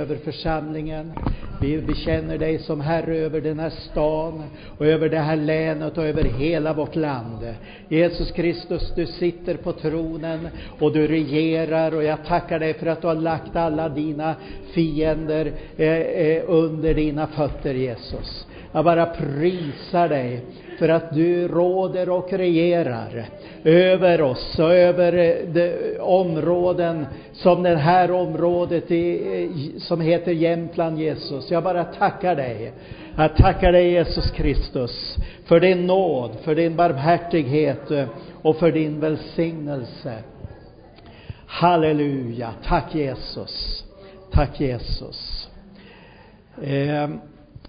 över 0.00 0.16
församlingen. 0.16 1.12
Vi 1.60 1.82
bekänner 1.82 2.38
dig 2.38 2.58
som 2.58 2.80
Herre 2.80 3.16
över 3.16 3.40
den 3.40 3.58
här 3.58 3.70
stan 3.70 4.42
och 4.78 4.86
över 4.86 5.08
det 5.08 5.18
här 5.18 5.36
länet 5.36 5.98
och 5.98 6.04
över 6.04 6.24
hela 6.24 6.72
vårt 6.72 6.96
land. 6.96 7.54
Jesus 7.88 8.30
Kristus, 8.30 8.92
du 8.96 9.06
sitter 9.06 9.54
på 9.54 9.72
tronen 9.72 10.48
och 10.78 10.92
du 10.92 11.06
regerar 11.06 11.94
och 11.94 12.04
jag 12.04 12.24
tackar 12.26 12.58
dig 12.58 12.74
för 12.74 12.86
att 12.86 13.00
du 13.00 13.06
har 13.06 13.14
lagt 13.14 13.56
alla 13.56 13.88
dina 13.88 14.34
fiender 14.72 15.52
eh, 15.76 15.88
eh, 15.88 16.42
under 16.46 16.94
dina 16.94 17.26
fötter 17.26 17.74
Jesus. 17.74 18.46
Jag 18.72 18.84
bara 18.84 19.06
prisar 19.06 20.08
dig 20.08 20.44
för 20.78 20.88
att 20.88 21.14
du 21.14 21.48
råder 21.48 22.10
och 22.10 22.32
regerar 22.32 23.24
över 23.64 24.22
oss 24.22 24.58
och 24.58 24.74
över 24.74 25.12
eh, 25.12 25.48
de 25.52 25.98
områden 26.00 27.06
som 27.32 27.62
det 27.62 27.76
här 27.76 28.10
området 28.10 28.90
i, 28.90 29.42
eh, 29.44 29.80
som 29.80 30.00
heter 30.00 30.32
Jämtland 30.32 30.98
Jesus. 30.98 31.50
Jag 31.50 31.62
bara 31.62 31.84
tackar 31.84 32.36
dig. 32.36 32.72
Jag 33.16 33.36
tackar 33.36 33.72
dig 33.72 33.90
Jesus 33.90 34.30
Kristus 34.30 35.16
för 35.44 35.60
din 35.60 35.86
nåd, 35.86 36.30
för 36.42 36.54
din 36.54 36.76
barmhärtighet 36.76 37.90
eh, 37.90 38.06
och 38.42 38.56
för 38.56 38.72
din 38.72 39.00
välsignelse. 39.00 40.14
Halleluja. 41.46 42.50
Tack 42.64 42.94
Jesus. 42.94 43.84
Tack 44.32 44.60
Jesus. 44.60 45.48
Eh, 46.62 47.08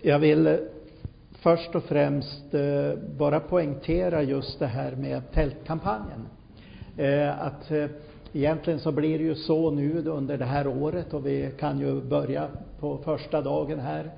jag 0.02 0.20
vill 0.20 0.58
först 1.42 1.76
och 1.76 1.84
främst 1.84 2.54
eh, 2.54 2.94
bara 3.18 3.40
poängtera 3.40 4.24
just 4.24 4.60
det 4.60 4.68
här 4.68 4.92
med 4.92 5.32
tältkampanjen. 5.34 6.28
Eh, 6.98 7.46
att 7.46 7.72
eh, 7.72 7.86
egentligen 8.34 8.80
så 8.80 8.92
blir 8.92 9.18
det 9.18 9.24
ju 9.24 9.36
så 9.36 9.72
nu 9.72 10.04
under 10.06 10.38
det 10.38 10.46
här 10.46 10.68
året 10.68 11.14
och 11.14 11.26
vi 11.26 11.52
kan 11.60 11.80
ju 11.80 12.02
börja 12.02 12.48
på 12.80 12.98
första 12.98 13.42
dagen 13.42 13.80
här 13.80 14.12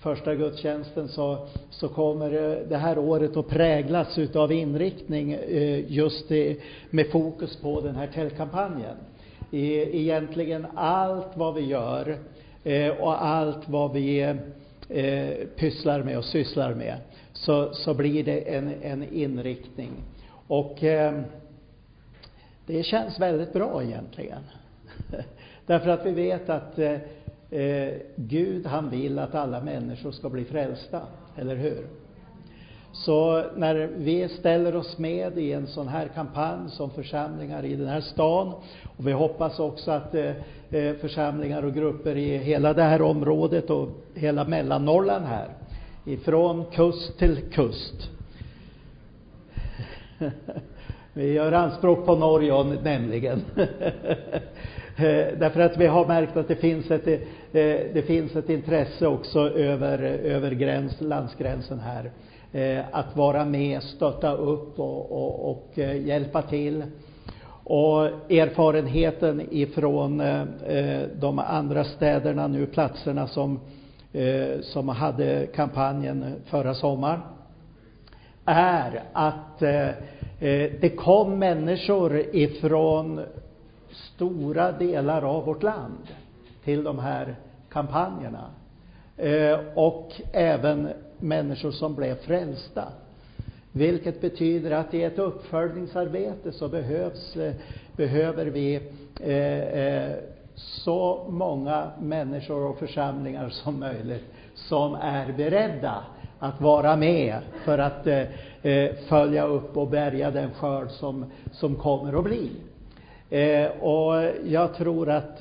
första 0.00 0.34
gudstjänsten 0.34 1.08
så, 1.08 1.46
så 1.70 1.88
kommer 1.88 2.30
det 2.68 2.76
här 2.76 2.98
året 2.98 3.36
att 3.36 3.48
präglas 3.48 4.18
utav 4.18 4.52
inriktning 4.52 5.38
just 5.86 6.30
med 6.90 7.10
fokus 7.10 7.56
på 7.56 7.80
den 7.80 7.96
här 7.96 8.06
tältkampanjen. 8.06 8.96
Egentligen 9.52 10.66
allt 10.74 11.36
vad 11.36 11.54
vi 11.54 11.60
gör 11.60 12.18
och 13.00 13.24
allt 13.24 13.68
vad 13.68 13.92
vi 13.92 14.34
eh, 14.88 15.46
pysslar 15.56 16.02
med 16.02 16.18
och 16.18 16.24
sysslar 16.24 16.74
med 16.74 16.96
så, 17.32 17.74
så 17.74 17.94
blir 17.94 18.24
det 18.24 18.54
en, 18.54 18.74
en 18.82 19.02
inriktning. 19.02 19.90
Och 20.46 20.84
eh, 20.84 21.20
det 22.66 22.82
känns 22.82 23.20
väldigt 23.20 23.52
bra 23.52 23.82
egentligen. 23.82 24.42
Därför 25.66 25.90
att 25.90 26.06
vi 26.06 26.10
vet 26.10 26.48
att 26.48 26.78
eh, 26.78 26.98
eh, 27.60 27.94
Gud 28.16 28.66
han 28.66 28.90
vill 28.90 29.18
att 29.18 29.34
alla 29.34 29.60
människor 29.60 30.10
ska 30.10 30.28
bli 30.28 30.44
frälsta, 30.44 31.02
eller 31.36 31.56
hur? 31.56 31.86
Så 32.92 33.44
när 33.56 33.74
vi 33.96 34.28
ställer 34.28 34.76
oss 34.76 34.98
med 34.98 35.38
i 35.38 35.52
en 35.52 35.66
sån 35.66 35.88
här 35.88 36.08
kampanj 36.08 36.70
som 36.70 36.90
församlingar 36.90 37.64
i 37.64 37.76
den 37.76 37.88
här 37.88 38.00
stan 38.00 38.52
och 38.96 39.06
vi 39.06 39.12
hoppas 39.12 39.58
också 39.58 39.90
att 39.90 40.14
eh, 40.14 40.32
Eh, 40.74 40.94
församlingar 40.94 41.62
och 41.62 41.74
grupper 41.74 42.16
i 42.16 42.38
hela 42.38 42.72
det 42.74 42.82
här 42.82 43.02
området 43.02 43.70
och 43.70 43.88
hela 44.14 44.44
Mellannorrland 44.44 45.24
här, 45.24 45.48
ifrån 46.04 46.64
kust 46.72 47.18
till 47.18 47.36
kust. 47.52 48.10
vi 51.12 51.32
gör 51.32 51.52
anspråk 51.52 52.06
på 52.06 52.16
Norge 52.16 52.64
nämligen. 52.82 53.42
Eh, 54.96 55.38
därför 55.38 55.60
att 55.60 55.76
vi 55.76 55.86
har 55.86 56.06
märkt 56.06 56.36
att 56.36 56.48
det 56.48 56.56
finns 56.56 56.90
ett, 56.90 57.06
eh, 57.06 57.20
det 57.92 58.06
finns 58.06 58.36
ett 58.36 58.50
intresse 58.50 59.06
också 59.06 59.50
över, 59.50 59.98
över 60.02 60.50
gräns, 60.50 61.00
landsgränsen 61.00 61.80
här 61.80 62.10
att 62.90 63.16
vara 63.16 63.44
med, 63.44 63.82
stötta 63.82 64.34
upp 64.34 64.78
och, 64.78 65.12
och, 65.12 65.50
och 65.50 65.78
hjälpa 65.78 66.42
till. 66.42 66.84
Och 67.64 68.04
erfarenheten 68.32 69.48
ifrån 69.50 70.20
eh, 70.20 71.02
de 71.20 71.38
andra 71.38 71.84
städerna 71.84 72.46
nu, 72.46 72.66
platserna 72.66 73.26
som, 73.26 73.60
eh, 74.12 74.60
som 74.60 74.88
hade 74.88 75.46
kampanjen 75.46 76.34
förra 76.44 76.74
sommaren, 76.74 77.20
är 78.44 79.02
att 79.12 79.62
eh, 79.62 79.88
eh, 79.88 80.70
det 80.80 80.96
kom 80.96 81.38
människor 81.38 82.16
ifrån 82.36 83.20
stora 83.90 84.72
delar 84.72 85.22
av 85.22 85.44
vårt 85.44 85.62
land 85.62 86.08
till 86.64 86.84
de 86.84 86.98
här 86.98 87.36
kampanjerna. 87.68 88.44
Och 89.74 90.12
även 90.32 90.88
människor 91.18 91.70
som 91.70 91.94
blev 91.94 92.14
frälsta. 92.14 92.84
Vilket 93.76 94.20
betyder 94.20 94.70
att 94.70 94.94
i 94.94 95.02
ett 95.02 95.18
uppföljningsarbete 95.18 96.52
så 96.52 96.68
behövs, 96.68 97.36
eh, 97.36 97.52
behöver 97.96 98.46
vi 98.46 98.80
eh, 99.20 99.58
eh, 99.58 100.12
så 100.54 101.26
många 101.30 101.90
människor 102.00 102.70
och 102.70 102.78
församlingar 102.78 103.48
som 103.48 103.80
möjligt 103.80 104.24
som 104.54 104.94
är 104.94 105.32
beredda 105.32 106.04
att 106.38 106.60
vara 106.60 106.96
med 106.96 107.38
för 107.64 107.78
att 107.78 108.06
eh, 108.06 108.22
eh 108.62 108.94
följa 109.08 109.46
upp 109.46 109.76
och 109.76 109.88
bärga 109.88 110.30
den 110.30 110.50
skörd 110.50 110.90
som, 110.90 111.24
som 111.52 111.74
kommer 111.74 112.18
att 112.18 112.24
bli. 112.24 112.50
Eh, 113.30 113.66
och 113.70 114.30
jag 114.44 114.74
tror 114.74 115.10
att 115.10 115.40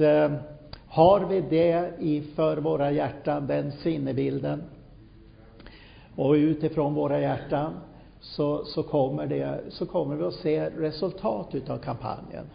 har 0.87 1.19
vi 1.19 1.41
det 1.49 1.89
i 1.99 2.21
för 2.35 2.57
våra 2.57 2.91
hjärtan, 2.91 3.47
den 3.47 3.71
sinnebilden, 3.71 4.63
och 6.15 6.33
utifrån 6.33 6.93
våra 6.93 7.19
hjärtan 7.19 7.73
så, 8.23 8.65
så, 8.65 8.83
kommer, 8.83 9.27
det, 9.27 9.59
så 9.69 9.85
kommer 9.85 10.15
vi 10.15 10.23
att 10.23 10.33
se 10.33 10.69
resultat 10.69 11.55
utav 11.55 11.77
kampanjen. 11.77 12.45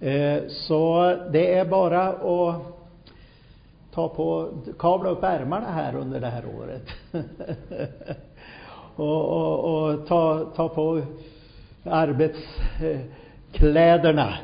Eh, 0.00 0.42
så 0.48 1.14
det 1.32 1.54
är 1.54 1.64
bara 1.64 2.08
att 2.08 2.62
ta 3.94 4.08
på, 4.08 4.48
kavla 4.78 5.10
upp 5.10 5.22
ärmarna 5.22 5.70
här 5.70 5.96
under 5.96 6.20
det 6.20 6.26
här 6.26 6.44
året. 6.58 6.82
och, 8.96 9.24
och, 9.24 9.64
och 9.64 10.06
ta, 10.06 10.44
ta 10.44 10.68
på 10.68 11.02
arbetskläderna 11.84 14.34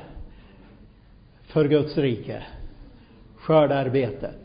för 1.43 1.69
Guds 1.69 1.99
rike. 1.99 2.43
Skördarbetet. 3.37 4.41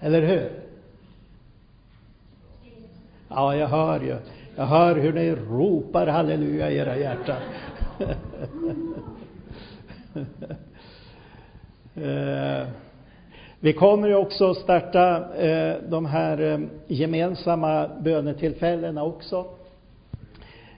Eller 0.00 0.22
hur? 0.22 0.50
Ja, 3.28 3.56
jag 3.56 3.68
hör 3.68 4.00
ju. 4.00 4.16
Jag 4.56 4.66
hör 4.66 4.96
hur 4.96 5.12
ni 5.12 5.34
ropar 5.34 6.06
halleluja 6.06 6.70
i 6.70 6.76
era 6.76 6.96
hjärtan. 6.98 7.36
eh, 11.94 12.68
vi 13.60 13.72
kommer 13.72 14.08
ju 14.08 14.14
också 14.14 14.50
att 14.50 14.56
starta 14.56 15.34
eh, 15.34 15.76
de 15.88 16.06
här 16.06 16.40
eh, 16.52 16.58
gemensamma 16.86 17.90
bönetillfällena 18.00 19.04
också 19.04 19.46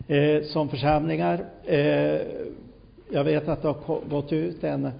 eh, 0.09 0.43
som 0.43 0.69
församlingar. 0.69 1.45
Eh, 1.65 2.21
jag 3.11 3.25
vet 3.25 3.49
att 3.49 3.63
det 3.63 3.69
har 3.69 4.09
gått 4.11 4.33
ut 4.33 4.65
en, 4.65 4.91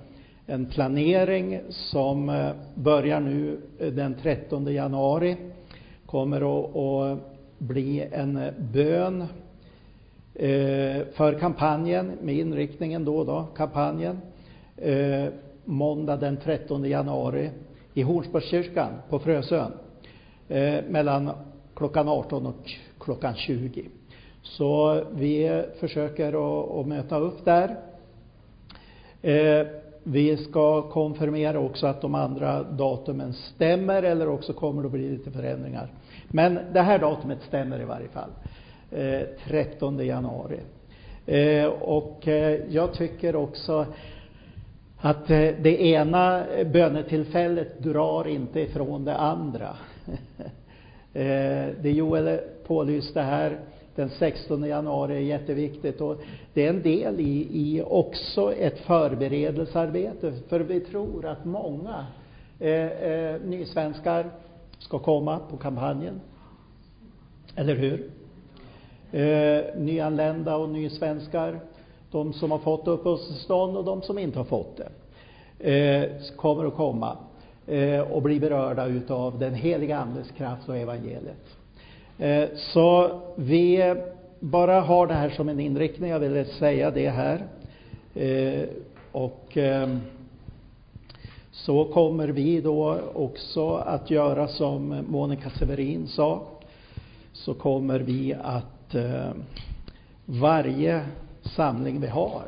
en 0.47 0.67
planering 0.67 1.61
som 1.69 2.29
eh, 2.29 2.51
börjar 2.75 3.21
nu 3.21 3.59
den 3.79 4.15
13 4.23 4.73
januari. 4.73 5.37
Kommer 6.07 6.37
att, 6.37 6.77
att 6.77 7.36
bli 7.59 8.09
en 8.13 8.37
eh, 8.37 8.53
bön 8.73 9.21
eh, 10.35 11.03
för 11.13 11.39
kampanjen 11.41 12.13
med 12.23 12.35
inriktningen 12.35 13.05
då, 13.05 13.25
då 13.25 13.47
kampanjen 13.57 14.21
eh, 14.77 15.25
måndag 15.65 16.17
den 16.17 16.37
13 16.37 16.85
januari 16.85 17.51
i 17.95 18.03
Hornsborgskyrkan 18.03 18.93
på 19.09 19.19
Frösön 19.19 19.73
mellan 20.89 21.31
klockan 21.75 22.09
18 22.09 22.47
och 22.47 22.71
klockan 23.01 23.35
20. 23.35 23.89
Så 24.43 25.03
vi 25.15 25.65
försöker 25.81 26.29
att, 26.29 26.71
att 26.71 26.87
möta 26.87 27.19
upp 27.19 27.45
där. 27.45 27.77
Vi 30.03 30.37
ska 30.37 30.83
konfirmera 30.83 31.59
också 31.59 31.87
att 31.87 32.01
de 32.01 32.15
andra 32.15 32.63
datumen 32.63 33.33
stämmer 33.33 34.03
eller 34.03 34.29
också 34.29 34.53
kommer 34.53 34.83
det 34.83 34.87
att 34.87 34.93
bli 34.93 35.11
lite 35.11 35.31
förändringar. 35.31 35.91
Men 36.29 36.59
det 36.73 36.81
här 36.81 36.99
datumet 36.99 37.43
stämmer 37.43 37.81
i 37.81 37.85
varje 37.85 38.09
fall. 38.09 38.31
Eh, 38.91 39.23
13 39.49 40.07
januari. 40.07 40.61
Eh, 41.27 41.67
och 41.67 42.29
eh, 42.29 42.61
jag 42.69 42.95
tycker 42.95 43.37
också 43.37 43.87
att 44.99 45.31
eh, 45.31 45.49
det 45.63 45.83
ena 45.83 46.45
bönetillfället 46.73 47.79
drar 47.79 48.29
inte 48.29 48.61
ifrån 48.61 49.05
det 49.05 49.17
andra. 49.17 49.77
Eh, 51.13 51.69
det 51.83 51.91
Joel 51.91 52.39
pålyste 52.67 53.21
här 53.21 53.59
den 53.95 54.11
16 54.11 54.65
januari 54.65 55.15
är 55.15 55.21
jätteviktigt 55.21 56.01
och 56.01 56.21
det 56.55 56.67
är 56.67 56.71
en 56.71 56.83
del 56.83 57.21
i, 57.21 57.49
i 57.51 57.83
också 57.87 58.55
ett 58.55 58.79
förberedelsearbete 58.79 60.33
för 60.49 60.61
vi 60.61 60.81
tror 60.81 61.27
att 61.27 61.45
många 61.45 62.07
Eh, 62.59 62.87
eh, 62.87 63.41
nysvenskar 63.45 64.31
ska 64.79 64.99
komma 64.99 65.39
på 65.51 65.57
kampanjen. 65.57 66.21
Eller 67.57 67.75
hur? 67.75 68.11
Eh, 69.13 69.65
nyanlända 69.77 70.57
och 70.57 70.69
nysvenskar, 70.69 71.61
de 72.11 72.33
som 72.33 72.51
har 72.51 72.59
fått 72.59 72.89
uppehållstillstånd 72.89 73.77
och 73.77 73.85
de 73.85 74.03
som 74.03 74.19
inte 74.19 74.39
har 74.39 74.45
fått 74.45 74.77
det, 74.77 74.89
eh, 75.73 76.37
kommer 76.37 76.67
att 76.67 76.75
komma 76.75 77.17
eh, 77.67 78.01
och 78.01 78.23
bli 78.23 78.41
berörda 78.41 78.87
utav 78.87 79.39
den 79.39 79.55
heliga 79.55 79.99
Andes 79.99 80.31
kraft 80.31 80.69
och 80.69 80.77
evangeliet. 80.77 81.57
Eh, 82.19 82.49
så 82.57 83.21
vi 83.37 83.95
bara 84.41 84.81
har 84.81 85.07
det 85.07 85.15
här 85.15 85.31
som 85.31 85.49
en 85.49 85.61
inriktning, 85.61 86.11
jag 86.11 86.21
ville 86.21 86.45
säga 86.45 86.91
det 86.91 87.09
här. 87.09 87.47
Eh, 88.15 88.69
och 89.13 89.57
ehm, 89.57 90.01
så 91.57 91.85
kommer 91.85 92.29
vi 92.29 92.61
då 92.61 92.99
också 93.15 93.75
att 93.75 94.11
göra 94.11 94.49
som 94.49 95.05
Monica 95.09 95.51
Severin 95.51 96.07
sa. 96.07 96.43
Så 97.33 97.55
kommer 97.55 98.01
vi 98.01 98.35
att 98.43 98.95
eh, 98.95 99.31
varje 100.25 101.07
samling 101.43 102.01
vi 102.01 102.07
har 102.07 102.43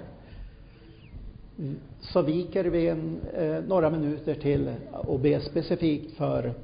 så 2.01 2.23
viker 2.23 2.65
vi 2.65 2.89
en, 2.89 3.21
eh, 3.35 3.57
några 3.69 3.91
minuter 3.91 4.35
till 4.35 4.75
och 4.93 5.21
ber 5.21 5.41
specifikt 5.41 6.17
för 6.17 6.55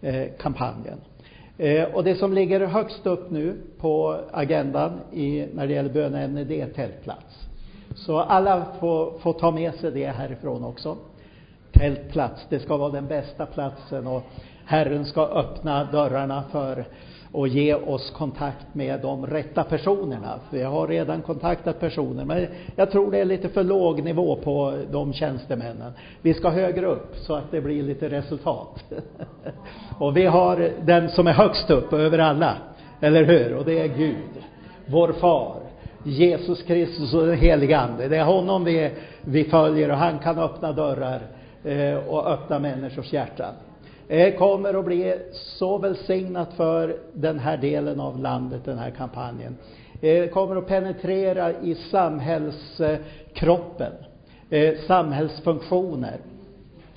eh, 0.00 0.26
kampanjen. 0.38 0.98
Eh, 1.58 1.84
och 1.84 2.04
det 2.04 2.14
som 2.14 2.32
ligger 2.32 2.66
högst 2.66 3.06
upp 3.06 3.30
nu 3.30 3.56
på 3.78 4.20
agendan 4.32 5.00
i, 5.12 5.46
när 5.54 5.66
det 5.66 5.72
gäller 5.72 5.92
böneämne, 5.92 6.44
det 6.44 6.60
är 6.60 6.68
tältplats. 6.68 7.48
Så 7.94 8.18
alla 8.18 8.66
får, 8.80 9.18
får 9.18 9.32
ta 9.32 9.50
med 9.50 9.74
sig 9.74 9.90
det 9.90 10.06
härifrån 10.06 10.64
också. 10.64 10.96
Tältplats, 11.80 12.46
det 12.48 12.58
ska 12.58 12.76
vara 12.76 12.90
den 12.90 13.06
bästa 13.06 13.46
platsen 13.46 14.06
och 14.06 14.22
Herren 14.66 15.04
ska 15.04 15.22
öppna 15.22 15.84
dörrarna 15.84 16.42
för 16.52 16.84
och 17.32 17.48
ge 17.48 17.74
oss 17.74 18.10
kontakt 18.10 18.74
med 18.74 19.00
de 19.00 19.26
rätta 19.26 19.64
personerna. 19.64 20.40
Vi 20.50 20.62
har 20.62 20.88
redan 20.88 21.22
kontaktat 21.22 21.80
personer, 21.80 22.24
men 22.24 22.46
jag 22.76 22.90
tror 22.90 23.10
det 23.10 23.18
är 23.18 23.24
lite 23.24 23.48
för 23.48 23.64
låg 23.64 24.02
nivå 24.02 24.36
på 24.36 24.78
de 24.92 25.12
tjänstemännen. 25.12 25.92
Vi 26.22 26.34
ska 26.34 26.48
högre 26.48 26.86
upp 26.86 27.16
så 27.16 27.34
att 27.34 27.50
det 27.50 27.60
blir 27.60 27.82
lite 27.82 28.08
resultat. 28.08 28.84
och 29.98 30.16
vi 30.16 30.26
har 30.26 30.70
den 30.82 31.08
som 31.08 31.26
är 31.26 31.32
högst 31.32 31.70
upp 31.70 31.92
över 31.92 32.18
alla, 32.18 32.56
eller 33.00 33.24
hur? 33.24 33.56
Och 33.56 33.64
det 33.64 33.78
är 33.78 33.88
Gud, 33.88 34.44
vår 34.86 35.12
far. 35.12 35.56
Jesus 36.04 36.62
Kristus 36.62 37.14
och 37.14 37.26
den 37.26 37.36
helige 37.36 37.78
Ande. 37.78 38.08
Det 38.08 38.16
är 38.16 38.24
honom 38.24 38.64
vi, 38.64 38.90
vi 39.24 39.44
följer 39.44 39.90
och 39.90 39.96
han 39.96 40.18
kan 40.18 40.38
öppna 40.38 40.72
dörrar 40.72 41.20
Eh, 41.64 42.08
och 42.08 42.30
öppna 42.30 42.58
människors 42.58 43.12
hjärtan. 43.12 43.54
Det 44.08 44.32
kommer 44.32 44.74
att 44.74 44.84
bli 44.84 45.14
så 45.32 45.78
välsignat 45.78 46.52
för 46.52 46.96
den 47.12 47.38
här 47.38 47.56
delen 47.56 48.00
av 48.00 48.18
landet, 48.18 48.60
den 48.64 48.78
här 48.78 48.90
kampanjen. 48.90 49.56
Det 50.00 50.32
kommer 50.32 50.56
att 50.56 50.66
penetrera 50.66 51.52
i 51.52 51.74
samhällskroppen, 51.74 53.92
samhällsfunktioner. 54.86 56.16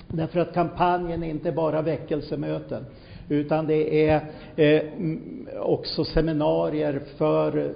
Därför 0.08 0.40
att 0.40 0.54
kampanjen 0.54 1.22
är 1.22 1.28
inte 1.28 1.52
bara 1.52 1.82
väckelsemöten, 1.82 2.86
utan 3.28 3.66
det 3.66 4.08
är 4.08 4.20
också 5.60 6.04
seminarier 6.04 7.00
för 7.16 7.74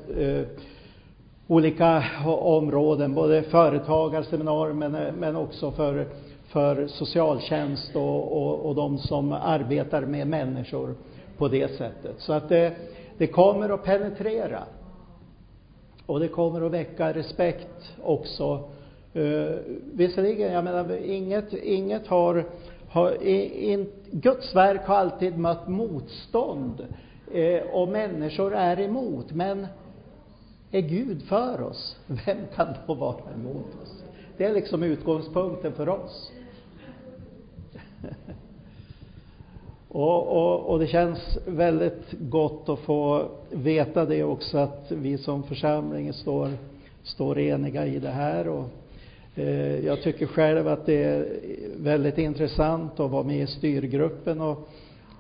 olika 1.46 2.04
områden, 2.26 3.14
både 3.14 3.42
företagarseminarier 3.42 5.12
men 5.18 5.36
också 5.36 5.70
för 5.70 6.06
för 6.48 6.86
socialtjänst 6.86 7.96
och, 7.96 8.42
och, 8.42 8.66
och 8.66 8.74
de 8.74 8.98
som 8.98 9.32
arbetar 9.32 10.02
med 10.02 10.26
människor 10.26 10.94
på 11.38 11.48
det 11.48 11.68
sättet. 11.68 12.14
Så 12.18 12.32
att 12.32 12.48
det, 12.48 12.74
det 13.18 13.26
kommer 13.26 13.68
att 13.68 13.84
penetrera. 13.84 14.62
Och 16.06 16.20
det 16.20 16.28
kommer 16.28 16.66
att 16.66 16.72
väcka 16.72 17.12
respekt 17.12 17.94
också. 18.02 18.68
Uh, 19.16 19.50
visserligen, 19.92 20.52
jag 20.52 20.64
menar, 20.64 20.96
inget, 20.96 21.52
inget 21.52 22.06
har, 22.06 22.44
har 22.88 23.22
in, 23.22 23.92
Guds 24.10 24.54
verk 24.54 24.86
har 24.86 24.96
alltid 24.96 25.38
mött 25.38 25.68
motstånd 25.68 26.86
uh, 27.34 27.60
och 27.72 27.88
människor 27.88 28.54
är 28.54 28.80
emot. 28.80 29.32
Men 29.32 29.66
är 30.70 30.80
Gud 30.80 31.22
för 31.22 31.62
oss, 31.62 31.96
vem 32.06 32.38
kan 32.54 32.68
då 32.86 32.94
vara 32.94 33.32
emot 33.34 33.66
oss? 33.82 34.02
Det 34.36 34.44
är 34.44 34.54
liksom 34.54 34.82
utgångspunkten 34.82 35.72
för 35.72 35.88
oss. 35.88 36.32
och, 39.88 40.26
och, 40.26 40.70
och 40.70 40.78
det 40.78 40.86
känns 40.86 41.38
väldigt 41.46 42.12
gott 42.18 42.68
att 42.68 42.78
få 42.78 43.28
veta 43.50 44.04
det 44.04 44.24
också 44.24 44.58
att 44.58 44.86
vi 44.92 45.18
som 45.18 45.42
församling 45.42 46.12
står, 46.12 46.48
står 47.02 47.38
eniga 47.38 47.86
i 47.86 47.98
det 47.98 48.10
här. 48.10 48.48
Och, 48.48 48.68
eh, 49.34 49.86
jag 49.86 50.02
tycker 50.02 50.26
själv 50.26 50.68
att 50.68 50.86
det 50.86 51.04
är 51.04 51.26
väldigt 51.76 52.18
intressant 52.18 53.00
att 53.00 53.10
vara 53.10 53.22
med 53.22 53.42
i 53.42 53.46
styrgruppen 53.46 54.40
och 54.40 54.68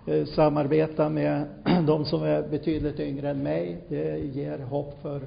eh, 0.06 0.24
samarbeta 0.24 1.08
med 1.08 1.44
de 1.86 2.04
som 2.04 2.22
är 2.22 2.48
betydligt 2.48 3.00
yngre 3.00 3.30
än 3.30 3.42
mig. 3.42 3.76
Det 3.88 4.18
ger 4.18 4.58
hopp 4.58 4.98
för 5.02 5.20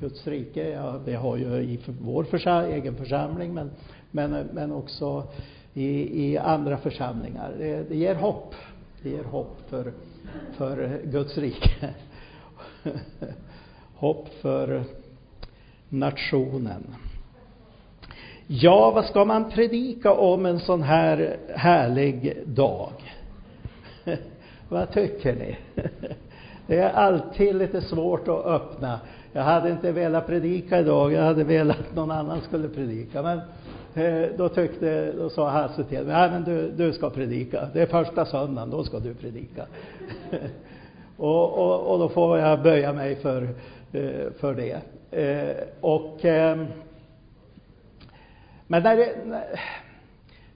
Guds 0.00 0.26
rike. 0.26 0.68
Ja, 0.70 0.94
vi 1.04 1.14
har 1.14 1.36
ju 1.36 1.46
i 1.46 1.78
vår 2.00 2.24
försam 2.24 2.64
egen 2.64 2.94
församling 2.94 3.54
men, 3.54 3.70
men, 4.10 4.48
men 4.52 4.72
också 4.72 5.24
i, 5.78 6.24
i 6.30 6.38
andra 6.38 6.76
församlingar. 6.76 7.52
Det, 7.58 7.88
det 7.88 7.96
ger 7.96 8.14
hopp. 8.14 8.54
Det 9.02 9.10
ger 9.10 9.24
hopp 9.24 9.56
för, 9.68 9.92
för 10.56 11.00
Guds 11.04 11.38
rike. 11.38 11.94
hopp 13.94 14.28
för 14.40 14.84
nationen. 15.88 16.94
Ja, 18.46 18.90
vad 18.90 19.04
ska 19.04 19.24
man 19.24 19.50
predika 19.50 20.12
om 20.12 20.46
en 20.46 20.60
sån 20.60 20.82
här 20.82 21.36
härlig 21.54 22.42
dag? 22.46 22.92
vad 24.68 24.92
tycker 24.92 25.34
ni? 25.34 25.56
det 26.66 26.78
är 26.78 26.90
alltid 26.90 27.54
lite 27.56 27.80
svårt 27.82 28.28
att 28.28 28.46
öppna. 28.46 29.00
Jag 29.32 29.42
hade 29.42 29.70
inte 29.70 29.92
velat 29.92 30.26
predika 30.26 30.78
idag, 30.78 31.12
jag 31.12 31.22
hade 31.22 31.44
velat 31.44 31.78
att 31.80 31.94
någon 31.94 32.10
annan 32.10 32.40
skulle 32.40 32.68
predika. 32.68 33.22
Men 33.22 33.38
Eh, 33.38 33.67
Eh, 33.98 34.28
då 34.36 34.48
tyckte, 34.48 35.12
då 35.12 35.30
sa 35.30 35.48
Hasse 35.48 35.84
till 35.84 35.98
mig, 35.98 36.06
nej 36.06 36.30
men 36.30 36.44
du, 36.44 36.70
du 36.70 36.92
ska 36.92 37.10
predika. 37.10 37.68
Det 37.72 37.82
är 37.82 37.86
första 37.86 38.26
söndagen, 38.26 38.70
då 38.70 38.84
ska 38.84 38.98
du 38.98 39.14
predika. 39.14 39.66
och, 41.16 41.58
och, 41.58 41.92
och 41.92 41.98
då 41.98 42.08
får 42.08 42.38
jag 42.38 42.62
böja 42.62 42.92
mig 42.92 43.16
för, 43.16 43.42
eh, 43.92 44.32
för 44.40 44.54
det. 44.54 44.80
Eh, 45.10 45.56
och 45.80 46.24
ehm, 46.24 46.66
men 48.66 48.82
när 48.82 48.96
det, 48.96 49.14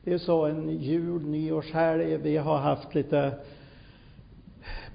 det 0.05 0.13
är 0.13 0.19
så 0.19 0.45
en 0.45 0.71
jul, 0.71 1.23
nyårshelg, 1.23 2.17
vi 2.17 2.37
har 2.37 2.59
haft 2.59 2.95
lite 2.95 3.33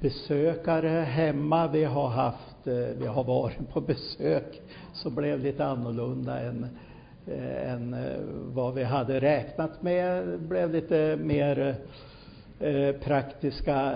besökare 0.02 0.90
hemma, 0.90 1.68
vi 1.68 1.84
har 1.84 2.08
haft, 2.08 2.68
vi 2.98 3.06
har 3.08 3.24
varit 3.24 3.70
på 3.74 3.82
besök 3.82 4.62
som 4.94 5.16
blev 5.16 5.40
lite 5.40 5.66
annorlunda 5.66 6.40
än 6.40 6.68
Eh, 7.32 7.74
än 7.74 7.94
eh, 7.94 8.20
vad 8.54 8.74
vi 8.74 8.84
hade 8.84 9.20
räknat 9.20 9.82
med. 9.82 10.28
Det 10.28 10.38
blev 10.38 10.72
lite 10.72 11.18
mer 11.22 11.76
eh, 12.60 12.92
praktiska 12.92 13.94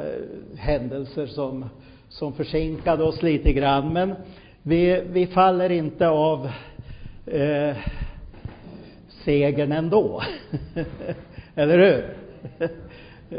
händelser 0.57 1.25
som, 1.25 1.65
som 2.09 2.33
försinkade 2.33 3.03
oss 3.03 3.21
lite 3.21 3.53
grann. 3.53 3.93
Men 3.93 4.13
vi, 4.63 5.03
vi 5.11 5.27
faller 5.27 5.69
inte 5.69 6.07
av 6.07 6.49
eh, 7.25 7.75
segern 9.25 9.71
ändå. 9.71 10.21
Eller 11.55 11.77
hur? 11.77 12.05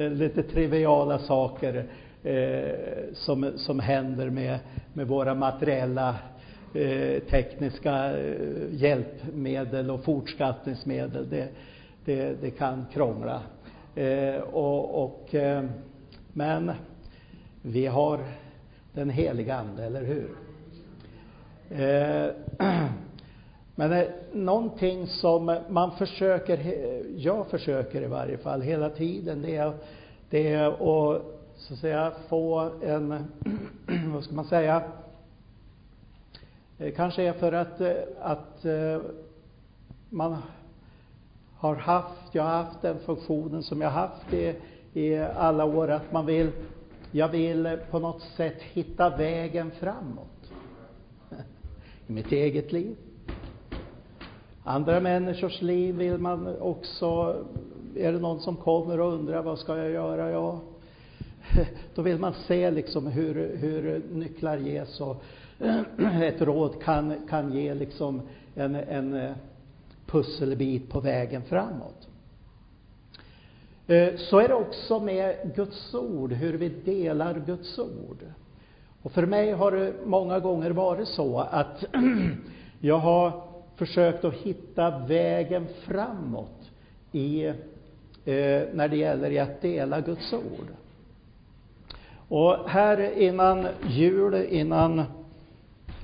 lite 0.09 0.43
triviala 0.43 1.19
saker 1.19 1.85
eh, 2.23 2.75
som, 3.15 3.53
som 3.57 3.81
händer 3.81 4.31
med, 4.31 4.59
med 4.93 5.07
våra 5.07 5.35
materiella 5.35 6.15
Eh, 6.75 7.23
tekniska 7.23 8.19
eh, 8.19 8.37
hjälpmedel 8.71 9.91
och 9.91 10.05
fortskaffningsmedel. 10.05 11.31
Det, 11.31 11.49
det, 12.05 12.41
det 12.41 12.51
kan 12.51 12.87
krångla. 12.93 13.43
Eh, 13.95 14.41
och, 14.41 15.05
och, 15.05 15.35
eh, 15.35 15.65
men 16.33 16.73
vi 17.63 17.87
har 17.87 18.21
den 18.93 19.11
heliga 19.11 19.57
Ande, 19.57 19.85
eller 19.85 20.05
hur? 20.05 20.29
Men 23.75 24.07
någonting 24.33 25.07
som 25.07 25.59
man 25.69 25.91
försöker, 25.91 26.83
jag 27.17 27.47
försöker 27.47 28.03
i 28.03 28.07
varje 28.07 28.39
fall 28.39 28.63
hela 28.63 28.91
tiden, 28.91 29.43
det 29.43 29.57
är, 29.57 29.73
det 30.31 30.53
är 30.53 30.67
att, 30.67 31.23
så 31.57 31.75
att 31.75 31.81
säga, 31.81 32.13
få 32.29 32.71
en, 32.83 33.25
vad 34.13 34.25
ska 34.25 34.35
man 34.35 34.45
säga, 34.45 34.83
Eh, 36.79 36.93
kanske 36.95 37.23
är 37.23 37.33
för 37.33 37.53
att, 37.53 37.81
eh, 37.81 37.93
att 38.21 38.65
eh, 38.65 39.01
man 40.09 40.37
har 41.57 41.75
haft, 41.75 42.35
jag 42.35 42.43
har 42.43 42.63
haft 42.63 42.83
den 42.83 42.99
funktionen 42.99 43.63
som 43.63 43.81
jag 43.81 43.91
har 43.91 44.01
haft 44.01 44.33
i, 44.33 44.55
i 44.93 45.17
alla 45.19 45.65
år, 45.65 45.91
att 45.91 46.13
man 46.13 46.27
vill, 46.27 46.51
jag 47.11 47.29
vill 47.29 47.79
på 47.91 47.99
något 47.99 48.23
sätt 48.23 48.63
hitta 48.63 49.17
vägen 49.17 49.71
framåt. 49.71 50.53
I 52.07 52.13
mitt 52.13 52.33
eget 52.33 52.73
liv. 52.73 52.97
Andra 54.65 55.01
människors 55.01 55.63
liv 55.63 55.95
vill 55.95 56.19
man 56.19 56.57
också, 56.61 57.37
är 57.97 58.13
det 58.13 58.19
någon 58.19 58.41
som 58.41 58.57
kommer 58.57 59.01
och 59.01 59.13
undrar 59.13 59.43
vad 59.43 59.59
ska 59.59 59.77
jag 59.77 59.91
göra? 59.91 60.31
Ja, 60.31 60.61
då 61.95 62.03
vill 62.03 62.19
man 62.19 62.35
se 62.47 62.71
liksom 62.71 63.07
hur, 63.07 63.57
hur 63.57 64.03
nycklar 64.13 64.57
ges 64.57 65.01
och 65.01 65.23
Eh, 65.63 66.23
ett 66.23 66.43
råd 66.43 66.83
kan, 66.83 67.15
kan 67.29 67.53
ge 67.53 67.75
liksom 67.75 68.23
en, 68.55 68.75
en 68.75 69.15
eh, 69.15 69.33
pusselbit 70.07 70.91
på 70.91 71.01
vägen 71.01 71.43
framåt. 71.43 72.09
Eh, 73.87 74.17
så 74.17 74.39
är 74.39 74.49
det 74.49 74.55
också 74.55 75.01
med 75.01 75.37
Guds 75.55 75.95
ord, 75.95 76.33
hur 76.33 76.53
vi 76.53 76.69
delar 76.69 77.43
Guds 77.47 77.79
ord. 77.79 78.25
Och 79.03 79.13
för 79.13 79.27
mig 79.27 79.53
har 79.53 79.73
det 79.73 79.93
många 80.05 80.39
gånger 80.39 80.71
varit 80.71 81.09
så 81.09 81.39
att 81.39 81.85
jag 82.81 82.99
har 82.99 83.43
försökt 83.77 84.25
att 84.25 84.35
hitta 84.35 84.99
vägen 84.99 85.67
framåt 85.85 86.71
i, 87.13 87.53
när 88.73 88.89
det 88.89 88.97
gäller 88.97 89.43
att 89.43 89.63
dela 89.63 90.01
Guds 90.01 90.33
ord. 90.33 90.69
Och 92.29 92.71
här 92.71 93.19
innan 93.19 93.67
jul, 93.89 94.35
innan, 94.35 95.03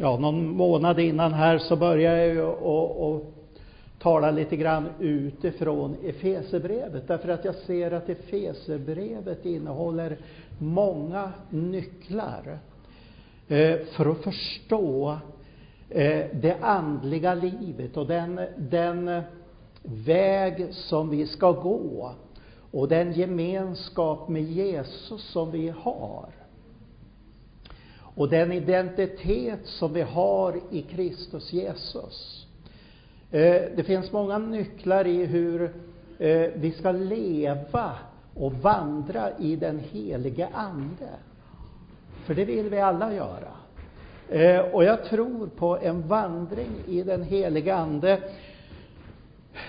ja, 0.01 0.17
någon 0.17 0.49
månad 0.49 1.01
innan 1.01 1.33
här 1.33 1.59
så 1.59 1.77
började 1.77 2.27
jag 2.27 2.35
ju 2.35 2.47
att 2.47 3.23
tala 3.99 4.31
lite 4.31 4.57
grann 4.57 4.89
utifrån 4.99 5.97
Efesebrevet, 6.05 7.09
därför 7.09 7.29
att 7.29 7.45
jag 7.45 7.55
ser 7.55 7.91
att 7.91 8.09
Efesebrevet 8.09 9.47
innehåller 9.47 10.17
många 10.59 11.33
nycklar 11.51 12.59
eh, 13.49 13.77
för 13.97 14.11
att 14.11 14.19
förstå 14.19 15.19
eh, 15.91 16.27
det 16.33 16.57
andliga 16.61 17.35
livet 17.35 17.97
och 17.97 18.07
den, 18.07 18.41
den 18.57 19.23
väg 19.83 20.69
som 20.71 21.11
vi 21.11 21.27
ska 21.27 21.53
gå 21.53 22.13
och 22.71 22.89
den 22.89 23.13
gemenskap 23.13 24.29
med 24.29 24.43
Jesus 24.43 25.33
som 25.33 25.51
vi 25.51 25.69
har. 25.69 26.38
Och 28.19 28.29
den 28.29 28.53
identitet 28.53 29.61
som 29.65 29.93
vi 29.93 30.03
har 30.03 30.61
i 30.71 30.83
Kristus 30.83 31.53
Jesus. 31.53 32.47
Eh, 33.31 33.63
det 33.77 33.85
finns 33.87 34.13
många 34.13 34.39
nycklar 34.39 35.07
i 35.07 35.27
hur 35.27 35.63
eh, 36.19 36.51
vi 36.55 36.75
ska 36.79 36.93
leva 36.93 37.93
och 38.35 38.53
vandra 38.53 39.39
i 39.39 39.57
den 39.57 39.79
helige 39.79 40.49
Ande. 40.53 41.09
För 42.27 42.35
det 42.35 42.45
vill 42.45 42.69
vi 42.69 42.81
alla 42.81 43.15
göra. 43.15 43.53
Eh, 44.29 44.61
och 44.61 44.85
jag 44.85 45.05
tror 45.05 45.47
på 45.47 45.79
en 45.79 46.09
vandring 46.09 46.71
i 46.87 47.03
den 47.03 47.23
helige 47.23 47.75
Ande 47.75 48.21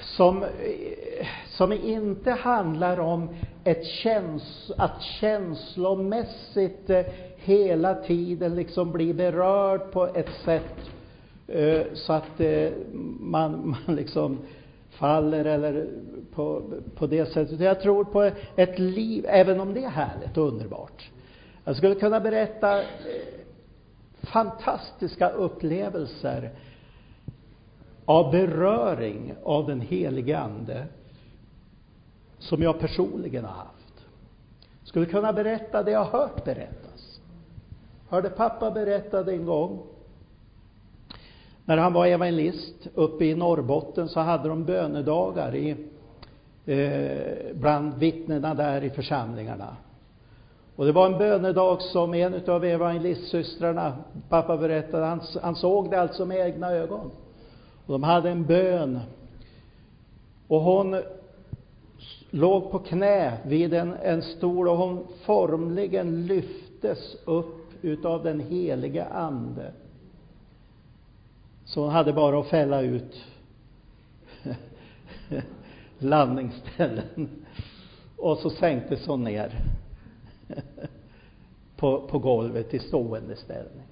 som, 0.01 0.45
som 1.47 1.73
inte 1.73 2.31
handlar 2.31 2.99
om 2.99 3.29
ett 3.69 3.85
käns 3.85 4.71
att 4.77 5.01
känslomässigt 5.01 6.89
eh, 6.89 7.05
hela 7.35 7.95
tiden 7.95 8.55
liksom 8.55 8.91
bli 8.91 9.13
berörd 9.13 9.91
på 9.91 10.07
ett 10.07 10.29
sätt 10.45 10.75
eh, 11.47 11.81
så 11.93 12.13
att 12.13 12.39
eh, 12.39 12.71
man, 13.19 13.69
man 13.87 13.95
liksom 13.95 14.37
faller 14.89 15.45
eller 15.45 15.87
på, 16.33 16.63
på 16.95 17.07
det 17.07 17.25
sättet. 17.25 17.59
Jag 17.59 17.81
tror 17.81 18.03
på 18.03 18.31
ett 18.55 18.79
liv, 18.79 19.25
även 19.27 19.59
om 19.59 19.73
det 19.73 19.83
är 19.83 19.89
härligt 19.89 20.37
och 20.37 20.47
underbart. 20.47 21.09
Jag 21.63 21.75
skulle 21.75 21.95
kunna 21.95 22.19
berätta 22.19 22.81
fantastiska 24.21 25.29
upplevelser 25.29 26.51
av 28.05 28.31
beröring 28.31 29.33
av 29.43 29.67
den 29.67 29.81
helige 29.81 30.39
Ande 30.39 30.85
som 32.39 32.63
jag 32.63 32.79
personligen 32.79 33.45
har 33.45 33.53
haft. 33.53 34.05
Skulle 34.83 35.05
kunna 35.05 35.33
berätta 35.33 35.83
det 35.83 35.91
jag 35.91 36.03
har 36.03 36.19
hört 36.19 36.45
berättas. 36.45 37.19
Hörde 38.09 38.29
pappa 38.29 38.71
berätta 38.71 39.31
en 39.31 39.45
gång 39.45 39.79
när 41.69 41.77
han 41.77 41.93
var 41.93 42.05
evangelist 42.05 42.87
uppe 42.95 43.25
i 43.25 43.35
Norrbotten 43.35 44.09
så 44.09 44.19
hade 44.19 44.49
de 44.49 44.65
bönedagar 44.65 45.55
i, 45.55 45.75
eh, 46.65 47.55
bland 47.55 47.93
vittnena 47.97 48.53
där 48.53 48.83
i 48.83 48.89
församlingarna. 48.89 49.77
Och 50.75 50.85
det 50.85 50.91
var 50.91 51.05
en 51.05 51.17
bönedag 51.17 51.81
som 51.81 52.13
en 52.13 52.49
av 52.49 52.65
evangelistsystrarna, 52.65 53.93
pappa 54.29 54.57
berättade, 54.57 55.05
han, 55.05 55.21
han 55.41 55.55
såg 55.55 55.89
det 55.89 56.01
alltså 56.01 56.25
med 56.25 56.47
egna 56.47 56.71
ögon. 56.71 57.11
Och 57.85 57.93
de 57.93 58.03
hade 58.03 58.29
en 58.29 58.45
bön. 58.45 58.99
Och 60.47 60.61
hon 60.61 61.01
låg 62.29 62.71
på 62.71 62.79
knä 62.79 63.37
vid 63.45 63.73
en, 63.73 63.93
en 63.93 64.21
stol 64.21 64.67
och 64.67 64.77
hon 64.77 65.07
formligen 65.25 66.25
lyftes 66.25 67.17
upp 67.25 67.73
utav 67.81 68.23
den 68.23 68.39
helige 68.39 69.05
Ande. 69.05 69.71
Så 71.65 71.81
hon 71.81 71.89
hade 71.89 72.13
bara 72.13 72.39
att 72.39 72.47
fälla 72.47 72.81
ut 72.81 73.25
landningsställen. 75.97 77.29
Och 78.17 78.37
så 78.37 78.49
sänktes 78.49 79.07
hon 79.07 79.23
ner 79.23 79.61
på, 81.75 82.07
på 82.07 82.19
golvet 82.19 82.73
i 82.73 82.79
stående 82.79 83.35
ställning. 83.35 83.83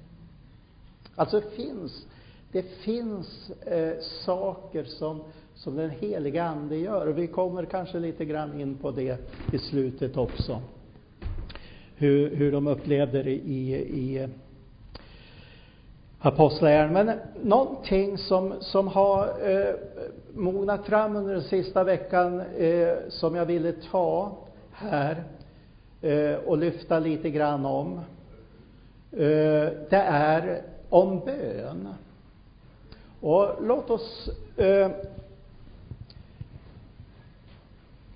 Alltså 1.15 1.39
det 1.39 1.49
finns, 1.49 2.05
det 2.51 2.63
finns 2.63 3.49
eh, 3.49 3.99
saker 4.25 4.83
som, 4.83 5.23
som 5.57 5.75
den 5.75 5.89
heliga 5.89 6.43
Ande 6.43 6.77
gör. 6.77 7.07
Vi 7.07 7.27
kommer 7.27 7.65
kanske 7.65 7.99
lite 7.99 8.25
grann 8.25 8.61
in 8.61 8.75
på 8.75 8.91
det 8.91 9.17
i 9.53 9.57
slutet 9.57 10.17
också. 10.17 10.61
Hur, 11.95 12.35
hur 12.35 12.51
de 12.51 12.67
upplevde 12.67 13.23
det 13.23 13.31
i, 13.31 13.73
i 13.75 14.27
apostlagärningarna. 16.19 17.03
Men 17.03 17.19
någonting 17.49 18.17
som, 18.17 18.53
som 18.59 18.87
har 18.87 19.49
eh, 19.51 19.75
mognat 20.33 20.85
fram 20.85 21.15
under 21.15 21.33
den 21.33 21.43
sista 21.43 21.83
veckan 21.83 22.39
eh, 22.39 22.95
som 23.09 23.35
jag 23.35 23.45
ville 23.45 23.73
ta 23.91 24.37
här 24.71 25.23
eh, 26.01 26.35
och 26.35 26.57
lyfta 26.57 26.99
lite 26.99 27.29
grann 27.29 27.65
om. 27.65 27.99
Eh, 29.11 29.69
det 29.89 30.03
är 30.09 30.61
om 30.89 31.19
bön. 31.19 31.87
Och 33.21 33.49
låt 33.61 33.89
oss 33.89 34.29
eh, 34.57 34.91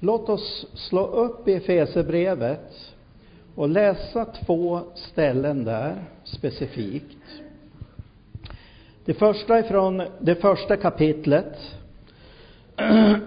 Låt 0.03 0.29
oss 0.29 0.65
slå 0.73 1.07
upp 1.07 1.47
i 1.47 1.53
Efesierbrevet 1.53 2.93
och 3.55 3.69
läsa 3.69 4.25
två 4.25 4.79
ställen 4.95 5.63
där 5.63 6.03
specifikt. 6.23 7.17
Det 9.05 9.13
första 9.13 9.57
är 9.57 9.63
från 9.63 10.03
det 10.19 10.35
första 10.35 10.77
kapitlet. 10.77 11.57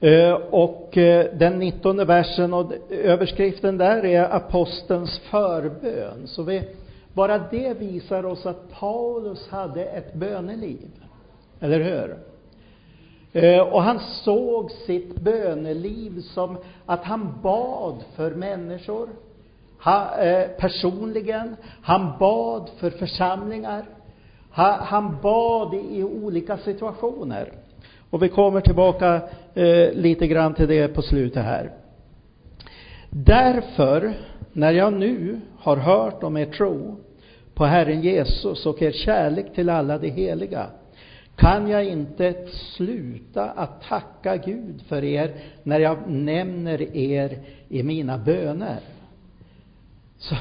Eh, 0.00 0.32
och 0.34 0.96
eh, 0.96 1.26
den 1.38 1.58
nittonde 1.58 2.04
versen 2.04 2.54
och 2.54 2.72
överskriften 2.90 3.78
där 3.78 4.04
är 4.04 4.34
apostelns 4.34 5.18
förbön. 5.18 6.26
Så 6.26 6.42
vi, 6.42 6.62
bara 7.12 7.38
det 7.38 7.78
visar 7.78 8.24
oss 8.24 8.46
att 8.46 8.70
Paulus 8.70 9.48
hade 9.48 9.84
ett 9.84 10.14
böneliv. 10.14 10.90
Eller 11.60 11.80
hur? 11.80 12.16
Eh, 13.32 13.60
och 13.60 13.82
han 13.82 13.98
såg 14.24 14.70
sitt 14.70 15.20
böneliv 15.20 16.20
som 16.20 16.56
att 16.86 17.04
han 17.04 17.40
bad 17.42 18.04
för 18.16 18.30
människor. 18.30 19.08
Han, 19.78 20.20
eh, 20.20 20.48
personligen, 20.48 21.56
han 21.82 22.18
bad 22.18 22.70
för 22.78 22.90
församlingar. 22.90 23.84
Han, 24.50 24.80
han 24.80 25.16
bad 25.22 25.74
i 25.74 26.02
olika 26.02 26.56
situationer. 26.56 27.52
Och 28.10 28.22
vi 28.22 28.28
kommer 28.28 28.60
tillbaka 28.60 29.20
eh, 29.54 29.92
lite 29.92 30.26
grann 30.26 30.54
till 30.54 30.68
det 30.68 30.88
på 30.88 31.02
slutet 31.02 31.44
här. 31.44 31.70
Därför, 33.10 34.14
när 34.52 34.72
jag 34.72 34.92
nu 34.92 35.40
har 35.58 35.76
hört 35.76 36.22
om 36.22 36.36
er 36.36 36.46
tro 36.46 36.96
på 37.54 37.64
Herren 37.64 38.00
Jesus 38.00 38.66
och 38.66 38.82
er 38.82 38.92
kärlek 38.92 39.54
till 39.54 39.70
alla 39.70 39.98
de 39.98 40.10
heliga, 40.10 40.66
kan 41.42 41.68
jag 41.68 41.84
inte 41.84 42.34
sluta 42.76 43.50
att 43.50 43.82
tacka 43.82 44.36
Gud 44.36 44.82
för 44.88 45.04
er 45.04 45.34
när 45.62 45.80
jag 45.80 45.98
nämner 46.06 46.96
er 46.96 47.38
i 47.68 47.82
mina 47.82 48.18
böner. 48.18 48.80
Så, 50.18 50.36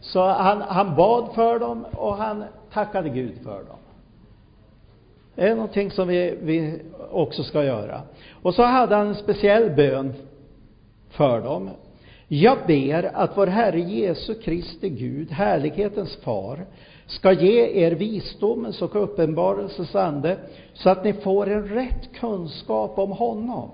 så 0.00 0.28
han, 0.28 0.62
han 0.62 0.96
bad 0.96 1.34
för 1.34 1.58
dem 1.58 1.84
och 1.92 2.16
han 2.16 2.44
tackade 2.72 3.08
Gud 3.08 3.38
för 3.42 3.64
dem. 3.64 3.78
Det 5.34 5.48
är 5.48 5.54
någonting 5.54 5.90
som 5.90 6.08
vi, 6.08 6.38
vi 6.42 6.82
också 7.10 7.44
ska 7.44 7.64
göra. 7.64 8.00
Och 8.42 8.54
så 8.54 8.62
hade 8.62 8.96
han 8.96 9.06
en 9.06 9.14
speciell 9.14 9.70
bön 9.70 10.14
för 11.10 11.40
dem. 11.40 11.70
Jag 12.34 12.58
ber 12.66 13.10
att 13.16 13.36
vår 13.36 13.46
Herre 13.46 13.80
Jesu 13.80 14.34
Kristi 14.34 14.88
Gud, 14.88 15.30
härlighetens 15.30 16.16
far, 16.16 16.66
ska 17.06 17.32
ge 17.32 17.84
er 17.84 17.90
visdomens 17.92 18.82
och 18.82 19.02
uppenbarelsens 19.02 19.94
ande 19.94 20.38
så 20.74 20.90
att 20.90 21.04
ni 21.04 21.12
får 21.12 21.50
en 21.50 21.68
rätt 21.68 22.12
kunskap 22.14 22.98
om 22.98 23.10
honom. 23.10 23.70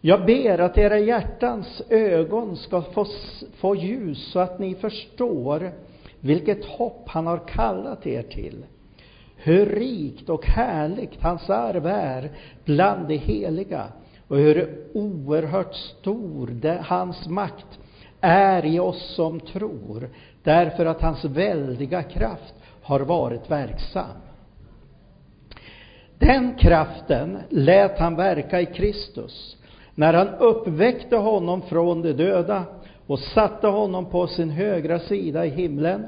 Jag 0.00 0.26
ber 0.26 0.58
att 0.58 0.78
era 0.78 0.98
hjärtans 0.98 1.82
ögon 1.88 2.56
ska 2.56 2.82
få, 2.82 3.06
få 3.54 3.76
ljus 3.76 4.30
så 4.32 4.38
att 4.38 4.58
ni 4.58 4.74
förstår 4.74 5.72
vilket 6.20 6.64
hopp 6.64 7.08
han 7.08 7.26
har 7.26 7.48
kallat 7.48 8.06
er 8.06 8.22
till. 8.22 8.64
Hur 9.36 9.66
rikt 9.66 10.28
och 10.28 10.46
härligt 10.46 11.22
hans 11.22 11.50
arv 11.50 11.86
är 11.86 12.30
bland 12.64 13.08
de 13.08 13.16
heliga 13.16 13.86
och 14.32 14.38
hur 14.38 14.78
oerhört 14.94 15.74
stor 15.74 16.46
det, 16.46 16.84
hans 16.86 17.28
makt 17.28 17.78
är 18.20 18.66
i 18.66 18.80
oss 18.80 19.14
som 19.16 19.40
tror, 19.40 20.10
därför 20.42 20.86
att 20.86 21.02
hans 21.02 21.24
väldiga 21.24 22.02
kraft 22.02 22.54
har 22.82 23.00
varit 23.00 23.50
verksam. 23.50 24.16
Den 26.18 26.54
kraften 26.54 27.38
lät 27.48 27.98
han 27.98 28.16
verka 28.16 28.60
i 28.60 28.66
Kristus 28.66 29.56
när 29.94 30.14
han 30.14 30.28
uppväckte 30.28 31.16
honom 31.16 31.62
från 31.62 32.02
de 32.02 32.12
döda 32.12 32.64
och 33.06 33.18
satte 33.18 33.66
honom 33.66 34.06
på 34.06 34.26
sin 34.26 34.50
högra 34.50 34.98
sida 34.98 35.46
i 35.46 35.48
himlen, 35.48 36.06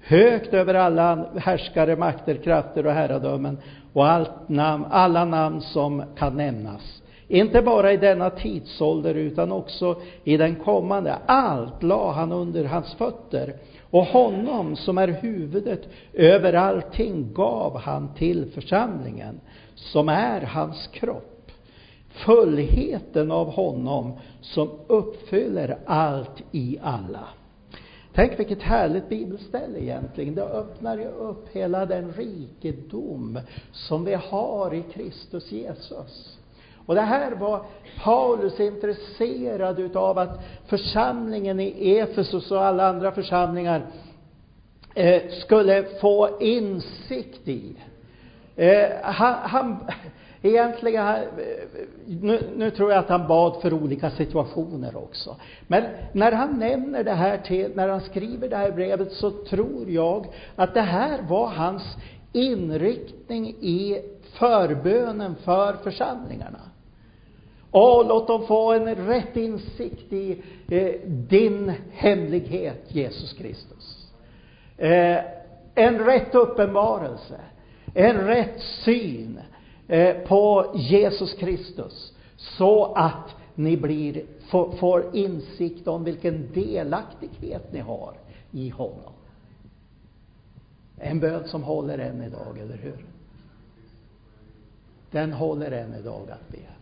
högt 0.00 0.54
över 0.54 0.74
alla 0.74 1.28
härskare, 1.36 1.96
makter, 1.96 2.34
krafter 2.34 2.86
och 2.86 2.92
herradömen 2.92 3.58
och 3.92 4.06
allt 4.06 4.48
namn, 4.48 4.84
alla 4.90 5.24
namn 5.24 5.60
som 5.60 6.04
kan 6.16 6.36
nämnas. 6.36 6.97
Inte 7.28 7.62
bara 7.62 7.92
i 7.92 7.96
denna 7.96 8.30
tidsålder 8.30 9.14
utan 9.14 9.52
också 9.52 10.00
i 10.24 10.36
den 10.36 10.56
kommande. 10.56 11.18
Allt 11.26 11.82
la 11.82 12.12
han 12.12 12.32
under 12.32 12.64
hans 12.64 12.94
fötter 12.94 13.56
och 13.90 14.04
honom 14.04 14.76
som 14.76 14.98
är 14.98 15.08
huvudet 15.08 15.88
över 16.12 16.52
allting 16.52 17.32
gav 17.32 17.78
han 17.78 18.14
till 18.14 18.50
församlingen 18.50 19.40
som 19.74 20.08
är 20.08 20.40
hans 20.40 20.86
kropp. 20.86 21.50
Fullheten 22.08 23.30
av 23.30 23.50
honom 23.50 24.12
som 24.40 24.70
uppfyller 24.86 25.78
allt 25.86 26.42
i 26.52 26.78
alla. 26.82 27.28
Tänk 28.14 28.38
vilket 28.38 28.62
härligt 28.62 29.08
bibelställe 29.08 29.78
egentligen. 29.78 30.34
Det 30.34 30.42
öppnar 30.42 30.98
ju 30.98 31.08
upp 31.08 31.48
hela 31.52 31.86
den 31.86 32.12
rikedom 32.12 33.40
som 33.72 34.04
vi 34.04 34.14
har 34.14 34.74
i 34.74 34.82
Kristus 34.92 35.52
Jesus. 35.52 36.37
Och 36.88 36.94
det 36.94 37.00
här 37.00 37.32
var 37.32 37.62
Paulus 38.04 38.60
intresserad 38.60 39.78
utav 39.78 40.18
att 40.18 40.40
församlingen 40.66 41.60
i 41.60 41.98
Efesus 41.98 42.50
och 42.50 42.64
alla 42.64 42.88
andra 42.88 43.12
församlingar 43.12 43.86
eh, 44.94 45.22
skulle 45.30 45.84
få 46.00 46.38
insikt 46.40 47.48
i. 47.48 47.76
Eh, 48.56 48.88
han, 49.02 49.34
han, 49.34 49.76
egentligen, 50.42 51.06
eh, 51.06 51.22
nu, 52.06 52.40
nu, 52.56 52.70
tror 52.70 52.90
jag 52.90 52.98
att 52.98 53.08
han 53.08 53.28
bad 53.28 53.62
för 53.62 53.72
olika 53.72 54.10
situationer 54.10 54.96
också. 54.96 55.36
Men 55.66 55.84
när 56.12 56.32
han 56.32 56.58
nämner 56.58 57.04
det 57.04 57.14
här 57.14 57.38
till, 57.38 57.72
när 57.74 57.88
han 57.88 58.00
skriver 58.00 58.48
det 58.48 58.56
här 58.56 58.72
brevet 58.72 59.12
så 59.12 59.30
tror 59.30 59.90
jag 59.90 60.26
att 60.56 60.74
det 60.74 60.80
här 60.80 61.22
var 61.22 61.48
hans 61.48 61.96
inriktning 62.32 63.48
i 63.48 64.02
förbönen 64.38 65.34
för 65.44 65.72
församlingarna. 65.72 66.60
Åh, 67.72 68.08
låt 68.08 68.26
dem 68.26 68.46
få 68.46 68.72
en 68.72 68.94
rätt 68.94 69.36
insikt 69.36 70.12
i 70.12 70.42
eh, 70.68 71.00
din 71.08 71.72
hemlighet, 71.92 72.84
Jesus 72.88 73.32
Kristus. 73.32 74.12
Eh, 74.76 75.18
en 75.74 75.98
rätt 75.98 76.34
uppenbarelse, 76.34 77.40
en 77.94 78.16
rätt 78.16 78.60
syn 78.84 79.40
eh, 79.88 80.16
på 80.16 80.72
Jesus 80.74 81.34
Kristus. 81.34 82.14
Så 82.36 82.92
att 82.92 83.36
ni 83.54 83.76
blir, 83.76 84.24
får, 84.50 84.70
får 84.70 85.16
insikt 85.16 85.88
om 85.88 86.04
vilken 86.04 86.52
delaktighet 86.52 87.72
ni 87.72 87.78
har 87.78 88.14
i 88.52 88.68
honom. 88.68 89.12
En 90.98 91.20
bön 91.20 91.48
som 91.48 91.62
håller 91.62 91.98
än 91.98 92.22
idag, 92.22 92.58
eller 92.58 92.76
hur? 92.76 93.06
Den 95.10 95.32
håller 95.32 95.70
än 95.70 95.94
idag 95.94 96.30
att 96.30 96.48
be. 96.48 96.77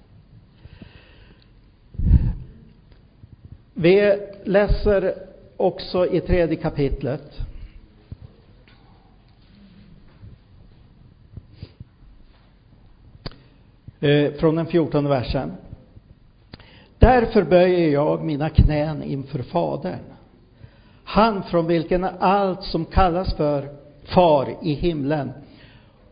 Vi 3.79 4.19
läser 4.45 5.15
också 5.57 6.07
i 6.07 6.21
tredje 6.21 6.57
kapitlet. 6.57 7.41
Eh, 14.01 14.33
från 14.33 14.57
den 14.57 14.67
fjortonde 14.67 15.11
versen. 15.11 15.53
Därför 16.99 17.43
böjer 17.43 17.89
jag 17.89 18.25
mina 18.25 18.51
knän 18.51 19.03
inför 19.03 19.43
Fadern, 19.43 20.05
han 21.05 21.43
från 21.43 21.67
vilken 21.67 22.05
allt 22.05 22.65
som 22.65 22.85
kallas 22.85 23.35
för 23.35 23.69
far 24.05 24.49
i 24.63 24.73
himlen 24.73 25.33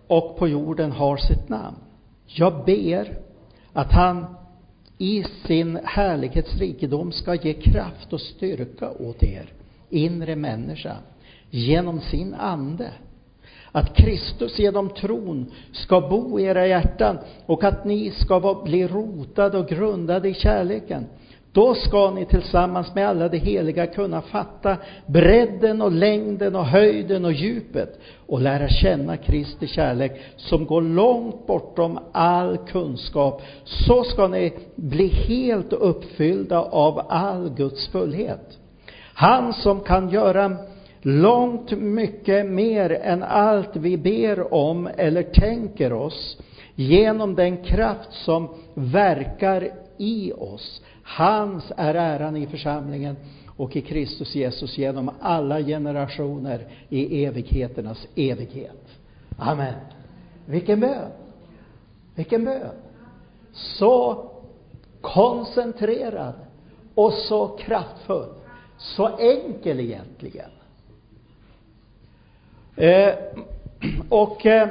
och 0.07 0.39
på 0.39 0.49
jorden 0.49 0.93
har 0.93 1.17
sitt 1.17 1.49
namn. 1.49 1.77
Jag 2.27 2.65
ber 2.65 3.19
att 3.73 3.93
han 3.93 4.27
i 4.99 5.25
sin 5.47 5.79
härlighetsrikedom 5.85 7.13
ska 7.13 7.35
ge 7.35 7.53
kraft 7.53 8.13
och 8.13 8.21
styrka 8.21 8.91
åt 8.91 9.23
er 9.23 9.53
inre 9.91 10.37
människa 10.37 10.97
genom 11.51 12.01
sin 12.01 12.35
ande. 12.35 12.91
Att 13.73 13.97
Kristus 13.97 14.59
genom 14.59 14.91
tron 14.91 15.53
ska 15.73 16.01
bo 16.01 16.41
i 16.41 16.45
era 16.45 16.67
hjärtan 16.67 17.19
och 17.47 17.65
att 17.65 17.85
ni 17.85 18.11
ska 18.11 18.63
bli 18.65 18.87
rotade 18.87 19.59
och 19.59 19.69
grundade 19.69 20.29
i 20.29 20.35
kärleken 20.35 21.07
då 21.55 21.75
ska 21.75 22.11
ni 22.11 22.25
tillsammans 22.25 22.95
med 22.95 23.09
alla 23.09 23.29
de 23.29 23.39
heliga 23.39 23.87
kunna 23.87 24.23
fatta 24.23 24.77
bredden 25.07 25.83
och 25.83 25.93
längden 25.93 26.57
och 26.57 26.67
höjden 26.67 27.25
och 27.25 27.33
djupet 27.33 28.01
och 28.27 28.41
lära 28.41 28.69
känna 28.69 29.17
Kristi 29.17 29.67
kärlek 29.67 30.21
som 30.37 30.67
går 30.67 30.83
långt 30.83 31.47
bortom 31.47 31.99
all 32.13 32.59
kunskap. 32.59 33.43
Så 33.65 34.05
ska 34.05 34.29
ni 34.29 34.53
bli 34.75 35.07
helt 35.09 35.73
uppfyllda 35.73 36.61
av 36.61 37.07
all 37.09 37.51
Guds 37.51 37.89
fullhet. 37.89 38.59
Han 39.15 39.53
som 39.53 39.81
kan 39.81 40.09
göra 40.09 40.57
långt 41.03 41.71
mycket 41.71 42.47
mer 42.47 42.91
än 42.91 43.23
allt 43.23 43.77
vi 43.77 43.97
ber 43.97 44.55
om 44.55 44.89
eller 44.97 45.23
tänker 45.23 45.93
oss 45.93 46.39
genom 46.75 47.35
den 47.35 47.57
kraft 47.57 48.13
som 48.13 48.49
verkar 48.75 49.71
i 49.99 50.33
oss. 50.33 50.83
Hans 51.05 51.73
är 51.77 51.95
äran 51.95 52.37
i 52.37 52.47
församlingen 52.47 53.17
och 53.57 53.77
i 53.77 53.81
Kristus 53.81 54.35
Jesus 54.35 54.79
genom 54.79 55.11
alla 55.21 55.61
generationer 55.61 56.67
i 56.89 57.25
evigheternas 57.25 58.07
evighet. 58.17 58.89
Amen. 59.39 59.75
Vilken 60.47 60.81
bön! 60.81 61.11
Vilken 62.15 62.45
bön! 62.45 62.71
Så 63.53 64.25
koncentrerad 65.01 66.35
och 66.95 67.13
så 67.13 67.49
kraftfull. 67.49 68.35
Så 68.79 69.17
enkel 69.19 69.81
egentligen. 69.81 70.51
Eh, 72.77 73.15
och 74.09 74.47
eh, 74.47 74.69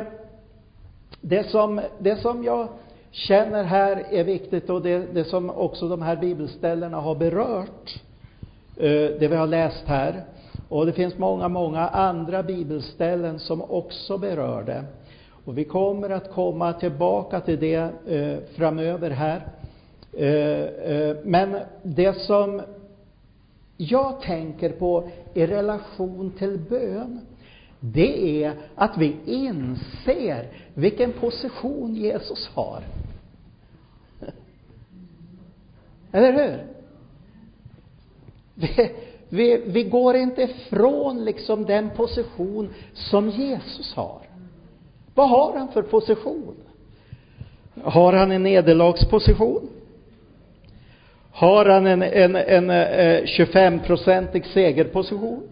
det, 1.21 1.49
som, 1.49 1.81
det 1.99 2.15
som 2.15 2.43
jag 2.43 2.67
känner 3.13 3.63
här 3.63 4.05
är 4.11 4.23
viktigt 4.23 4.69
och 4.69 4.81
det, 4.81 5.13
det 5.13 5.23
som 5.23 5.49
också 5.49 5.87
de 5.87 6.01
här 6.01 6.15
bibelställena 6.15 6.97
har 6.97 7.15
berört, 7.15 8.01
eh, 8.77 9.19
det 9.19 9.27
vi 9.27 9.35
har 9.35 9.47
läst 9.47 9.83
här. 9.85 10.23
Och 10.69 10.85
det 10.85 10.93
finns 10.93 11.17
många, 11.17 11.47
många 11.47 11.87
andra 11.87 12.43
bibelställen 12.43 13.39
som 13.39 13.61
också 13.61 14.17
berör 14.17 14.63
det. 14.63 14.83
Och 15.45 15.57
vi 15.57 15.63
kommer 15.63 16.09
att 16.09 16.31
komma 16.31 16.73
tillbaka 16.73 17.39
till 17.39 17.59
det 17.59 17.89
eh, 18.07 18.37
framöver 18.55 19.09
här. 19.09 19.47
Eh, 20.13 21.15
men 21.23 21.55
det 21.83 22.13
som 22.13 22.61
jag 23.77 24.21
tänker 24.21 24.69
på 24.69 25.09
i 25.33 25.45
relation 25.45 26.33
till 26.37 26.59
bön, 26.69 27.21
det 27.79 28.43
är 28.43 28.53
att 28.75 28.97
vi 28.97 29.15
inser 29.25 30.47
vilken 30.73 31.11
position 31.13 31.95
Jesus 31.95 32.49
har. 32.53 32.83
Eller 36.11 36.33
hur? 36.33 36.63
Vi, 38.55 38.91
vi, 39.29 39.63
vi 39.65 39.83
går 39.83 40.15
inte 40.15 40.41
ifrån 40.41 41.25
liksom 41.25 41.65
den 41.65 41.89
position 41.89 42.73
som 42.93 43.29
Jesus 43.29 43.93
har. 43.93 44.21
Vad 45.15 45.29
har 45.29 45.57
han 45.57 45.67
för 45.67 45.81
position? 45.81 46.55
Har 47.83 48.13
han 48.13 48.31
en 48.31 48.43
nederlagsposition? 48.43 49.69
Har 51.31 51.65
han 51.65 51.87
en, 51.87 52.01
en, 52.01 52.35
en, 52.35 52.69
eh, 52.69 53.17
en 53.17 53.25
25-procentig 53.25 54.45
segerposition? 54.45 55.43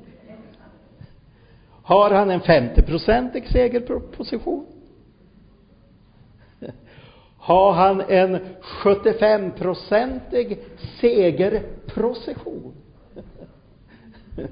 Har 1.84 2.12
han 2.12 2.30
en 2.30 2.42
50-procentig 2.42 3.52
segerposition? 3.52 4.66
Har 7.42 7.74
han 7.74 8.02
en 8.02 8.40
75-procentig 8.62 10.60
segerprocession? 11.02 12.74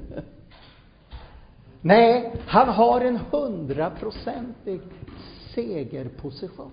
Nej, 1.81 2.31
han 2.45 2.69
har 2.69 3.01
en 3.01 3.19
100-procentig 3.19 4.79
segerposition. 5.55 6.71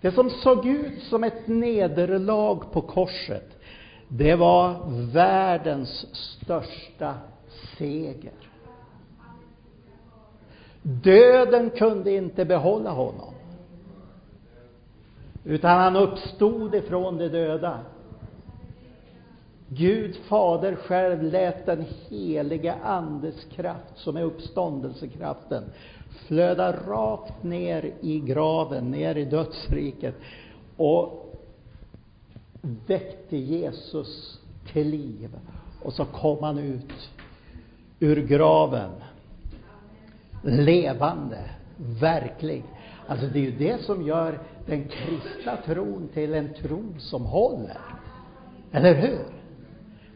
Det 0.00 0.12
som 0.12 0.30
såg 0.30 0.66
ut 0.66 1.02
som 1.02 1.24
ett 1.24 1.48
nederlag 1.48 2.72
på 2.72 2.80
korset, 2.80 3.58
det 4.08 4.34
var 4.34 4.76
världens 5.12 6.06
största 6.16 7.14
seger. 7.78 8.32
Döden 10.82 11.70
kunde 11.70 12.10
inte 12.10 12.44
behålla 12.44 12.90
honom. 12.90 13.34
Utan 15.44 15.78
han 15.78 15.96
uppstod 15.96 16.74
ifrån 16.74 17.18
de 17.18 17.28
döda. 17.28 17.80
Gud 19.68 20.16
fader 20.16 20.74
själv 20.74 21.22
lät 21.22 21.66
den 21.66 21.84
helige 22.08 22.74
Andes 22.74 23.44
kraft, 23.44 23.92
som 23.98 24.16
är 24.16 24.22
uppståndelsekraften, 24.22 25.64
flöda 26.26 26.72
rakt 26.72 27.42
ner 27.42 27.92
i 28.00 28.20
graven, 28.20 28.90
ner 28.90 29.14
i 29.14 29.24
dödsriket 29.24 30.14
och 30.76 31.36
väckte 32.86 33.36
Jesus 33.36 34.40
till 34.72 34.88
liv. 34.88 35.36
Och 35.82 35.92
så 35.92 36.04
kom 36.04 36.42
han 36.42 36.58
ut 36.58 37.10
ur 38.00 38.26
graven, 38.26 38.90
levande, 40.42 41.50
verklig. 41.76 42.64
Alltså 43.06 43.26
det 43.26 43.38
är 43.38 43.42
ju 43.42 43.58
det 43.58 43.82
som 43.82 44.06
gör 44.06 44.38
den 44.70 44.84
kristna 44.88 45.56
tron 45.56 46.08
till 46.14 46.34
en 46.34 46.54
tro 46.54 46.84
som 46.98 47.24
håller. 47.24 47.80
Eller 48.72 48.94
hur? 48.94 49.24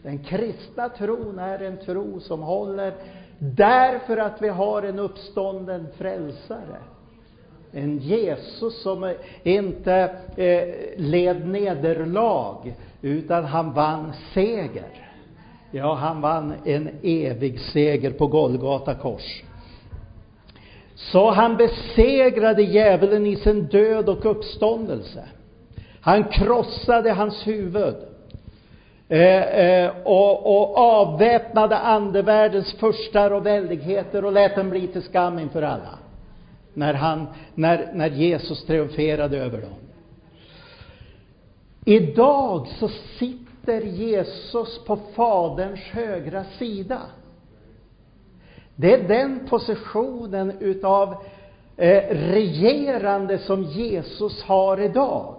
Den 0.02 0.18
kristna 0.18 0.88
tron 0.88 1.38
är 1.38 1.62
en 1.62 1.76
tro 1.76 2.20
som 2.20 2.42
håller 2.42 2.94
därför 3.38 4.16
att 4.16 4.42
vi 4.42 4.48
har 4.48 4.82
en 4.82 4.98
uppstånden 4.98 5.86
frälsare. 5.96 6.78
En 7.72 7.98
Jesus 7.98 8.82
som 8.82 9.14
inte 9.42 9.94
eh, 10.36 10.68
led 10.96 11.48
nederlag, 11.48 12.74
utan 13.02 13.44
han 13.44 13.72
vann 13.72 14.12
seger. 14.34 15.10
Ja, 15.70 15.94
han 15.94 16.20
vann 16.20 16.54
en 16.64 16.88
evig 17.02 17.60
seger 17.60 18.10
på 18.10 18.26
Golgata 18.26 18.94
kors. 18.94 19.42
Så 20.94 21.30
han 21.30 21.56
besegrade 21.56 22.62
djävulen 22.62 23.26
i 23.26 23.36
sin 23.36 23.66
död 23.66 24.08
och 24.08 24.26
uppståndelse. 24.26 25.24
Han 26.00 26.24
krossade 26.24 27.12
hans 27.12 27.46
huvud. 27.46 27.94
Eh, 29.08 29.42
eh, 29.42 29.92
och, 30.04 30.56
och 30.56 30.78
avväpnade 30.78 31.78
andevärldens 31.78 32.72
furstar 32.72 33.30
och 33.30 33.46
väldigheter 33.46 34.24
och 34.24 34.32
lät 34.32 34.56
dem 34.56 34.70
bli 34.70 34.86
till 34.86 35.02
skam 35.02 35.38
inför 35.38 35.62
alla. 35.62 35.98
När, 36.74 36.94
han, 36.94 37.26
när, 37.54 37.90
när 37.94 38.10
Jesus 38.10 38.66
triumferade 38.66 39.38
över 39.38 39.60
dem. 39.60 39.74
Idag 41.84 42.66
så 42.66 42.88
sitter 43.18 43.80
Jesus 43.80 44.84
på 44.86 44.98
Faderns 45.14 45.80
högra 45.80 46.44
sida. 46.44 47.00
Det 48.76 48.94
är 48.94 49.08
den 49.08 49.40
positionen 49.48 50.52
utav 50.60 51.14
eh, 51.76 52.02
regerande 52.10 53.38
som 53.38 53.62
Jesus 53.62 54.42
har 54.42 54.80
idag. 54.80 55.34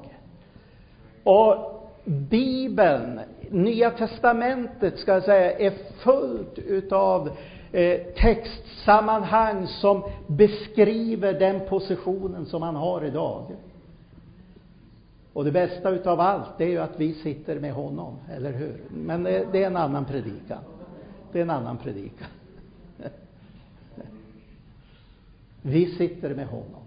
Och 1.23 1.71
Bibeln, 2.05 3.19
Nya 3.49 3.91
testamentet 3.91 4.99
ska 4.99 5.13
jag 5.13 5.23
säga, 5.23 5.57
är 5.57 5.73
fullt 5.97 6.59
utav 6.59 7.29
eh, 7.71 8.01
textsammanhang 8.15 9.67
som 9.67 10.03
beskriver 10.27 11.33
den 11.33 11.59
positionen 11.69 12.45
som 12.45 12.61
han 12.61 12.75
har 12.75 13.05
idag. 13.05 13.43
Och 15.33 15.45
det 15.45 15.51
bästa 15.51 15.89
utav 15.89 16.19
allt, 16.19 16.57
det 16.57 16.63
är 16.63 16.69
ju 16.69 16.79
att 16.79 16.99
vi 16.99 17.13
sitter 17.13 17.59
med 17.59 17.73
honom, 17.73 18.15
eller 18.35 18.51
hur? 18.51 18.81
Men 18.89 19.23
det, 19.23 19.45
det 19.51 19.63
är 19.63 19.67
en 19.67 19.77
annan 19.77 20.05
predikan. 20.05 20.59
Det 21.31 21.39
är 21.39 21.43
en 21.43 21.49
annan 21.49 21.77
predikan. 21.77 22.27
Vi 25.67 25.95
sitter 25.95 26.35
med 26.35 26.47
honom. 26.47 26.81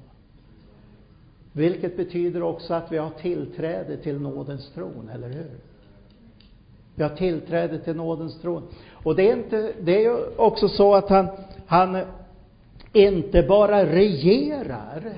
Vilket 1.52 1.96
betyder 1.96 2.42
också 2.42 2.74
att 2.74 2.92
vi 2.92 2.98
har 2.98 3.10
tillträde 3.10 3.96
till 3.96 4.20
nådens 4.20 4.70
tron, 4.74 5.10
eller 5.14 5.28
hur? 5.28 5.50
Vi 6.94 7.02
har 7.02 7.16
tillträde 7.16 7.78
till 7.78 7.96
nådens 7.96 8.40
tron. 8.40 8.62
Och 8.92 9.16
det 9.16 9.30
är, 9.30 9.36
inte, 9.36 9.72
det 9.80 9.96
är 9.96 10.00
ju 10.00 10.36
också 10.36 10.68
så 10.68 10.94
att 10.94 11.08
han, 11.08 11.28
han 11.66 11.98
inte 12.92 13.42
bara 13.42 13.86
regerar, 13.86 15.12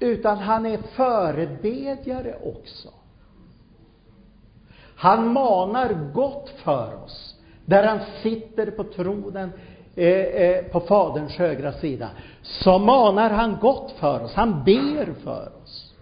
utan 0.00 0.38
han 0.38 0.66
är 0.66 0.78
förebedjare 0.78 2.34
också. 2.42 2.88
Han 4.96 5.32
manar 5.32 6.10
gott 6.14 6.48
för 6.48 7.04
oss, 7.04 7.36
där 7.64 7.86
han 7.86 8.00
sitter 8.22 8.70
på 8.70 8.84
tronen 8.84 9.50
Eh, 9.96 10.06
eh, 10.06 10.64
på 10.64 10.80
Faderns 10.80 11.36
högra 11.36 11.72
sida. 11.72 12.10
Så 12.42 12.78
manar 12.78 13.30
han 13.30 13.56
gott 13.60 13.94
för 13.98 14.24
oss, 14.24 14.34
han 14.34 14.64
ber 14.64 15.14
för 15.24 15.52
oss. 15.62 15.94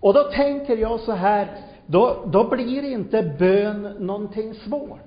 Och 0.00 0.14
då 0.14 0.22
tänker 0.22 0.76
jag 0.76 1.00
så 1.00 1.12
här, 1.12 1.48
då, 1.86 2.24
då 2.26 2.48
blir 2.48 2.84
inte 2.84 3.34
bön 3.38 3.82
någonting 3.98 4.54
svårt. 4.54 5.00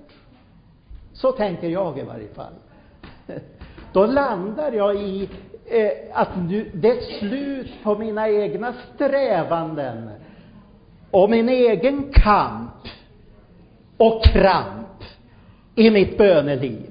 Så 1.13 1.32
tänker 1.32 1.69
jag 1.69 2.00
i 2.00 2.04
varje 2.04 2.28
fall. 2.28 2.54
Då 3.93 4.06
landar 4.06 4.72
jag 4.72 4.95
i 4.95 5.30
eh, 5.65 5.91
att 6.13 6.30
nu, 6.50 6.72
det 6.74 6.89
är 6.89 7.19
slut 7.19 7.72
på 7.84 7.95
mina 7.95 8.30
egna 8.30 8.74
strävanden 8.95 10.10
och 11.12 11.30
min 11.30 11.50
egen 11.50 12.12
kamp 12.13 12.88
och 13.98 14.24
kramp 14.24 15.04
i 15.76 15.89
mitt 15.91 16.17
böneliv. 16.17 16.88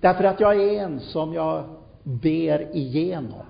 Därför 0.00 0.24
att 0.24 0.40
jag 0.40 0.56
är 0.56 0.82
en 0.82 1.00
som 1.00 1.34
jag 1.34 1.64
ber 2.02 2.76
igenom. 2.76 3.46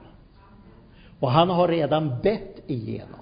Och 1.21 1.31
han 1.31 1.51
har 1.51 1.69
redan 1.69 2.21
bett 2.23 2.63
igenom. 2.67 3.21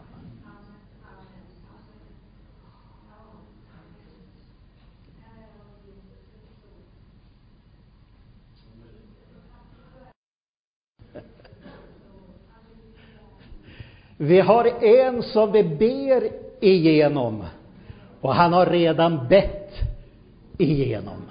Vi 14.19 14.41
har 14.41 14.85
en 14.85 15.23
som 15.23 15.53
vi 15.53 15.65
ber 15.65 16.31
igenom 16.61 17.45
och 18.21 18.35
han 18.35 18.53
har 18.53 18.67
redan 18.67 19.29
bett 19.29 19.73
igenom. 20.59 21.23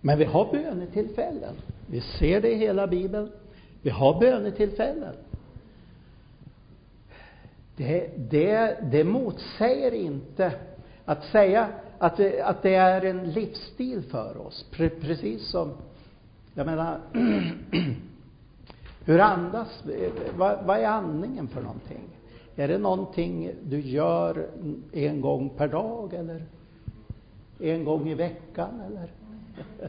Men 0.00 0.18
vi 0.18 0.24
har 0.24 0.52
bönetillfällen. 0.52 1.54
Vi 1.86 2.00
ser 2.00 2.40
det 2.40 2.52
i 2.52 2.54
hela 2.54 2.86
Bibeln. 2.86 3.30
Vi 3.82 3.90
har 3.90 4.20
bönetillfällen. 4.20 5.14
Det, 7.76 8.10
det, 8.30 8.78
det 8.82 9.04
motsäger 9.04 9.92
inte 9.94 10.52
att 11.04 11.24
säga 11.24 11.68
att 11.98 12.16
det, 12.16 12.40
att 12.40 12.62
det 12.62 12.74
är 12.74 13.04
en 13.04 13.30
livsstil 13.30 14.02
för 14.02 14.46
oss. 14.46 14.66
Pre, 14.70 14.88
precis 14.88 15.50
som, 15.50 15.72
jag 16.54 16.66
menar, 16.66 17.00
hur 19.04 19.20
andas 19.20 19.84
vad, 20.36 20.64
vad 20.64 20.78
är 20.78 20.86
andningen 20.86 21.48
för 21.48 21.62
någonting? 21.62 22.08
Är 22.56 22.68
det 22.68 22.78
någonting 22.78 23.50
du 23.62 23.80
gör 23.80 24.46
en 24.92 25.20
gång 25.20 25.48
per 25.48 25.68
dag 25.68 26.14
eller 26.14 26.42
en 27.60 27.84
gång 27.84 28.08
i 28.08 28.14
veckan 28.14 28.80
eller? 28.86 29.10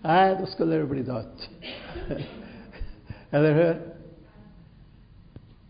Nej, 0.00 0.36
då 0.40 0.46
skulle 0.46 0.76
det 0.76 0.84
bli 0.84 1.02
dött. 1.02 1.48
eller 3.30 3.54
hur? 3.54 3.91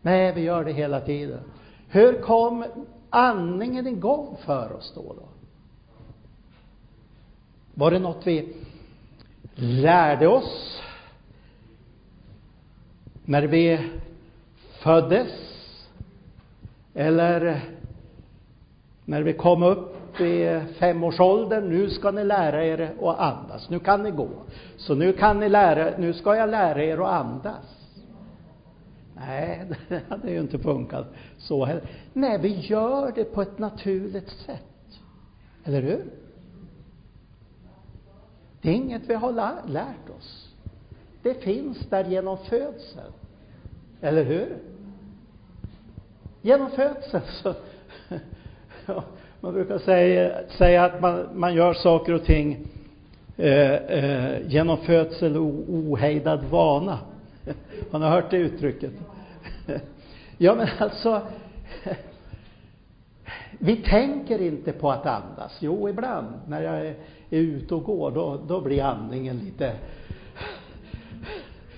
Nej, 0.03 0.33
vi 0.33 0.41
gör 0.41 0.65
det 0.65 0.73
hela 0.73 1.01
tiden. 1.01 1.41
Hur 1.88 2.21
kom 2.21 2.65
andningen 3.11 3.87
igång 3.87 4.37
för 4.45 4.73
oss 4.73 4.93
då? 4.95 5.03
då? 5.03 5.29
Var 7.75 7.91
det 7.91 7.99
något 7.99 8.27
vi 8.27 8.57
lärde 9.55 10.29
oss 10.29 10.83
när 13.25 13.43
vi 13.43 13.91
föddes? 14.83 15.29
Eller 16.95 17.61
när 19.05 19.23
vi 19.23 19.33
kom 19.33 19.62
upp 19.62 20.21
i 20.21 20.61
femårsåldern, 20.79 21.69
nu 21.69 21.91
ska 21.91 22.11
ni 22.11 22.25
lära 22.25 22.65
er 22.65 22.95
att 23.03 23.19
andas, 23.19 23.71
nu 23.71 23.79
kan 23.79 24.03
ni 24.03 24.11
gå. 24.11 24.29
Så 24.77 24.95
nu 24.95 25.12
kan 25.12 25.41
ni 25.41 25.49
lära, 25.49 25.99
nu 25.99 26.12
ska 26.12 26.37
jag 26.37 26.51
lära 26.51 26.85
er 26.85 26.99
att 26.99 27.25
andas. 27.25 27.82
Nej, 29.26 29.66
det 29.88 30.02
hade 30.08 30.30
ju 30.30 30.40
inte 30.40 30.58
funkat 30.58 31.06
så 31.38 31.64
heller. 31.64 31.82
Nej, 32.12 32.38
vi 32.38 32.48
gör 32.48 33.12
det 33.14 33.24
på 33.24 33.42
ett 33.42 33.58
naturligt 33.58 34.28
sätt. 34.28 35.00
Eller 35.64 35.82
hur? 35.82 36.04
Det 38.62 38.68
är 38.68 38.74
inget 38.74 39.02
vi 39.11 39.14
har 39.14 39.32
lärt 39.66 40.11
oss. 40.18 40.54
Det 41.22 41.35
finns 41.35 41.78
där 41.90 42.04
genom 42.04 42.38
födseln. 42.38 43.12
Eller 44.00 44.24
hur? 44.24 44.56
Genom 46.42 46.70
födseln 46.70 47.22
så 47.42 47.54
man 49.40 49.52
brukar 49.52 49.78
säga, 49.78 50.40
säga 50.48 50.85
att 50.85 51.00
man, 51.00 51.28
man 51.35 51.54
gör 51.54 51.74
saker 51.74 52.12
och 52.12 52.24
ting 52.24 52.66
eh, 53.37 53.74
eh, 53.74 54.46
genom 54.46 54.76
födsel 54.76 55.37
och 55.37 55.52
ohejdad 55.68 56.44
vana. 56.44 56.98
Har 57.90 57.98
ni 57.98 58.06
hört 58.06 58.30
det 58.30 58.37
uttrycket? 58.37 58.92
Ja, 60.38 60.55
men 60.55 60.68
alltså, 60.79 61.22
vi 63.59 63.77
tänker 63.77 64.42
inte 64.42 64.72
på 64.72 64.90
att 64.90 65.07
andas. 65.07 65.59
Jo, 65.61 65.88
ibland 65.88 66.27
när 66.46 66.62
jag 66.62 66.87
är 66.87 66.96
ute 67.31 67.75
och 67.75 67.85
går, 67.85 68.11
då, 68.11 68.40
då 68.48 68.61
blir 68.61 68.83
andningen 68.83 69.38
lite 69.38 69.77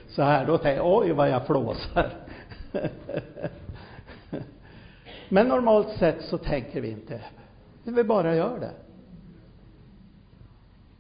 så 0.09 0.23
här. 0.23 0.47
Då 0.47 0.59
tänker 0.59 0.77
jag, 0.77 0.99
oj 0.99 1.12
vad 1.12 1.31
jag 1.31 1.47
flåsar. 1.47 2.12
Men 5.29 5.49
normalt 5.49 5.99
sett 5.99 6.25
så 6.25 6.38
tänker 6.38 6.81
vi 6.81 6.90
inte. 6.90 7.20
Vi 7.85 8.05
bara 8.05 8.37
gör 8.37 8.61
det. 8.61 8.73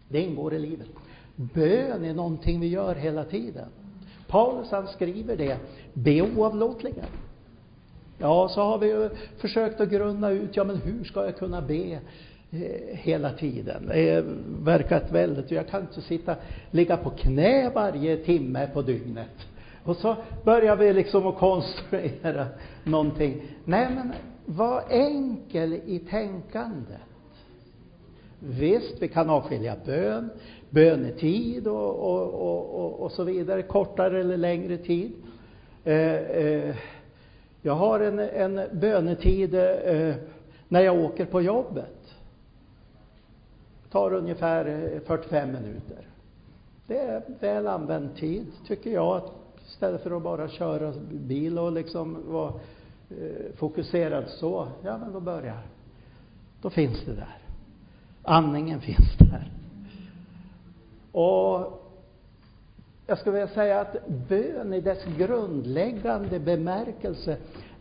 Det 0.08 0.20
ingår 0.20 0.54
i 0.54 0.58
livet. 0.58 0.88
Bön 1.36 2.04
är 2.04 2.14
någonting 2.14 2.60
vi 2.60 2.68
gör 2.68 2.94
hela 2.94 3.24
tiden. 3.24 3.68
Paulus 4.34 4.70
han 4.70 4.86
skriver 4.86 5.36
det, 5.36 5.56
be 5.92 6.22
oavlåtligen. 6.22 7.04
Ja, 8.18 8.48
så 8.48 8.62
har 8.62 8.78
vi 8.78 8.86
ju 8.86 9.10
försökt 9.38 9.80
att 9.80 9.90
grunna 9.90 10.30
ut, 10.30 10.56
ja 10.56 10.64
men 10.64 10.76
hur 10.76 11.04
ska 11.04 11.24
jag 11.24 11.36
kunna 11.36 11.60
be 11.60 11.92
eh, 11.92 12.00
hela 12.90 13.32
tiden? 13.32 13.86
Det 13.88 14.24
verkar 14.64 15.02
väldigt, 15.12 15.50
jag 15.50 15.68
kan 15.68 15.80
inte 15.80 16.00
sitta, 16.00 16.36
ligga 16.70 16.96
på 16.96 17.10
knä 17.10 17.70
varje 17.74 18.16
timme 18.16 18.68
på 18.72 18.82
dygnet. 18.82 19.46
Och 19.84 19.96
så 19.96 20.16
börjar 20.44 20.76
vi 20.76 20.92
liksom 20.92 21.26
att 21.26 21.36
konstruera 21.36 22.46
någonting. 22.84 23.42
Nej 23.64 23.88
men, 23.94 24.12
var 24.44 24.82
enkel 24.90 25.72
i 25.72 25.98
tänkandet. 25.98 27.13
Visst, 28.38 29.02
vi 29.02 29.08
kan 29.08 29.30
avskilja 29.30 29.76
bön, 29.86 30.30
bönetid 30.70 31.66
och, 31.66 31.94
och, 31.94 32.34
och, 32.34 32.84
och, 32.84 33.00
och 33.00 33.12
så 33.12 33.24
vidare, 33.24 33.62
kortare 33.62 34.20
eller 34.20 34.36
längre 34.36 34.76
tid. 34.76 35.12
Eh, 35.84 36.14
eh, 36.14 36.76
jag 37.62 37.74
har 37.74 38.00
en, 38.00 38.18
en 38.18 38.60
bönetid 38.72 39.54
eh, 39.54 40.14
när 40.68 40.80
jag 40.80 41.00
åker 41.00 41.24
på 41.24 41.42
jobbet. 41.42 42.14
Det 43.84 43.90
tar 43.90 44.12
ungefär 44.12 44.92
eh, 44.94 45.00
45 45.06 45.52
minuter. 45.52 46.08
Det 46.86 46.98
är 46.98 47.22
väl 47.40 47.66
använd 47.66 48.16
tid, 48.16 48.46
tycker 48.66 48.90
jag, 48.90 49.22
istället 49.66 50.02
för 50.02 50.16
att 50.16 50.22
bara 50.22 50.48
köra 50.48 50.92
bil 51.10 51.58
och 51.58 51.72
liksom 51.72 52.32
vara 52.32 52.52
eh, 53.10 53.54
fokuserad 53.56 54.24
så. 54.28 54.68
Ja, 54.82 54.98
men 54.98 55.12
då 55.12 55.20
börjar 55.20 55.58
Då 56.62 56.70
finns 56.70 57.04
det 57.04 57.14
där. 57.14 57.43
Andningen 58.24 58.80
finns 58.80 59.16
där. 59.18 59.50
Och 61.12 61.80
jag 63.06 63.18
skulle 63.18 63.32
vilja 63.32 63.54
säga 63.54 63.80
att 63.80 64.08
bön 64.28 64.72
i 64.72 64.80
dess 64.80 65.04
grundläggande 65.18 66.40
bemärkelse 66.40 67.36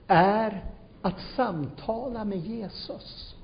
är 0.08 0.64
att 1.02 1.20
samtala 1.36 2.26
med 2.26 2.38
Jesus. 2.38 3.36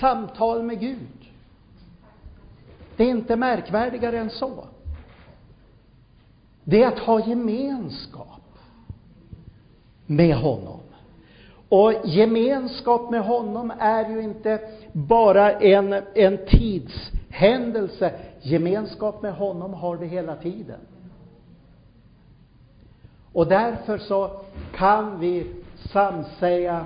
Samtal 0.00 0.62
med 0.62 0.80
Gud. 0.80 1.30
Det 2.96 3.04
är 3.04 3.10
inte 3.10 3.36
märkvärdigare 3.36 4.18
än 4.18 4.30
så. 4.30 4.66
Det 6.64 6.82
är 6.82 6.88
att 6.88 6.98
ha 6.98 7.26
gemenskap 7.28 8.40
med 10.06 10.36
honom. 10.36 10.80
Och 11.68 11.92
gemenskap 12.04 13.10
med 13.10 13.20
honom 13.20 13.72
är 13.78 14.10
ju 14.10 14.22
inte 14.22 14.60
bara 14.92 15.52
en, 15.52 15.94
en 16.14 16.38
tidshändelse. 16.46 18.12
Gemenskap 18.40 19.22
med 19.22 19.34
honom 19.34 19.74
har 19.74 19.96
vi 19.96 20.06
hela 20.06 20.36
tiden. 20.36 20.80
Och 23.32 23.46
därför 23.46 23.98
så 23.98 24.30
kan 24.74 25.20
vi 25.20 25.46
samsäga 25.92 26.84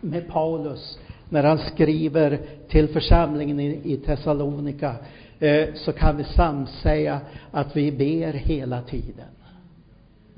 med 0.00 0.28
Paulus 0.28 0.98
när 1.28 1.44
han 1.44 1.58
skriver 1.58 2.40
till 2.68 2.88
församlingen 2.88 3.60
i 3.60 3.96
Thessalonika, 3.96 4.94
eh, 5.38 5.74
så 5.74 5.92
kan 5.92 6.16
vi 6.16 6.24
samsäga 6.24 7.20
att 7.50 7.76
vi 7.76 7.92
ber 7.92 8.32
hela 8.32 8.82
tiden. 8.82 9.26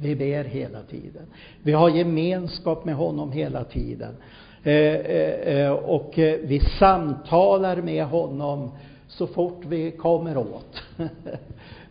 Vi 0.01 0.17
ber 0.17 0.45
hela 0.45 0.83
tiden. 0.83 1.23
Vi 1.63 1.73
har 1.73 1.89
gemenskap 1.89 2.85
med 2.85 2.95
honom 2.95 3.33
hela 3.33 3.65
tiden. 3.65 4.15
Eh, 4.63 4.73
eh, 4.73 5.59
eh 5.59 5.73
och 5.73 6.19
eh, 6.19 6.39
vi 6.43 6.61
samtalar 6.61 7.77
med 7.77 8.05
honom 8.05 8.71
så 9.09 9.27
fort 9.27 9.65
vi 9.65 9.91
kommer 9.91 10.37
åt. 10.37 10.83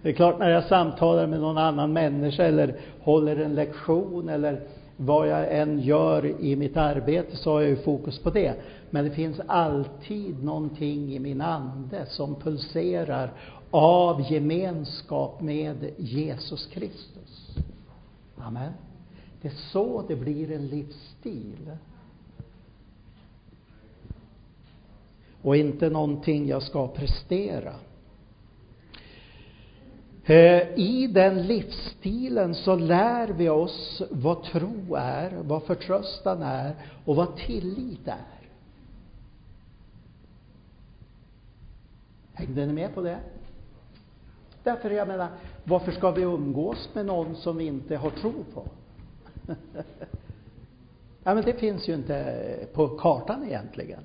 Det 0.01 0.09
är 0.09 0.13
klart, 0.13 0.39
när 0.39 0.49
jag 0.49 0.63
samtalar 0.63 1.27
med 1.27 1.39
någon 1.39 1.57
annan 1.57 1.93
människa 1.93 2.43
eller 2.43 2.75
håller 3.01 3.35
en 3.35 3.55
lektion 3.55 4.29
eller 4.29 4.61
vad 4.97 5.27
jag 5.27 5.57
än 5.57 5.79
gör 5.79 6.41
i 6.41 6.55
mitt 6.55 6.77
arbete 6.77 7.37
så 7.37 7.51
har 7.51 7.61
jag 7.61 7.69
ju 7.69 7.75
fokus 7.75 8.19
på 8.19 8.29
det. 8.29 8.53
Men 8.89 9.05
det 9.05 9.11
finns 9.11 9.39
alltid 9.47 10.43
någonting 10.43 11.13
i 11.15 11.19
min 11.19 11.41
ande 11.41 12.05
som 12.07 12.35
pulserar 12.35 13.31
av 13.71 14.31
gemenskap 14.31 15.41
med 15.41 15.91
Jesus 15.97 16.65
Kristus. 16.65 17.16
Amen. 18.37 18.73
Det 19.41 19.47
är 19.47 19.53
så 19.71 20.05
det 20.07 20.15
blir 20.15 20.51
en 20.51 20.67
livsstil. 20.67 21.71
och 25.47 25.57
inte 25.57 25.89
någonting 25.89 26.47
jag 26.47 26.63
ska 26.63 26.87
prestera. 26.87 27.73
Eh, 30.25 30.79
I 30.79 31.09
den 31.13 31.47
livsstilen 31.47 32.55
så 32.55 32.75
lär 32.75 33.27
vi 33.27 33.49
oss 33.49 34.01
vad 34.11 34.43
tro 34.43 34.95
är, 34.95 35.31
vad 35.41 35.63
förtröstan 35.63 36.41
är 36.41 36.75
och 37.05 37.15
vad 37.15 37.35
tillit 37.35 38.07
är. 38.07 38.49
Hängde 42.33 42.65
ni 42.65 42.73
med 42.73 42.95
på 42.95 43.01
det? 43.01 43.19
Därför, 44.67 44.89
jag 44.89 45.07
menar, 45.07 45.27
varför 45.63 45.91
ska 45.91 46.11
vi 46.11 46.21
umgås 46.21 46.89
med 46.93 47.05
någon 47.05 47.35
som 47.35 47.57
vi 47.57 47.65
inte 47.65 47.95
har 47.97 48.09
tro 48.09 48.33
på? 48.53 48.65
ja, 51.23 51.33
men 51.33 51.43
det 51.43 51.53
finns 51.53 51.89
ju 51.89 51.93
inte 51.93 52.67
på 52.73 52.87
kartan 52.87 53.43
egentligen. 53.43 53.99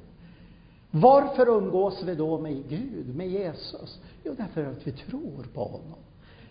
Varför 0.91 1.49
umgås 1.49 2.03
vi 2.03 2.15
då 2.15 2.39
med 2.39 2.69
Gud, 2.69 3.17
med 3.17 3.29
Jesus? 3.29 4.01
Jo, 4.25 4.35
därför 4.39 4.65
att 4.65 4.87
vi 4.87 4.93
tror 4.93 5.47
på 5.55 5.65
honom. 5.65 5.99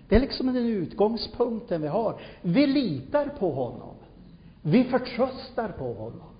Det 0.10 0.16
är 0.16 0.20
liksom 0.20 0.46
den 0.46 0.66
utgångspunkten 0.66 1.82
vi 1.82 1.88
har. 1.88 2.22
Vi 2.42 2.68
litar 2.68 3.26
på 3.40 3.52
honom. 3.52 3.96
Vi 4.62 4.84
förtröstar 4.84 5.70
på 5.70 5.94
honom. 5.94 6.31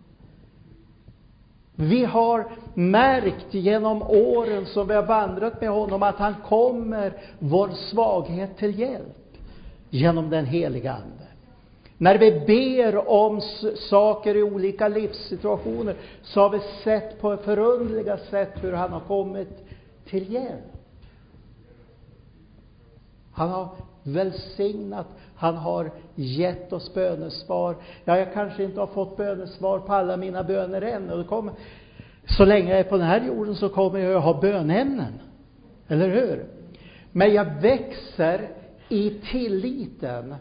Vi 1.76 2.06
har 2.06 2.46
märkt 2.74 3.54
genom 3.54 4.02
åren 4.02 4.66
som 4.66 4.88
vi 4.88 4.94
har 4.94 5.04
vandrat 5.04 5.62
med 5.62 5.70
honom 5.70 6.04
att 6.04 6.16
han 6.16 6.36
kommer 6.36 7.14
vår 7.40 7.70
svaghet 7.70 8.58
till 8.58 8.80
hjälp 8.80 9.38
genom 9.90 10.30
den 10.30 10.46
heliga 10.46 10.94
Ande. 10.94 11.28
När 11.98 12.18
vi 12.18 12.32
ber 12.32 13.10
om 13.10 13.42
saker 13.90 14.36
i 14.36 14.44
olika 14.44 14.88
livssituationer 14.88 15.96
så 16.22 16.42
har 16.42 16.50
vi 16.50 16.60
sett 16.84 17.22
på 17.22 17.38
förundliga 17.38 18.18
sätt 18.18 18.52
hur 18.62 18.74
han 18.74 18.92
har 18.92 19.00
kommit 19.00 19.68
till 20.06 20.34
hjälp. 20.34 20.64
Välsignat, 24.04 25.08
han 25.36 25.56
har 25.56 25.92
gett 26.16 26.74
oss 26.74 26.94
bönesvar. 26.94 27.76
Ja, 28.06 28.18
jag 28.18 28.34
kanske 28.34 28.64
inte 28.64 28.80
har 28.80 28.88
fått 28.88 29.18
bönesvar 29.18 29.80
på 29.80 29.94
alla 29.94 30.18
mina 30.18 30.44
böner 30.44 30.82
än. 30.82 31.10
Och 31.10 31.28
kommer, 31.28 31.54
så 32.26 32.46
länge 32.46 32.70
jag 32.70 32.80
är 32.80 32.84
på 32.84 32.98
den 32.98 33.08
här 33.08 33.26
jorden 33.26 33.56
så 33.56 33.70
kommer 33.70 34.00
jag 34.00 34.16
att 34.16 34.24
ha 34.24 34.42
bönämnen. 34.42 35.14
Eller 35.88 36.10
hur? 36.10 36.46
Men 37.12 37.34
jag 37.34 37.62
växer 37.62 38.50
i 38.90 39.10
tilliten 39.10 40.36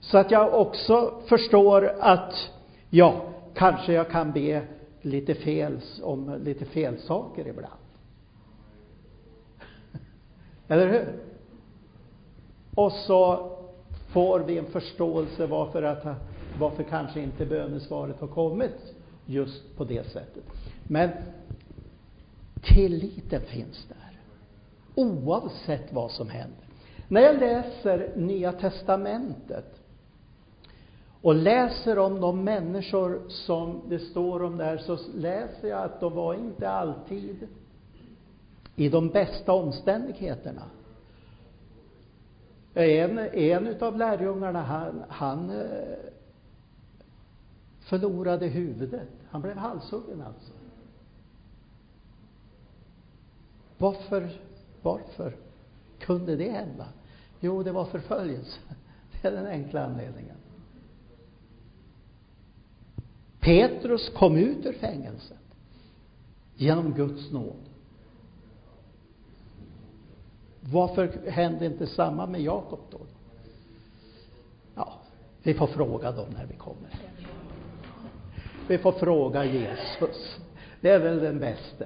så 0.00 0.18
att 0.18 0.30
jag 0.30 0.54
också 0.54 1.14
förstår 1.26 1.94
att, 2.00 2.50
ja, 2.90 3.22
kanske 3.54 3.92
jag 3.92 4.10
kan 4.10 4.32
be 4.32 4.62
lite 5.02 5.34
fel 5.34 5.80
om 6.02 6.40
lite 6.44 6.64
fel 6.64 6.98
saker 6.98 7.48
ibland. 7.48 7.74
Eller 10.68 10.88
hur? 10.88 11.23
Och 12.74 12.92
så 12.92 13.50
får 14.08 14.40
vi 14.40 14.58
en 14.58 14.66
förståelse 14.66 15.46
varför, 15.46 15.82
att, 15.82 16.06
varför 16.58 16.82
kanske 16.82 17.20
inte 17.20 17.46
bönesvaret 17.46 18.20
har 18.20 18.28
kommit 18.28 18.94
just 19.26 19.76
på 19.76 19.84
det 19.84 20.06
sättet. 20.06 20.44
Men 20.86 21.10
tilliten 22.62 23.40
finns 23.40 23.86
där. 23.88 24.18
Oavsett 24.94 25.92
vad 25.92 26.10
som 26.10 26.28
händer. 26.28 26.64
När 27.08 27.20
jag 27.20 27.40
läser 27.40 28.12
Nya 28.16 28.52
Testamentet 28.52 29.80
och 31.22 31.34
läser 31.34 31.98
om 31.98 32.20
de 32.20 32.44
människor 32.44 33.22
som 33.28 33.80
det 33.88 33.98
står 33.98 34.42
om 34.42 34.56
där 34.56 34.78
så 34.78 34.98
läser 35.14 35.68
jag 35.68 35.82
att 35.82 36.00
de 36.00 36.14
var 36.14 36.34
inte 36.34 36.70
alltid 36.70 37.48
i 38.76 38.88
de 38.88 39.08
bästa 39.08 39.52
omständigheterna. 39.52 40.62
En, 42.74 43.18
en 43.18 43.66
utav 43.66 43.96
lärjungarna, 43.96 44.62
han, 44.62 45.04
han 45.08 45.50
eh, 45.50 45.96
förlorade 47.80 48.46
huvudet. 48.46 49.08
Han 49.30 49.42
blev 49.42 49.56
halshuggen 49.56 50.22
alltså. 50.22 50.52
Varför, 53.78 54.40
varför 54.82 55.36
kunde 55.98 56.36
det 56.36 56.50
hända? 56.50 56.86
Jo, 57.40 57.62
det 57.62 57.72
var 57.72 57.84
förföljelse. 57.84 58.60
Det 59.22 59.28
är 59.28 59.32
den 59.32 59.46
enkla 59.46 59.84
anledningen. 59.84 60.36
Petrus 63.40 64.08
kom 64.08 64.36
ut 64.36 64.66
ur 64.66 64.72
fängelset 64.72 65.38
genom 66.54 66.92
Guds 66.94 67.32
nåd. 67.32 67.68
Varför 70.72 71.30
hände 71.30 71.66
inte 71.66 71.86
samma 71.86 72.26
med 72.26 72.40
Jakob 72.40 72.80
då? 72.90 72.98
Ja, 74.74 74.92
vi 75.42 75.54
får 75.54 75.66
fråga 75.66 76.12
dem 76.12 76.26
när 76.38 76.46
vi 76.46 76.54
kommer 76.54 76.88
hem. 76.90 77.00
Vi 78.68 78.78
får 78.78 78.92
fråga 78.92 79.44
Jesus. 79.44 80.36
Det 80.80 80.90
är 80.90 80.98
väl 80.98 81.20
den 81.20 81.38
bästa. 81.38 81.84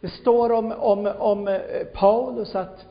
Det 0.00 0.08
står 0.08 0.52
om, 0.52 0.72
om, 0.72 1.12
om 1.18 1.58
Paulus 1.94 2.54
att 2.54 2.86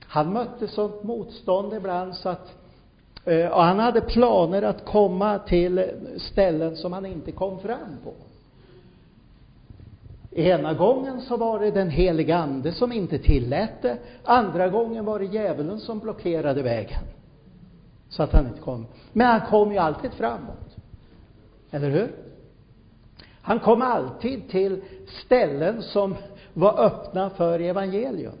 han 0.00 0.32
mötte 0.32 0.68
sånt 0.68 1.02
motstånd 1.02 1.74
ibland 1.74 2.14
så 2.14 2.28
att 2.28 2.56
eh, 3.24 3.46
och 3.46 3.62
han 3.62 3.78
hade 3.78 4.00
planer 4.00 4.62
att 4.62 4.84
komma 4.84 5.38
till 5.38 5.90
ställen 6.16 6.76
som 6.76 6.92
han 6.92 7.06
inte 7.06 7.32
kom 7.32 7.58
fram 7.58 7.96
på. 8.04 8.12
Ena 10.30 10.74
gången 10.74 11.20
så 11.20 11.36
var 11.36 11.60
det 11.60 11.70
den 11.70 11.90
heliga 11.90 12.36
Ande 12.36 12.72
som 12.72 12.92
inte 12.92 13.18
tillät 13.18 13.82
det. 13.82 13.98
Andra 14.24 14.68
gången 14.68 15.04
var 15.04 15.18
det 15.18 15.24
djävulen 15.24 15.80
som 15.80 15.98
blockerade 15.98 16.62
vägen. 16.62 17.02
Så 18.08 18.22
att 18.22 18.32
han 18.32 18.46
inte 18.46 18.60
kom. 18.60 18.86
Men 19.12 19.26
han 19.26 19.40
kom 19.50 19.72
ju 19.72 19.78
alltid 19.78 20.12
framåt. 20.12 20.76
Eller 21.70 21.90
hur? 21.90 22.12
Han 23.42 23.60
kom 23.60 23.82
alltid 23.82 24.48
till 24.48 24.82
ställen 25.24 25.82
som 25.82 26.14
var 26.54 26.80
öppna 26.80 27.30
för 27.30 27.60
evangelium. 27.60 28.38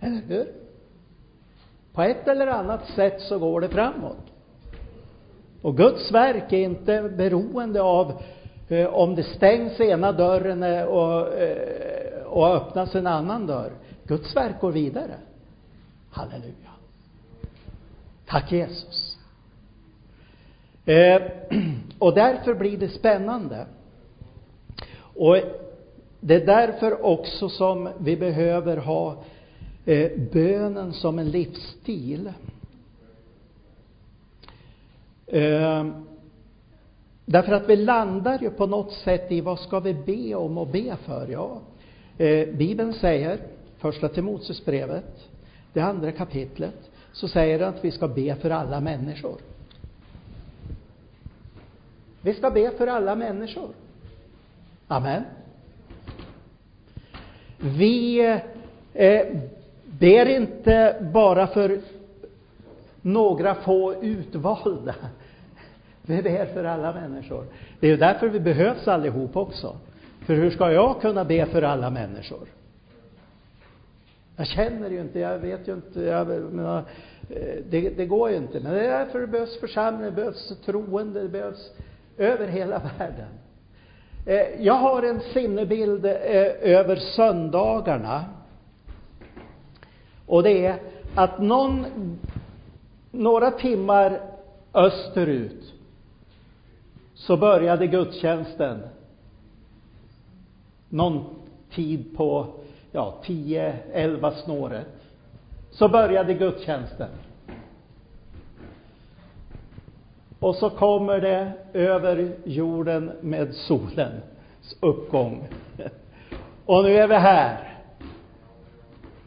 Eller 0.00 0.22
hur? 0.28 0.46
På 1.92 2.02
ett 2.02 2.28
eller 2.28 2.46
annat 2.46 2.86
sätt 2.86 3.20
så 3.20 3.38
går 3.38 3.60
det 3.60 3.68
framåt. 3.68 4.32
Och 5.62 5.76
Guds 5.76 6.12
verk 6.12 6.52
är 6.52 6.58
inte 6.58 7.02
beroende 7.02 7.82
av 7.82 8.22
eh, 8.68 8.86
om 8.86 9.14
det 9.14 9.22
stängs 9.22 9.80
ena 9.80 10.12
dörren 10.12 10.62
eh, 10.62 10.84
och, 10.84 11.34
eh, 11.34 12.22
och 12.26 12.56
öppnas 12.56 12.94
en 12.94 13.06
annan 13.06 13.46
dörr. 13.46 13.72
Guds 14.04 14.36
verk 14.36 14.60
går 14.60 14.72
vidare. 14.72 15.14
Halleluja. 16.10 16.70
Tack 18.26 18.52
Jesus. 18.52 19.18
Eh, 20.84 21.22
och 21.98 22.14
därför 22.14 22.54
blir 22.54 22.78
det 22.78 22.88
spännande. 22.88 23.66
Och 24.96 25.36
det 26.20 26.34
är 26.34 26.46
därför 26.46 27.06
också 27.06 27.48
som 27.48 27.88
vi 27.98 28.16
behöver 28.16 28.76
ha 28.76 29.24
eh, 29.84 30.10
bönen 30.32 30.92
som 30.92 31.18
en 31.18 31.30
livsstil. 31.30 32.32
Eh, 35.26 35.86
därför 37.24 37.52
att 37.52 37.68
vi 37.68 37.76
landar 37.76 38.38
ju 38.38 38.50
på 38.50 38.66
något 38.66 38.92
sätt 38.92 39.32
i 39.32 39.40
vad 39.40 39.58
ska 39.58 39.80
vi 39.80 39.94
be 39.94 40.34
om 40.34 40.58
och 40.58 40.66
be 40.66 40.96
för? 40.96 41.28
Ja, 41.28 41.60
eh, 42.18 42.48
Bibeln 42.48 42.92
säger, 42.92 43.38
första 43.78 44.08
Timoteusbrevet, 44.08 45.28
det 45.72 45.80
andra 45.80 46.12
kapitlet, 46.12 46.90
så 47.12 47.28
säger 47.28 47.58
den 47.58 47.68
att 47.68 47.84
vi 47.84 47.90
ska 47.90 48.08
be 48.08 48.34
för 48.34 48.50
alla 48.50 48.80
människor. 48.80 49.36
Vi 52.20 52.34
ska 52.34 52.50
be 52.50 52.70
för 52.70 52.86
alla 52.86 53.14
människor. 53.14 53.68
Amen. 54.88 55.22
Vi 57.58 58.20
eh, 58.94 59.26
ber 59.84 60.26
inte 60.26 60.96
bara 61.14 61.46
för 61.46 61.80
några 63.02 63.54
få 63.54 63.94
utvalda. 63.94 64.94
Vi 66.06 66.22
ber 66.22 66.46
för 66.46 66.64
alla 66.64 66.92
människor. 66.92 67.44
Det 67.80 67.90
är 67.90 67.96
därför 67.96 68.28
vi 68.28 68.40
behövs 68.40 68.88
allihop 68.88 69.36
också. 69.36 69.76
För 70.26 70.34
hur 70.34 70.50
ska 70.50 70.72
jag 70.72 71.00
kunna 71.00 71.24
be 71.24 71.46
för 71.46 71.62
alla 71.62 71.90
människor? 71.90 72.48
Jag 74.36 74.46
känner 74.46 74.90
ju 74.90 75.00
inte, 75.00 75.18
jag 75.18 75.38
vet 75.38 75.68
ju 75.68 75.72
inte, 75.72 76.00
jag 76.00 76.28
menar, 76.28 76.78
eh, 77.30 77.64
det, 77.70 77.90
det 77.90 78.06
går 78.06 78.30
ju 78.30 78.36
inte. 78.36 78.60
Men 78.60 78.72
det 78.72 78.80
är 78.80 78.98
därför 78.98 79.20
det 79.20 79.26
behövs 79.26 79.60
församling, 79.60 80.04
det 80.04 80.10
behövs 80.10 80.60
troende, 80.64 81.22
det 81.22 81.28
behövs 81.28 81.72
över 82.18 82.46
hela 82.46 82.78
världen. 82.98 83.28
Eh, 84.26 84.64
jag 84.64 84.74
har 84.74 85.02
en 85.02 85.20
sinnebild 85.20 86.06
eh, 86.06 86.12
över 86.60 86.96
söndagarna. 86.96 88.24
Och 90.26 90.42
det 90.42 90.66
är 90.66 90.76
att 91.14 91.42
någon, 91.42 91.86
några 93.10 93.50
timmar 93.50 94.20
österut 94.74 95.73
så 97.14 97.36
började 97.36 97.86
gudstjänsten 97.86 98.82
någon 100.88 101.24
tid 101.70 102.16
på, 102.16 102.46
ja, 102.92 103.14
10, 103.24 103.74
11 103.92 104.30
snåret, 104.30 104.86
så 105.70 105.88
började 105.88 106.34
gudstjänsten. 106.34 107.08
Och 110.38 110.54
så 110.54 110.70
kommer 110.70 111.20
det 111.20 111.52
över 111.72 112.32
jorden 112.44 113.12
med 113.20 113.54
solens 113.54 114.22
uppgång. 114.80 115.48
Och 116.66 116.84
nu 116.84 116.96
är 116.96 117.08
vi 117.08 117.14
här. 117.14 117.78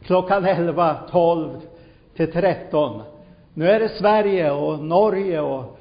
Klockan 0.02 0.46
11, 0.46 0.98
12 1.12 1.50
till 2.16 2.32
13. 2.32 3.02
Nu 3.54 3.70
är 3.70 3.80
det 3.80 3.90
Sverige 3.90 4.52
och 4.52 4.80
Norge 4.80 5.42
och 5.42 5.77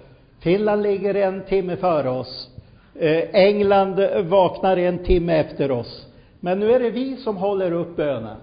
Finland 0.47 0.83
ligger 0.83 1.15
en 1.15 1.43
timme 1.43 1.77
före 1.77 2.11
oss. 2.11 2.51
Eh, 2.95 3.25
England 3.33 4.01
vaknar 4.23 4.77
en 4.77 4.99
timme 4.99 5.37
efter 5.37 5.71
oss. 5.71 6.07
Men 6.41 6.61
nu 6.61 6.73
är 6.73 6.81
det 6.81 6.91
vi 6.91 7.17
som 7.17 7.37
håller 7.37 7.73
upp 7.73 7.97
bönen 7.97 8.37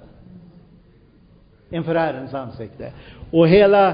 inför 1.70 1.96
Herrens 1.96 2.34
ansikte. 2.34 2.92
Och 3.32 3.48
hela, 3.48 3.94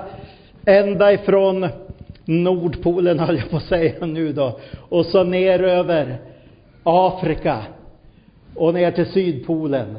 ända 0.65 1.13
ifrån 1.13 1.67
Nordpolen 2.25 3.19
höll 3.19 3.37
jag 3.37 3.49
på 3.49 3.57
att 3.57 3.63
säga 3.63 4.05
nu 4.05 4.33
då, 4.33 4.59
och 4.89 5.05
så 5.05 5.23
ner 5.23 5.63
över 5.63 6.17
Afrika 6.83 7.57
och 8.55 8.73
ner 8.73 8.91
till 8.91 9.11
Sydpolen. 9.11 9.97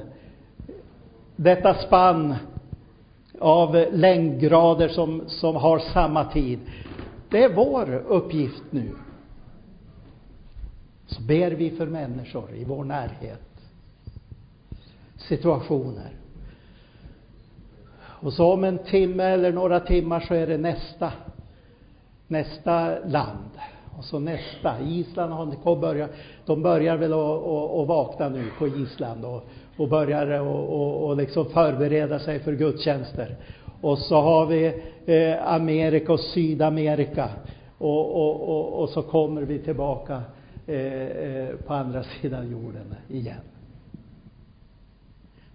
Detta 1.36 1.74
spann 1.74 2.34
av 3.40 3.84
längdgrader 3.92 4.88
som, 4.88 5.22
som 5.26 5.56
har 5.56 5.78
samma 5.78 6.24
tid. 6.24 6.58
Det 7.30 7.44
är 7.44 7.54
vår 7.54 7.94
uppgift 7.94 8.62
nu. 8.70 8.90
Så 11.06 11.22
ber 11.22 11.50
vi 11.50 11.70
för 11.70 11.86
människor 11.86 12.54
i 12.54 12.64
vår 12.64 12.84
närhet. 12.84 13.40
Situationer. 15.16 16.10
Och 18.00 18.32
så 18.32 18.52
om 18.52 18.64
en 18.64 18.78
timme 18.78 19.24
eller 19.24 19.52
några 19.52 19.80
timmar 19.80 20.20
så 20.20 20.34
är 20.34 20.46
det 20.46 20.58
nästa, 20.58 21.12
nästa 22.26 22.98
land. 22.98 23.50
Och 23.98 24.04
så 24.04 24.18
nästa. 24.18 24.80
Island 24.80 25.32
har 25.32 25.76
börjat, 25.76 26.10
de 26.46 26.62
börjar 26.62 26.96
väl 26.96 27.12
att, 27.12 27.88
vakna 27.88 28.28
nu 28.28 28.44
på 28.58 28.68
Island 28.68 29.24
och, 29.24 29.44
och 29.76 29.88
börjar 29.88 30.40
och, 30.40 30.80
och, 30.80 31.08
och 31.08 31.16
liksom 31.16 31.46
förbereda 31.46 32.18
sig 32.18 32.38
för 32.38 32.52
gudstjänster. 32.52 33.36
Och 33.80 33.98
så 33.98 34.20
har 34.20 34.46
vi 34.46 34.82
eh, 35.06 35.52
Amerika 35.52 36.12
och 36.12 36.20
Sydamerika. 36.20 37.30
Och, 37.78 38.16
och, 38.16 38.48
och, 38.48 38.82
och 38.82 38.88
så 38.88 39.02
kommer 39.02 39.42
vi 39.42 39.58
tillbaka 39.58 40.22
eh, 40.66 40.76
eh, 40.76 41.56
på 41.56 41.74
andra 41.74 42.02
sidan 42.02 42.50
jorden 42.50 42.94
igen. 43.08 43.40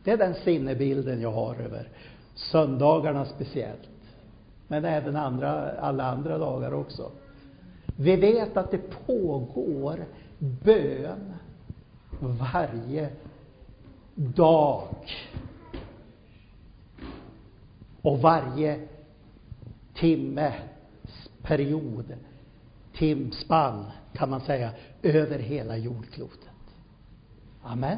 Det 0.04 0.12
är 0.12 0.18
den 0.18 0.34
sinnebilden 0.34 1.22
jag 1.22 1.32
har 1.32 1.56
över 1.56 1.90
söndagarna 2.36 3.26
speciellt. 3.26 3.90
Men 4.68 4.86
även 4.86 5.16
andra, 5.16 5.72
alla 5.72 6.04
andra 6.04 6.38
dagar 6.38 6.74
också. 6.74 7.12
Vi 7.98 8.16
vet 8.16 8.58
att 8.58 8.72
det 8.72 9.06
pågår 9.06 10.06
bön 10.40 11.34
varje 12.20 13.10
dag. 14.16 14.84
Och 18.06 18.22
varje 18.22 18.80
timme, 19.94 20.54
period, 21.42 22.14
timspann 22.94 23.86
kan 24.14 24.30
man 24.30 24.42
säga, 24.42 24.70
över 25.04 25.40
hela 25.40 25.78
jordklotet. 25.78 26.50
Amen. 27.64 27.98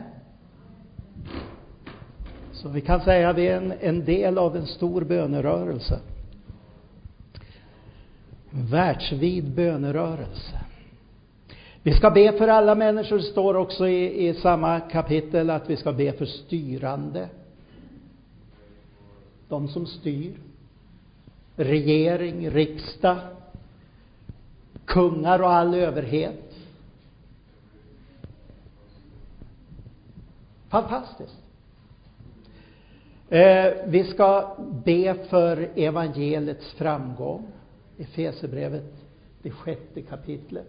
Så 2.51 2.69
vi 2.69 2.81
kan 2.81 3.01
säga 3.01 3.29
att 3.29 3.37
vi 3.37 3.47
är 3.47 3.57
en, 3.57 3.73
en 3.79 4.05
del 4.05 4.37
av 4.37 4.57
en 4.57 4.67
stor 4.67 5.01
bönerörelse. 5.01 5.99
En 8.51 8.65
världsvid 8.65 9.55
bönerörelse. 9.55 10.59
Vi 11.83 11.93
ska 11.93 12.09
be 12.11 12.37
för 12.37 12.47
alla 12.47 12.75
människor, 12.75 13.17
det 13.17 13.23
står 13.23 13.55
också 13.55 13.87
i, 13.87 14.27
i 14.27 14.33
samma 14.33 14.79
kapitel 14.79 15.49
att 15.49 15.69
vi 15.69 15.77
ska 15.77 15.93
be 15.93 16.11
för 16.11 16.25
styrande. 16.25 17.29
De 19.49 19.67
som 19.67 19.85
styr. 19.85 20.33
Regering, 21.55 22.49
riksdag, 22.49 23.17
kungar 24.85 25.39
och 25.39 25.51
all 25.51 25.73
överhet. 25.73 26.53
Fantastiskt. 30.69 31.37
Eh, 33.29 33.73
vi 33.85 34.03
ska 34.03 34.55
be 34.85 35.13
för 35.29 35.69
evangeliets 35.75 36.73
framgång. 36.73 37.47
Efesierbrevet, 37.97 38.93
det 39.41 39.51
sjätte 39.51 40.01
kapitlet. 40.01 40.67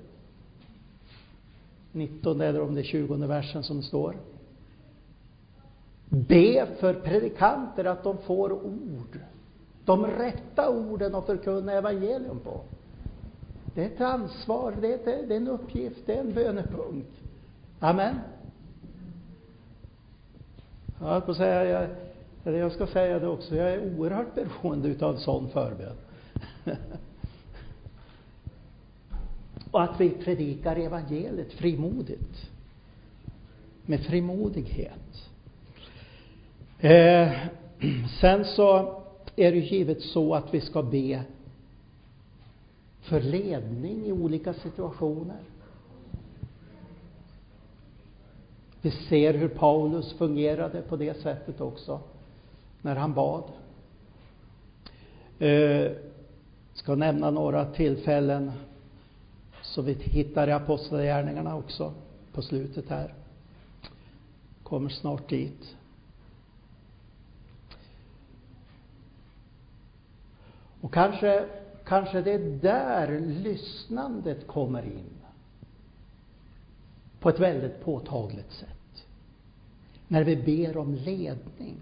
19 1.93 2.41
eller 2.41 2.61
om 2.61 2.75
det 2.75 2.81
är 2.81 2.85
20 2.85 3.15
versen 3.17 3.63
som 3.63 3.83
står. 3.83 4.17
Be 6.27 6.67
för 6.81 6.95
predikanter 6.95 7.85
att 7.85 8.05
de 8.05 8.19
får 8.19 8.53
ord. 8.53 9.19
De 9.85 10.07
rätta 10.07 10.71
orden 10.71 11.15
att 11.15 11.27
förkunna 11.27 11.73
evangelium 11.73 12.41
på. 12.41 12.61
Det 13.75 13.83
är 13.83 13.87
ett 13.87 14.01
ansvar, 14.01 14.75
det 14.81 14.93
är, 14.93 14.95
ett, 14.95 15.29
det 15.29 15.35
är 15.35 15.37
en 15.37 15.49
uppgift, 15.49 16.07
det 16.07 16.15
är 16.15 16.21
en 16.21 16.35
bönepunkt. 16.35 17.11
Amen. 17.81 18.15
Jag 21.01 21.07
höll 21.07 21.21
på 21.21 21.31
att 21.31 21.37
säga, 21.37 21.65
jag, 21.65 21.89
eller 22.45 22.59
jag 22.59 22.73
ska 22.73 22.87
säga 22.87 23.19
det 23.19 23.29
också, 23.29 23.57
jag 23.57 23.71
är 23.71 23.99
oerhört 23.99 24.35
beroende 24.35 24.89
utav 24.89 25.17
sån 25.17 25.49
förbön. 25.49 25.97
och 29.71 29.83
att 29.83 30.01
vi 30.01 30.11
predikar 30.11 30.77
evangeliet 30.77 31.53
frimodigt. 31.53 32.51
Med 33.87 34.01
frimodighet. 34.01 35.28
Eh, 36.81 37.33
sen 38.21 38.45
så 38.45 38.95
är 39.37 39.53
det 39.53 39.59
givet 39.59 40.03
så 40.03 40.35
att 40.35 40.55
vi 40.55 40.61
ska 40.61 40.83
be 40.83 41.23
för 43.01 43.21
ledning 43.21 44.07
i 44.07 44.13
olika 44.13 44.55
situationer. 44.55 45.41
Vi 48.81 48.91
ser 48.91 49.35
hur 49.35 49.49
Paulus 49.49 50.13
fungerade 50.13 50.83
på 50.83 50.97
det 50.97 51.23
sättet 51.23 51.61
också 51.61 52.01
när 52.83 52.97
han 52.97 53.15
bad. 53.15 53.45
Eh, 55.39 55.93
ska 56.73 56.95
nämna 56.95 57.31
några 57.31 57.65
tillfällen 57.65 58.53
så 59.63 59.83
vi 59.83 59.93
hittar 59.93 60.49
i 60.49 60.53
Apostlagärningarna 60.53 61.57
också 61.57 61.93
på 62.33 62.43
slutet 62.43 62.89
här. 62.89 63.15
Kommer 64.63 64.89
snart 64.89 65.29
dit. 65.29 65.77
Och 70.81 70.95
kanske, 70.95 71.47
kanske 71.85 72.21
det 72.21 72.33
är 72.33 72.59
där 72.61 73.21
lyssnandet 73.21 74.47
kommer 74.47 74.83
in. 74.83 75.15
På 77.21 77.29
ett 77.29 77.41
väldigt 77.41 77.85
påtagligt 77.85 78.53
sätt. 78.53 79.07
När 80.09 80.25
vi 80.25 80.37
ber 80.37 80.77
om 80.77 80.95
ledning. 80.95 81.77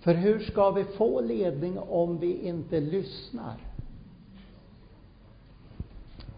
För 0.00 0.14
hur 0.14 0.40
ska 0.40 0.70
vi 0.70 0.84
få 0.84 1.20
ledning 1.20 1.78
om 1.78 2.18
vi 2.18 2.48
inte 2.48 2.80
lyssnar? 2.80 3.56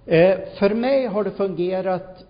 Eh, 0.07 0.39
för 0.59 0.74
mig 0.74 1.07
har 1.07 1.24
det 1.24 1.30
fungerat 1.30 2.26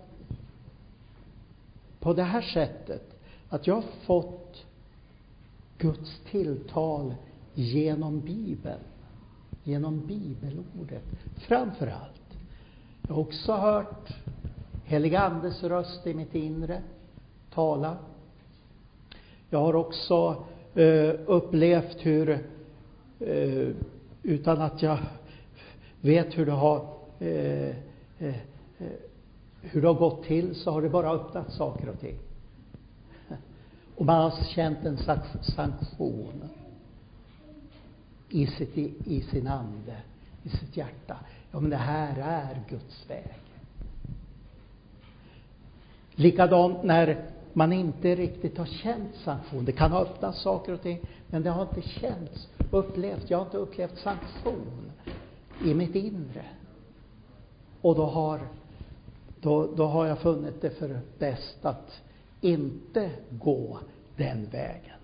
på 2.01 2.13
det 2.13 2.23
här 2.23 2.43
sättet 2.43 3.03
att 3.49 3.67
jag 3.67 3.75
har 3.75 3.83
fått 3.83 4.65
Guds 5.83 6.21
tilltal 6.31 7.15
genom 7.55 8.21
Bibeln, 8.21 8.81
genom 9.65 10.07
bibelordet 10.07 11.05
framför 11.37 11.87
allt. 11.87 12.39
Jag 13.09 13.15
har 13.15 13.23
också 13.23 13.53
hört 13.53 14.09
helig 14.85 15.15
Andes 15.15 15.63
röst 15.63 16.07
i 16.07 16.15
mitt 16.15 16.35
inre 16.35 16.83
tala. 17.55 17.97
Jag 19.51 19.59
har 19.59 19.75
också 19.75 20.45
eh, 20.75 21.15
upplevt 21.27 21.97
hur, 21.99 22.31
eh, 23.21 23.69
utan 24.23 24.61
att 24.61 24.83
jag 24.83 24.99
vet 26.01 26.39
hur 26.39 26.47
det 26.47 26.53
har 26.53 26.87
eh, 27.19 27.69
eh, 28.19 28.37
eh 28.79 28.87
hur 29.65 29.83
det 29.83 29.89
har 29.89 29.95
gått 29.95 30.25
till 30.25 30.55
så 30.55 30.71
har 30.71 30.83
det 30.83 30.89
bara 30.89 31.11
öppnat 31.11 31.53
saker 31.53 31.89
och 31.89 32.01
ting. 32.01 32.19
Och 34.03 34.07
man 34.07 34.17
har 34.17 34.25
alltså 34.25 34.45
känt 34.45 34.85
en 34.85 34.97
slags 34.97 35.29
sanktion 35.43 36.49
i, 38.29 38.47
sitt, 38.47 38.77
i 39.07 39.23
sin 39.31 39.47
ande, 39.47 39.97
i 40.43 40.49
sitt 40.49 40.77
hjärta. 40.77 41.17
Ja, 41.51 41.61
men 41.61 41.71
det 41.71 41.77
här 41.77 42.17
är 42.19 42.63
Guds 42.69 43.11
väg. 43.11 43.39
Likadant 46.15 46.83
när 46.83 47.25
man 47.53 47.73
inte 47.73 48.15
riktigt 48.15 48.59
har 48.59 48.67
känt 48.67 49.15
sanktion. 49.25 49.65
Det 49.65 49.73
kan 49.73 49.93
ha 49.93 50.03
öppnats 50.03 50.43
saker 50.43 50.73
och 50.73 50.83
ting, 50.83 51.01
men 51.31 51.43
det 51.43 51.51
har 51.51 51.63
inte 51.63 51.83
känts, 51.83 52.49
upplevt. 52.71 53.31
Jag 53.31 53.39
har 53.39 53.45
inte 53.45 53.59
upplevt 53.59 53.99
sanktion 53.99 54.93
i 55.65 55.75
mitt 55.75 55.95
inre. 55.95 56.45
Och 57.81 57.95
då 57.95 58.07
har, 58.07 58.41
då, 59.41 59.67
då 59.77 59.87
har 59.87 60.07
jag 60.07 60.19
funnit 60.19 60.61
det 60.61 60.71
för 60.71 61.01
bäst 61.19 61.65
att 61.65 62.03
inte 62.43 63.11
gå 63.31 63.79
den 64.17 64.47
vägen. 64.51 64.99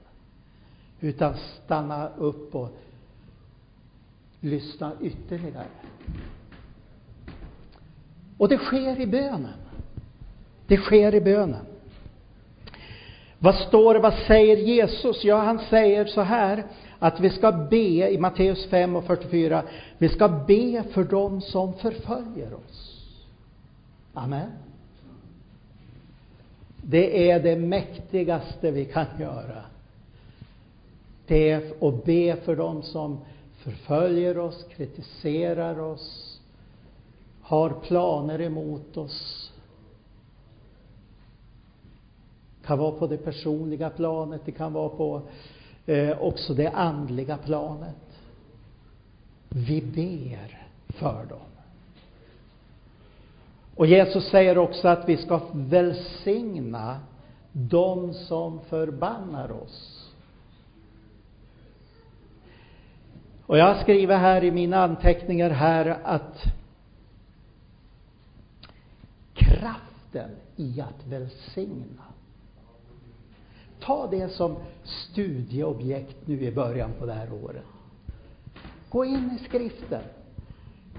Utan 1.01 1.35
stanna 1.65 2.09
upp 2.09 2.55
och 2.55 2.79
lyssna 4.41 4.93
ytterligare. 5.03 5.67
Och 8.39 8.49
det 8.49 8.59
sker 8.59 9.01
i 9.01 9.07
bönen. 9.07 9.59
Det 10.67 10.77
sker 10.77 11.15
i 11.15 11.21
bönen. 11.21 11.65
Vad 13.39 13.55
står 13.55 13.95
det, 13.95 14.01
vad 14.01 14.15
säger 14.15 14.57
Jesus? 14.57 15.25
Ja, 15.25 15.37
han 15.37 15.59
säger 15.59 16.05
så 16.05 16.21
här 16.21 16.67
att 16.99 17.21
vi 17.21 17.31
ska 17.31 17.53
be 17.53 18.11
i 18.11 18.19
Matteus 18.19 18.67
5 18.71 18.97
och 18.97 19.05
44. 19.05 19.63
Vi 19.99 20.09
ska 20.09 20.29
be 20.29 20.83
för 20.83 21.05
dem 21.05 21.41
som 21.41 21.75
förföljer 21.75 22.55
oss. 22.55 23.05
Amen. 24.15 24.68
Det 26.83 27.31
är 27.31 27.43
det 27.43 27.57
mäktigaste 27.57 28.71
vi 28.71 28.85
kan 28.85 29.07
göra. 29.21 29.63
Det 31.27 31.51
är 31.51 31.89
att 31.89 32.05
be 32.05 32.37
för 32.37 32.57
dem 32.57 32.83
som 32.83 33.19
förföljer 33.53 34.39
oss, 34.39 34.67
kritiserar 34.77 35.81
oss, 35.81 36.41
har 37.43 37.71
planer 37.71 38.41
emot 38.41 38.97
oss. 38.97 39.53
Det 42.61 42.67
kan 42.67 42.79
vara 42.79 42.93
på 42.93 43.07
det 43.07 43.17
personliga 43.17 43.91
planet, 43.91 44.41
det 44.45 44.53
kan 44.53 44.73
vara 44.73 44.89
på 44.89 45.23
eh, 45.87 46.23
också 46.23 46.55
det 46.55 46.71
andliga 46.71 47.37
planet. 47.37 47.97
Vi 49.49 49.83
ber 49.83 50.67
för 50.89 51.27
dem. 51.27 51.48
Och 53.79 53.87
Jesus 53.87 54.31
säger 54.31 54.59
också 54.59 54.89
att 54.89 55.09
vi 55.09 55.17
ska 55.17 55.41
välsigna 55.53 57.01
de 57.53 58.15
som 58.15 58.61
förbannar 58.61 59.53
oss. 59.53 60.11
Och 63.47 63.59
jag 63.59 63.81
skriver 63.81 64.17
här 64.17 64.45
i 64.45 64.51
mina 64.51 64.85
anteckningar 64.85 65.51
här 65.51 65.99
att 66.05 66.43
kraften 69.35 70.31
i 70.57 70.81
att 70.81 71.07
välsigna. 71.07 72.05
Ta 73.81 74.07
det 74.07 74.29
som 74.29 74.57
studieobjekt 74.85 76.27
nu 76.27 76.43
i 76.43 76.53
början 76.53 76.91
på 76.99 77.07
det 77.07 77.13
här 77.15 77.33
året. 77.33 77.65
Gå 78.89 79.05
in 79.05 79.39
i 79.41 79.45
skriften. 79.45 80.03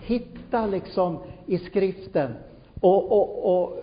Hitta 0.01 0.65
liksom 0.65 1.19
i 1.45 1.57
skriften 1.57 2.35
och, 2.79 3.11
och, 3.11 3.61
och 3.61 3.79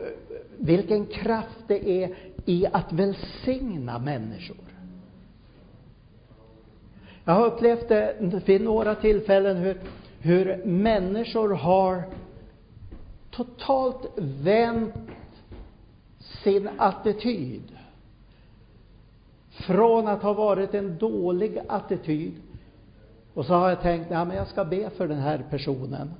vilken 0.58 1.06
kraft 1.06 1.64
det 1.66 1.88
är 1.88 2.16
i 2.44 2.66
att 2.72 2.92
välsigna 2.92 3.98
människor. 3.98 4.56
Jag 7.24 7.32
har 7.32 7.46
upplevt 7.46 7.88
det 7.88 8.16
vid 8.46 8.60
några 8.60 8.94
tillfällen 8.94 9.56
hur, 9.56 9.80
hur 10.20 10.64
människor 10.64 11.48
har 11.48 12.02
totalt 13.30 14.12
vänt 14.16 14.94
sin 16.20 16.68
attityd. 16.76 17.62
Från 19.50 20.08
att 20.08 20.22
ha 20.22 20.32
varit 20.32 20.74
en 20.74 20.98
dålig 20.98 21.58
attityd 21.68 22.34
och 23.34 23.46
så 23.46 23.54
har 23.54 23.68
jag 23.68 23.80
tänkt, 23.80 24.10
ja 24.10 24.24
men 24.24 24.36
jag 24.36 24.48
ska 24.48 24.64
be 24.64 24.90
för 24.90 25.08
den 25.08 25.18
här 25.18 25.44
personen. 25.50 26.14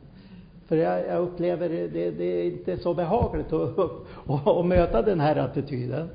För 0.66 0.76
jag, 0.76 1.06
jag 1.06 1.20
upplever 1.22 1.68
det, 1.68 1.88
det, 1.88 2.10
det 2.10 2.24
är 2.24 2.44
inte 2.44 2.78
så 2.78 2.94
behagligt 2.94 3.52
att, 3.52 3.78
att, 4.26 4.46
att 4.46 4.66
möta 4.66 5.02
den 5.02 5.20
här 5.20 5.36
attityden. 5.36 6.10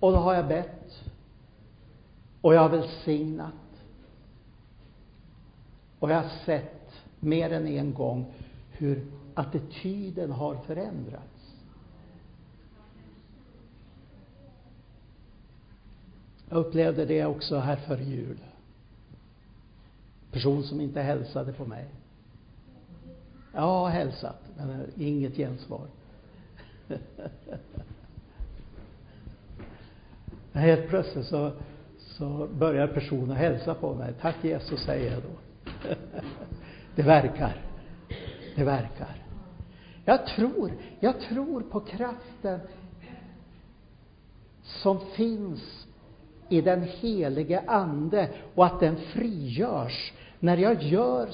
Och 0.00 0.12
då 0.12 0.18
har 0.18 0.34
jag 0.34 0.48
bett. 0.48 1.02
Och 2.40 2.54
jag 2.54 2.60
har 2.60 2.68
välsignat. 2.68 3.52
Och 5.98 6.10
jag 6.10 6.16
har 6.16 6.28
sett 6.44 6.92
mer 7.20 7.52
än 7.52 7.66
en 7.66 7.94
gång 7.94 8.32
hur 8.70 9.06
attityden 9.34 10.30
har 10.30 10.56
förändrats. 10.56 11.54
Jag 16.48 16.58
upplevde 16.58 17.04
det 17.04 17.24
också 17.24 17.58
här 17.58 17.76
före 17.76 18.04
jul. 18.04 18.38
Person 20.30 20.62
som 20.62 20.80
inte 20.80 21.00
hälsade 21.00 21.52
på 21.52 21.64
mig. 21.64 21.86
Ja, 23.56 23.86
hälsat, 23.86 24.42
men 24.56 24.70
eh, 24.70 24.76
inget 24.96 25.36
gensvar. 25.36 25.86
Helt 30.52 30.88
plötsligt 30.88 31.26
så, 31.26 31.52
så 31.98 32.48
börjar 32.52 32.86
personen 32.86 33.36
hälsa 33.36 33.74
på 33.74 33.94
mig. 33.94 34.14
Tack 34.20 34.44
Jesus, 34.44 34.80
säger 34.80 35.12
jag 35.12 35.22
då. 35.22 35.28
Det 36.94 37.02
verkar. 37.02 37.56
Det 38.56 38.64
verkar. 38.64 39.22
Jag 40.04 40.26
tror, 40.26 40.72
jag 41.00 41.20
tror 41.20 41.60
på 41.60 41.80
kraften 41.80 42.60
som 44.62 45.00
finns 45.00 45.86
i 46.48 46.60
den 46.60 46.82
helige 46.82 47.62
Ande 47.66 48.28
och 48.54 48.66
att 48.66 48.80
den 48.80 48.96
frigörs 48.96 50.12
när 50.40 50.56
jag 50.56 50.82
gör 50.82 51.28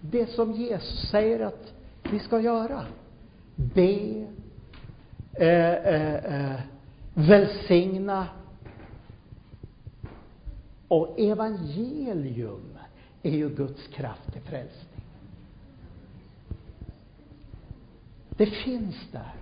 det 0.00 0.26
som 0.26 0.52
Jesus 0.52 1.10
säger 1.10 1.40
att 1.40 1.72
vi 2.10 2.18
ska 2.18 2.40
göra. 2.40 2.86
Be, 3.54 4.26
eh, 5.32 5.74
eh, 5.74 6.14
eh, 6.14 6.60
välsigna 7.14 8.28
och 10.88 11.20
evangelium 11.20 12.78
är 13.22 13.30
ju 13.30 13.48
Guds 13.48 13.86
kraft 13.86 14.32
till 14.32 14.42
frälsning. 14.42 15.02
Det 18.28 18.46
finns 18.46 18.96
där 19.12 19.34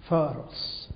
för 0.00 0.36
oss. 0.38 0.88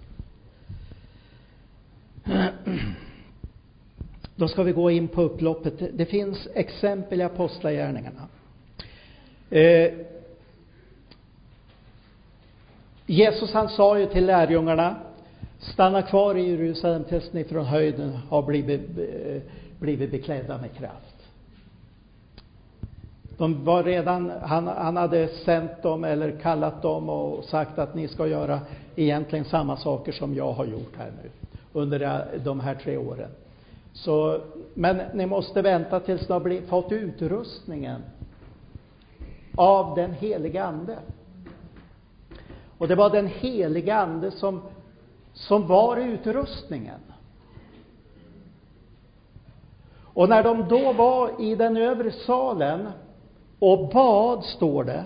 Då 4.37 4.49
ska 4.49 4.63
vi 4.63 4.73
gå 4.73 4.91
in 4.91 5.09
på 5.09 5.23
upploppet. 5.23 5.99
Det 5.99 6.07
finns 6.07 6.49
exempel 6.55 7.21
i 7.21 7.25
Apostlagärningarna. 7.25 8.29
Eh, 9.53 9.93
Jesus 13.07 13.53
han 13.53 13.69
sa 13.69 13.99
ju 13.99 14.07
till 14.07 14.27
lärjungarna, 14.27 14.97
stanna 15.59 16.03
kvar 16.03 16.35
i 16.35 16.51
Jerusalem 16.51 17.05
tills 17.05 17.33
ni 17.33 17.45
från 17.45 17.65
höjden 17.65 18.19
har 18.29 18.43
blivit, 18.43 18.99
eh, 18.99 19.43
blivit 19.79 20.11
beklädda 20.11 20.59
med 20.59 20.75
kraft. 20.75 21.27
De 23.39 23.65
var 23.65 23.85
redan, 23.85 24.33
han, 24.43 24.67
han 24.67 24.97
hade 24.97 25.29
sänt 25.29 25.83
dem 25.83 26.05
eller 26.05 26.41
kallat 26.41 26.83
dem 26.83 27.09
och 27.09 27.45
sagt 27.45 27.79
att 27.79 27.95
ni 27.95 28.09
ska 28.09 28.27
göra 28.27 28.61
egentligen 28.97 29.45
samma 29.45 29.77
saker 29.77 30.13
som 30.13 30.35
jag 30.35 30.53
har 30.53 30.65
gjort 30.65 30.97
här 30.99 31.13
nu 31.23 31.31
under 31.73 32.27
de 32.45 32.61
här 32.61 32.75
tre 32.75 32.97
åren. 32.97 33.31
Så, 33.93 34.41
men 34.75 35.03
ni 35.15 35.27
måste 35.27 35.63
vänta 35.63 36.01
tills 36.01 36.29
ni 36.29 36.33
har 36.33 36.41
blivit, 36.41 36.69
fått 36.69 36.93
utrustningen 36.93 38.01
av 39.57 39.95
den 39.95 40.13
helige 40.13 40.65
Ande. 40.65 40.99
Och 42.79 42.89
det 42.89 42.95
var 42.95 43.11
den 43.11 43.27
helige 43.27 43.97
Ande 43.97 44.31
som, 44.31 44.63
som 45.33 45.67
var 45.67 45.97
utrustningen. 45.97 47.01
Och 50.15 50.29
när 50.29 50.43
de 50.43 50.69
då 50.69 50.93
var 50.93 51.43
i 51.43 51.55
den 51.55 51.77
övre 51.77 52.13
salen 52.13 52.89
och 53.59 53.89
bad, 53.89 54.45
står 54.45 54.85
det, 54.85 55.05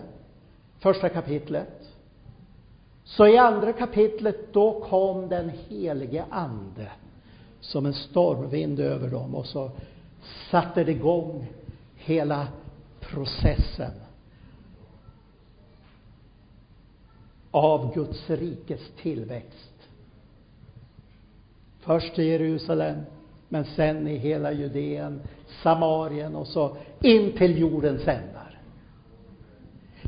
första 0.79 1.09
kapitlet. 1.09 1.89
Så 3.05 3.27
i 3.27 3.39
andra 3.39 3.73
kapitlet, 3.73 4.53
då 4.53 4.81
kom 4.81 5.29
den 5.29 5.53
helige 5.69 6.25
Ande 6.31 6.91
som 7.61 7.87
en 7.87 7.95
stormvind 7.95 8.81
över 8.81 9.09
dem 9.09 9.35
och 9.35 9.47
så 9.47 9.71
satte 10.51 10.85
det 10.85 10.93
igång 10.93 11.47
hela 11.95 12.49
processen 13.01 13.93
av 17.57 17.95
Guds 17.95 18.31
rikes 18.31 18.81
tillväxt. 19.03 19.89
Först 21.81 22.19
i 22.19 22.25
Jerusalem, 22.25 22.97
men 23.49 23.65
sen 23.65 24.09
i 24.09 24.17
hela 24.17 24.53
Judeen, 24.53 25.21
Samarien 25.63 26.37
och 26.37 26.47
så 26.47 26.77
in 27.01 27.33
till 27.33 27.59
jordens 27.59 28.01
ändar. 28.01 28.61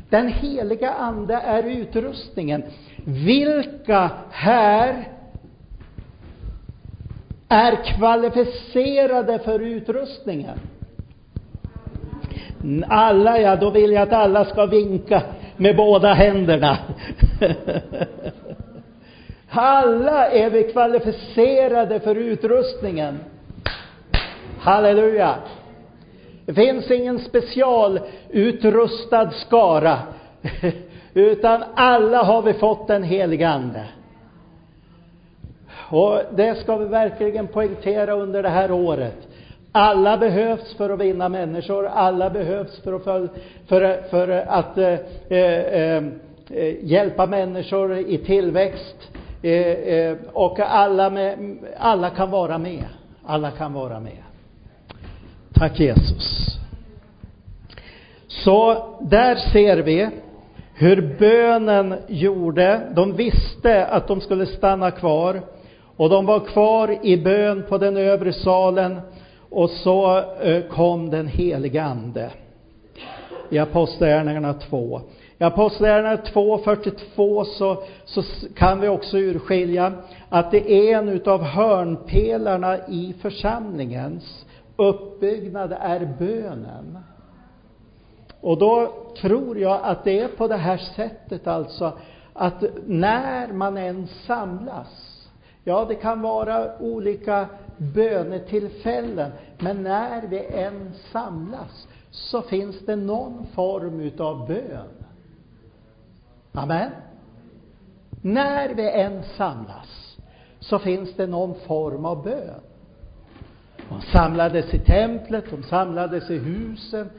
Den 0.09 0.27
heliga 0.27 0.93
Ande 0.93 1.33
är 1.33 1.63
utrustningen. 1.63 2.63
Vilka 3.05 4.11
här 4.31 5.07
är 7.47 7.83
kvalificerade 7.83 9.39
för 9.39 9.59
utrustningen? 9.59 10.59
Alla 12.87 13.39
ja, 13.39 13.55
då 13.55 13.69
vill 13.69 13.91
jag 13.91 14.03
att 14.03 14.13
alla 14.13 14.45
ska 14.45 14.65
vinka 14.65 15.23
med 15.59 15.75
båda 15.75 16.13
händerna. 16.13 16.77
Alla 19.49 20.31
är 20.31 20.49
vi 20.49 20.63
kvalificerade 20.63 21.99
för 21.99 22.15
utrustningen. 22.15 23.19
Halleluja! 24.59 25.35
Det 26.45 26.53
finns 26.53 26.91
ingen 26.91 27.19
specialutrustad 27.19 29.31
skara, 29.31 29.99
utan 31.13 31.63
alla 31.75 32.23
har 32.23 32.41
vi 32.41 32.53
fått 32.53 32.87
den 32.87 33.03
helige 33.03 33.49
Ande. 33.49 33.85
Och 35.89 36.21
det 36.35 36.55
ska 36.55 36.77
vi 36.77 36.85
verkligen 36.85 37.47
poängtera 37.47 38.13
under 38.13 38.43
det 38.43 38.49
här 38.49 38.71
året. 38.71 39.28
Alla 39.71 40.17
behövs 40.17 40.73
för 40.77 40.89
att 40.89 40.99
vinna 40.99 41.29
människor, 41.29 41.85
alla 41.85 42.29
behövs 42.29 42.79
för 42.83 42.93
att, 42.93 43.03
för, 43.03 43.29
för, 43.67 44.01
för 44.09 44.29
att 44.47 44.77
eh, 44.77 44.93
eh, 45.37 46.03
eh, 46.49 46.75
hjälpa 46.81 47.25
människor 47.25 47.97
i 47.97 48.17
tillväxt. 48.17 49.09
Eh, 49.41 49.51
eh, 49.51 50.17
och 50.33 50.59
alla, 50.59 51.09
med, 51.09 51.57
alla 51.77 52.09
kan 52.09 52.31
vara 52.31 52.57
med. 52.57 52.85
Alla 53.25 53.51
kan 53.51 53.73
vara 53.73 53.99
med. 53.99 54.23
Tack 55.53 55.79
Jesus. 55.79 56.57
Så 58.27 58.87
där 59.01 59.35
ser 59.35 59.77
vi 59.77 60.09
hur 60.73 61.15
bönen 61.19 61.95
gjorde. 62.07 62.81
De 62.95 63.15
visste 63.15 63.85
att 63.85 64.07
de 64.07 64.21
skulle 64.21 64.45
stanna 64.45 64.91
kvar. 64.91 65.41
Och 65.97 66.09
de 66.09 66.25
var 66.25 66.39
kvar 66.39 66.97
i 67.05 67.17
bön 67.17 67.65
på 67.69 67.77
den 67.77 67.97
övre 67.97 68.33
salen. 68.33 69.01
Och 69.49 69.69
så 69.69 70.17
eh, 70.41 70.63
kom 70.63 71.09
den 71.09 71.27
helige 71.27 71.83
Ande. 71.83 72.31
I 73.49 73.59
Apostlagärningarna 73.59 74.53
2. 74.53 75.01
I 75.37 75.43
Apostlagärningarna 75.43 76.21
2.42 76.21 77.43
så, 77.43 77.83
så 78.05 78.23
kan 78.55 78.79
vi 78.79 78.87
också 78.87 79.17
urskilja 79.17 79.93
att 80.29 80.51
det 80.51 80.71
är 80.71 80.97
en 80.97 81.09
utav 81.09 81.43
hörnpelarna 81.43 82.77
i 82.87 83.15
församlingens 83.21 84.45
uppbyggnad 84.75 85.75
är 85.79 86.15
bönen. 86.19 86.97
Och 88.41 88.57
då 88.57 88.93
tror 89.21 89.57
jag 89.57 89.79
att 89.83 90.03
det 90.03 90.19
är 90.19 90.27
på 90.27 90.47
det 90.47 90.57
här 90.57 90.77
sättet 90.77 91.47
alltså 91.47 91.93
att 92.33 92.63
när 92.85 93.47
man 93.53 93.77
än 93.77 94.07
samlas, 94.07 94.87
ja 95.63 95.85
det 95.85 95.95
kan 95.95 96.21
vara 96.21 96.79
olika 96.79 97.47
bönetillfällen, 97.79 99.31
men 99.59 99.83
när 99.83 100.27
vi 100.27 100.45
än 100.45 100.91
samlas 101.11 101.87
så 102.11 102.41
finns 102.41 102.85
det 102.85 102.95
någon 102.95 103.45
form 103.53 103.99
utav 103.99 104.47
bön. 104.47 104.87
Amen. 106.51 106.91
När 108.21 108.73
vi 108.73 108.89
än 108.89 109.23
samlas 109.37 110.17
så 110.59 110.79
finns 110.79 111.13
det 111.15 111.27
någon 111.27 111.55
form 111.55 112.05
av 112.05 112.23
bön. 112.23 112.61
De 113.89 114.01
samlades 114.01 114.73
i 114.73 114.79
templet, 114.79 115.45
de 115.49 115.63
samlades 115.63 116.29
i 116.29 116.37
husen, 116.37 117.09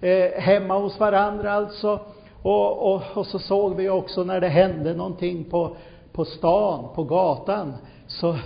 eh, 0.00 0.40
hemma 0.40 0.78
hos 0.78 1.00
varandra 1.00 1.52
alltså. 1.52 2.00
Och, 2.42 2.94
och, 2.94 3.02
och 3.14 3.26
så 3.26 3.38
såg 3.38 3.76
vi 3.76 3.88
också 3.88 4.24
när 4.24 4.40
det 4.40 4.48
hände 4.48 4.94
någonting 4.94 5.44
på, 5.44 5.76
på 6.12 6.24
stan, 6.24 6.88
på 6.94 7.04
gatan, 7.04 7.74
så, 8.06 8.36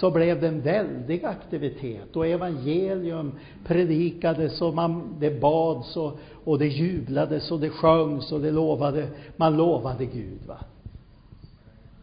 så 0.00 0.10
blev 0.10 0.40
det 0.40 0.48
en 0.48 0.60
väldig 0.60 1.24
aktivitet 1.24 2.16
och 2.16 2.26
evangelium 2.26 3.32
predikades 3.64 4.60
och 4.60 4.74
man, 4.74 5.16
det 5.20 5.40
bads 5.40 5.96
och, 5.96 6.18
och 6.44 6.58
det 6.58 6.66
jublades 6.66 7.50
och 7.50 7.60
det 7.60 7.70
sjöngs 7.70 8.32
och 8.32 8.40
det 8.40 8.50
lovade, 8.50 9.08
man 9.36 9.56
lovade 9.56 10.04
Gud. 10.04 10.38
Va? 10.46 10.58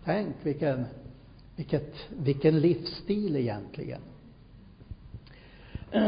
Tänk 0.06 0.36
vilken, 0.44 0.86
vilket, 1.56 1.94
vilken 2.10 2.60
livsstil 2.60 3.36
egentligen. 3.36 4.02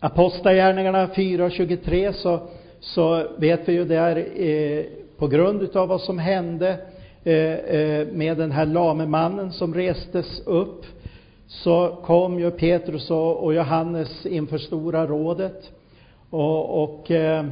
Apostlagärningarna 0.00 1.06
4.23 1.06 2.12
så, 2.12 2.48
så 2.80 3.28
vet 3.38 3.68
vi 3.68 3.72
ju 3.72 3.84
där 3.84 4.16
eh, 4.42 4.84
på 5.16 5.28
grund 5.28 5.62
utav 5.62 5.88
vad 5.88 6.00
som 6.00 6.18
hände 6.18 6.86
Eh, 7.24 7.34
eh, 7.34 8.08
med 8.12 8.36
den 8.36 8.52
här 8.52 8.66
lame 8.66 9.06
mannen 9.06 9.52
som 9.52 9.74
restes 9.74 10.40
upp 10.46 10.86
så 11.46 11.98
kom 12.04 12.38
ju 12.38 12.50
Petrus 12.50 13.10
och, 13.10 13.54
Johannes 13.54 14.26
inför 14.26 14.58
Stora 14.58 15.06
rådet 15.06 15.70
och, 16.30 16.82
och 16.82 17.10
eh, 17.10 17.46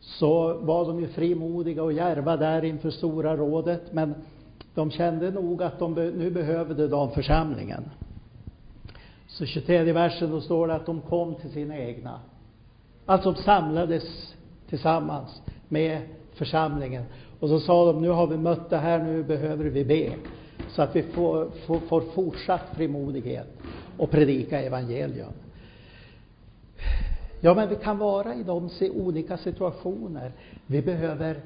så 0.00 0.54
var 0.54 0.86
de 0.86 1.00
ju 1.00 1.08
frimodiga 1.08 1.82
och 1.82 1.92
järva 1.92 2.36
där 2.36 2.64
inför 2.64 2.90
Stora 2.90 3.36
rådet 3.36 3.92
men 3.92 4.14
de 4.74 4.90
kände 4.90 5.30
nog 5.30 5.62
att 5.62 5.78
de 5.78 5.94
nu 5.94 6.30
behövde 6.30 6.88
de 6.88 7.10
församlingen. 7.10 7.84
Så 9.26 9.46
23 9.46 9.92
versen 9.92 10.30
då 10.30 10.40
står 10.40 10.68
det 10.68 10.74
att 10.74 10.86
de 10.86 11.00
kom 11.00 11.34
till 11.34 11.50
sina 11.50 11.78
egna. 11.78 12.20
Alltså 13.06 13.32
de 13.32 13.42
samlades 13.42 14.34
tillsammans 14.68 15.42
med 15.68 16.02
församlingen. 16.34 17.04
Och 17.42 17.48
så 17.48 17.60
sa 17.60 17.92
de, 17.92 18.02
nu 18.02 18.08
har 18.08 18.26
vi 18.26 18.36
mött 18.36 18.70
det 18.70 18.76
här, 18.76 18.98
nu 19.04 19.22
behöver 19.22 19.64
vi 19.64 19.84
be. 19.84 20.12
Så 20.68 20.82
att 20.82 20.96
vi 20.96 21.02
får, 21.02 21.50
får, 21.50 21.80
får 21.80 22.00
fortsatt 22.00 22.62
frimodighet 22.74 23.46
och 23.98 24.10
predika 24.10 24.62
evangelium. 24.62 25.32
Ja, 27.40 27.54
men 27.54 27.68
vi 27.68 27.76
kan 27.76 27.98
vara 27.98 28.34
i 28.34 28.42
de 28.42 28.70
olika 28.94 29.36
situationer. 29.36 30.32
Vi 30.66 30.82
behöver 30.82 31.40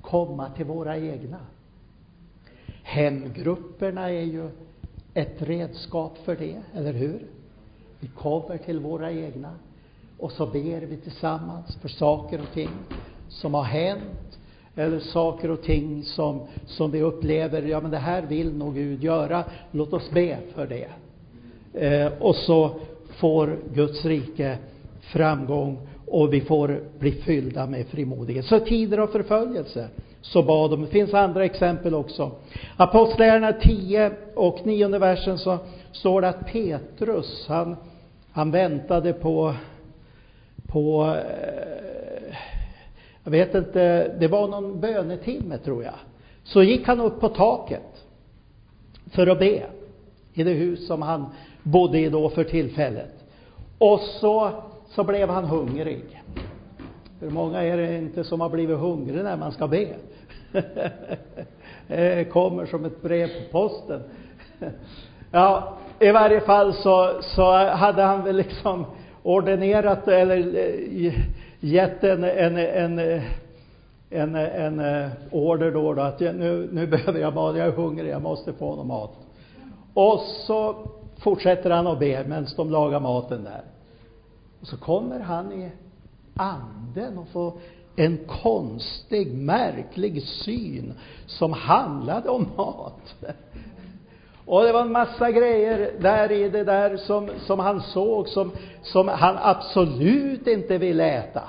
komma 0.00 0.50
till 0.50 0.66
våra 0.66 0.98
egna. 0.98 1.38
Hemgrupperna 2.82 4.10
är 4.10 4.24
ju 4.24 4.50
ett 5.14 5.42
redskap 5.42 6.18
för 6.24 6.36
det, 6.36 6.62
eller 6.74 6.92
hur? 6.92 7.26
Vi 8.00 8.08
kommer 8.08 8.58
till 8.58 8.80
våra 8.80 9.12
egna 9.12 9.54
och 10.18 10.32
så 10.32 10.46
ber 10.46 10.80
vi 10.80 10.96
tillsammans 10.96 11.76
för 11.76 11.88
saker 11.88 12.40
och 12.40 12.54
ting 12.54 12.70
som 13.28 13.54
har 13.54 13.64
hänt 13.64 14.38
eller 14.76 14.98
saker 14.98 15.50
och 15.50 15.62
ting 15.62 16.02
som, 16.04 16.40
som 16.66 16.90
vi 16.90 17.02
upplever, 17.02 17.62
ja 17.62 17.80
men 17.80 17.90
det 17.90 17.98
här 17.98 18.22
vill 18.22 18.56
nog 18.56 18.74
Gud 18.74 19.04
göra, 19.04 19.44
låt 19.70 19.92
oss 19.92 20.10
be 20.10 20.38
för 20.54 20.66
det. 20.66 20.88
Eh, 21.86 22.12
och 22.20 22.36
så 22.36 22.70
får 23.08 23.58
Guds 23.74 24.04
rike 24.04 24.58
framgång 25.00 25.78
och 26.06 26.32
vi 26.32 26.40
får 26.40 26.80
bli 26.98 27.12
fyllda 27.12 27.66
med 27.66 27.86
frimodighet. 27.86 28.44
Så 28.44 28.60
tider 28.60 28.98
av 28.98 29.06
förföljelse, 29.06 29.88
så 30.20 30.42
bad 30.42 30.70
de. 30.70 30.80
Det 30.80 30.86
finns 30.86 31.14
andra 31.14 31.44
exempel 31.44 31.94
också. 31.94 32.30
Apostlagärningarna 32.76 33.58
10 33.60 34.12
och 34.34 34.66
9 34.66 34.98
versen 34.98 35.38
så 35.38 35.58
står 35.92 36.20
det 36.20 36.28
att 36.28 36.46
Petrus, 36.46 37.44
han, 37.48 37.76
han 38.32 38.50
väntade 38.50 39.12
på, 39.12 39.54
på, 40.66 41.16
eh, 41.16 42.11
jag 43.24 43.30
vet 43.30 43.54
inte, 43.54 44.14
det 44.18 44.28
var 44.28 44.48
någon 44.48 44.80
bönetimme 44.80 45.58
tror 45.58 45.84
jag. 45.84 45.94
Så 46.42 46.62
gick 46.62 46.86
han 46.86 47.00
upp 47.00 47.20
på 47.20 47.28
taket 47.28 48.06
för 49.10 49.26
att 49.26 49.38
be 49.38 49.62
i 50.34 50.44
det 50.44 50.52
hus 50.52 50.86
som 50.86 51.02
han 51.02 51.26
bodde 51.62 51.98
i 51.98 52.08
då 52.08 52.28
för 52.28 52.44
tillfället. 52.44 53.24
Och 53.78 54.00
så, 54.00 54.50
så 54.88 55.04
blev 55.04 55.28
han 55.28 55.44
hungrig. 55.44 56.22
Hur 57.20 57.30
många 57.30 57.62
är 57.62 57.76
det 57.76 57.98
inte 57.98 58.24
som 58.24 58.40
har 58.40 58.48
blivit 58.48 58.78
hungrig 58.78 59.24
när 59.24 59.36
man 59.36 59.52
ska 59.52 59.68
be? 59.68 59.88
det 61.86 62.30
kommer 62.30 62.66
som 62.66 62.84
ett 62.84 63.02
brev 63.02 63.28
på 63.28 63.52
posten. 63.52 64.02
ja, 65.30 65.76
i 66.00 66.10
varje 66.10 66.40
fall 66.40 66.74
så, 66.74 67.22
så 67.22 67.52
hade 67.66 68.02
han 68.02 68.24
väl 68.24 68.36
liksom 68.36 68.84
ordinerat 69.22 70.08
eller 70.08 70.56
eh, 71.06 71.12
gett 71.62 72.04
en, 72.04 72.24
en, 72.24 72.58
en, 72.58 72.98
en, 74.10 74.34
en 74.34 74.80
eh, 74.80 75.10
order 75.30 75.70
då, 75.70 75.94
då 75.94 76.02
att 76.02 76.20
nu, 76.20 76.68
nu 76.72 76.86
behöver 76.86 77.20
jag 77.20 77.34
mat, 77.34 77.56
jag 77.56 77.66
är 77.66 77.72
hungrig, 77.72 78.10
jag 78.10 78.22
måste 78.22 78.52
få 78.52 78.76
någon 78.76 78.86
mat. 78.86 79.10
Och 79.94 80.20
så 80.46 80.76
fortsätter 81.18 81.70
han 81.70 81.86
att 81.86 81.98
be 81.98 82.24
medan 82.28 82.46
de 82.56 82.70
lagar 82.70 83.00
maten 83.00 83.44
där. 83.44 83.62
Och 84.60 84.66
så 84.66 84.76
kommer 84.76 85.20
han 85.20 85.52
i 85.52 85.70
anden 86.36 87.18
och 87.18 87.28
får 87.28 87.52
en 87.96 88.18
konstig, 88.42 89.34
märklig 89.34 90.22
syn 90.22 90.94
som 91.26 91.52
handlade 91.52 92.28
om 92.28 92.46
mat. 92.56 93.14
Och 94.46 94.62
det 94.62 94.72
var 94.72 94.80
en 94.80 94.92
massa 94.92 95.30
grejer 95.30 95.92
där 96.00 96.32
i 96.32 96.48
det 96.48 96.64
där 96.64 96.96
som, 96.96 97.30
som 97.46 97.58
han 97.58 97.80
såg 97.80 98.28
som, 98.28 98.52
som 98.82 99.08
han 99.08 99.38
absolut 99.42 100.46
inte 100.46 100.78
ville 100.78 101.04
äta. 101.04 101.42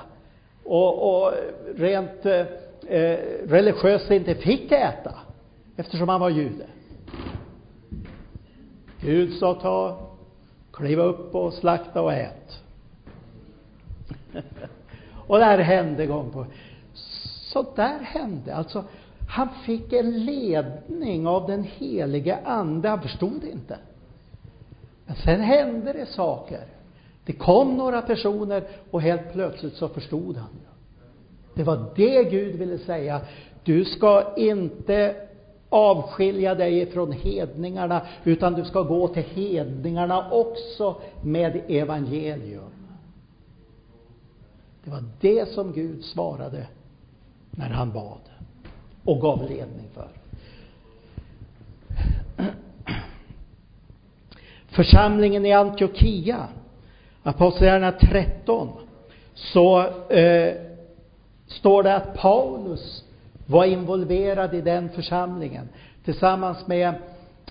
Och, 0.64 1.24
och 1.24 1.32
rent 1.76 2.26
eh, 2.26 2.46
eh 2.88 3.18
religiöst 3.46 4.10
inte 4.10 4.34
fick 4.34 4.72
äta, 4.72 5.14
eftersom 5.76 6.08
han 6.08 6.20
var 6.20 6.30
jude. 6.30 6.66
Gud 9.00 9.32
sa 9.32 9.54
ta, 9.54 9.98
kliva 10.72 11.02
upp 11.02 11.34
och 11.34 11.52
slakta 11.52 12.02
och 12.02 12.12
ät. 12.12 12.62
och 15.26 15.38
det 15.38 15.44
här 15.44 15.58
hände 15.58 16.06
gång 16.06 16.30
på 16.30 16.46
Så 17.52 17.66
där 17.76 17.98
hände. 17.98 18.54
Alltså, 18.54 18.84
han 19.28 19.48
fick 19.66 19.92
en 19.92 20.24
ledning 20.24 21.26
av 21.26 21.46
den 21.46 21.62
helige 21.62 22.38
Ande. 22.44 22.88
Han 22.88 23.02
förstod 23.02 23.44
inte. 23.44 23.78
Men 25.06 25.16
sen 25.16 25.40
hände 25.40 25.92
det 25.92 26.06
saker. 26.06 26.64
Det 27.24 27.32
kom 27.32 27.76
några 27.76 28.02
personer 28.02 28.64
och 28.90 29.02
helt 29.02 29.32
plötsligt 29.32 29.74
så 29.74 29.88
förstod 29.88 30.36
han. 30.36 30.50
Det 31.54 31.62
var 31.62 31.84
det 31.96 32.24
Gud 32.24 32.54
ville 32.54 32.78
säga. 32.78 33.20
Du 33.64 33.84
ska 33.84 34.34
inte 34.36 35.16
avskilja 35.68 36.54
dig 36.54 36.86
från 36.86 37.12
hedningarna, 37.12 38.06
utan 38.24 38.52
du 38.54 38.64
ska 38.64 38.82
gå 38.82 39.08
till 39.08 39.22
hedningarna 39.22 40.30
också 40.30 40.96
med 41.22 41.62
evangelium. 41.68 42.70
Det 44.84 44.90
var 44.90 45.04
det 45.20 45.48
som 45.48 45.72
Gud 45.72 46.04
svarade 46.04 46.66
när 47.50 47.68
han 47.68 47.92
bad 47.92 48.33
och 49.04 49.20
gav 49.20 49.48
ledning 49.48 49.86
för. 49.94 50.08
Församlingen 54.66 55.46
i 55.46 55.52
Antiochia, 55.52 56.48
Apostlagärningarna 57.22 57.98
13, 57.98 58.68
så 59.34 59.80
eh, 60.08 60.54
står 61.46 61.82
det 61.82 61.94
att 61.94 62.14
Paulus 62.14 63.04
var 63.46 63.64
involverad 63.64 64.54
i 64.54 64.60
den 64.60 64.88
församlingen 64.88 65.68
tillsammans 66.04 66.66
med 66.66 66.94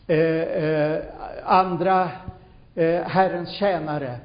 eh, 0.07 0.17
eh, 0.17 1.03
andra 1.43 2.09
eh, 2.75 3.01
Herrens 3.01 3.49
tjänare. 3.49 4.17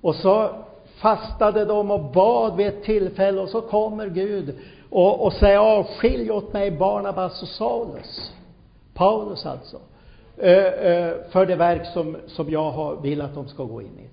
Och 0.00 0.14
så 0.14 0.50
fastade 0.96 1.64
de 1.64 1.90
och 1.90 2.12
bad 2.12 2.56
vid 2.56 2.66
ett 2.66 2.84
tillfälle 2.84 3.40
och 3.40 3.48
så 3.48 3.60
kommer 3.60 4.08
Gud 4.08 4.58
och, 4.94 5.26
och 5.26 5.32
säga 5.32 5.62
avskilj 5.62 6.30
åt 6.30 6.52
mig 6.52 6.70
Barnabas 6.70 7.42
och 7.42 7.48
Saulus. 7.48 8.32
Paulus 8.94 9.46
alltså. 9.46 9.80
Eh, 10.36 10.66
eh, 10.66 11.14
för 11.30 11.46
det 11.46 11.56
verk 11.56 11.86
som, 11.86 12.16
som 12.26 12.50
jag 12.50 12.70
har, 12.70 12.96
vill 12.96 13.20
att 13.20 13.34
de 13.34 13.48
ska 13.48 13.64
gå 13.64 13.82
in 13.82 13.98
i. 13.98 14.08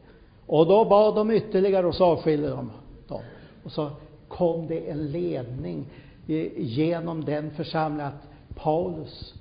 Och 0.45 0.67
då 0.67 0.85
bad 0.85 1.15
de 1.15 1.31
ytterligare 1.31 1.87
och 1.87 1.95
så 1.95 2.05
avskilde 2.05 2.49
de 2.49 2.71
dem. 3.07 3.21
Och 3.63 3.71
så 3.71 3.89
kom 4.27 4.67
det 4.67 4.89
en 4.89 5.11
ledning 5.11 5.85
eh, 6.27 6.47
genom 6.57 7.25
den 7.25 7.51
församlingen 7.51 8.07
att 8.07 8.27
Paulus 8.55 9.33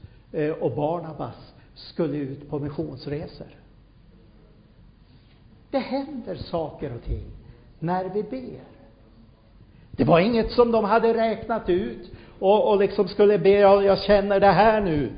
och 0.61 0.73
Barnabas 0.73 1.55
skulle 1.75 2.17
ut 2.17 2.51
på 2.51 2.59
missionsresor. 2.59 3.47
Det 5.71 5.79
händer 5.79 6.35
saker 6.35 6.95
och 6.95 7.03
ting 7.03 7.27
när 7.79 8.05
vi 8.05 8.23
ber. 8.23 8.70
Det 10.01 10.07
var 10.07 10.21
inget 10.21 10.53
som 10.53 10.73
de 10.73 10.85
hade 10.85 11.15
räknat 11.15 11.69
ut 11.69 12.11
och, 12.39 12.71
och 12.71 12.79
liksom 12.79 13.09
skulle 13.09 13.39
be, 13.39 13.51
ja, 13.51 13.83
jag 13.83 13.99
känner 13.99 14.41
det 14.41 14.51
här 14.51 14.81
nu. 14.81 15.13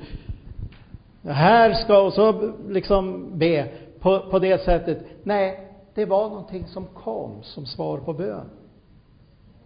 Det 1.23 1.33
här 1.33 1.73
ska, 1.73 2.01
och 2.01 2.13
så 2.13 2.53
liksom 2.69 3.31
be 3.39 3.69
på, 4.01 4.21
på 4.31 4.39
det 4.39 4.65
sättet. 4.65 5.07
Nej, 5.23 5.69
det 5.95 6.05
var 6.05 6.29
någonting 6.29 6.67
som 6.67 6.87
kom 6.87 7.43
som 7.43 7.67
svar 7.67 7.99
på 7.99 8.13
bön. 8.13 8.51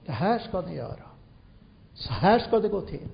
Det 0.06 0.12
här 0.12 0.38
ska 0.38 0.60
ni 0.60 0.76
göra. 0.76 1.06
Så 1.94 2.12
här 2.12 2.38
ska 2.38 2.60
det 2.60 2.68
gå 2.68 2.80
till. 2.80 3.08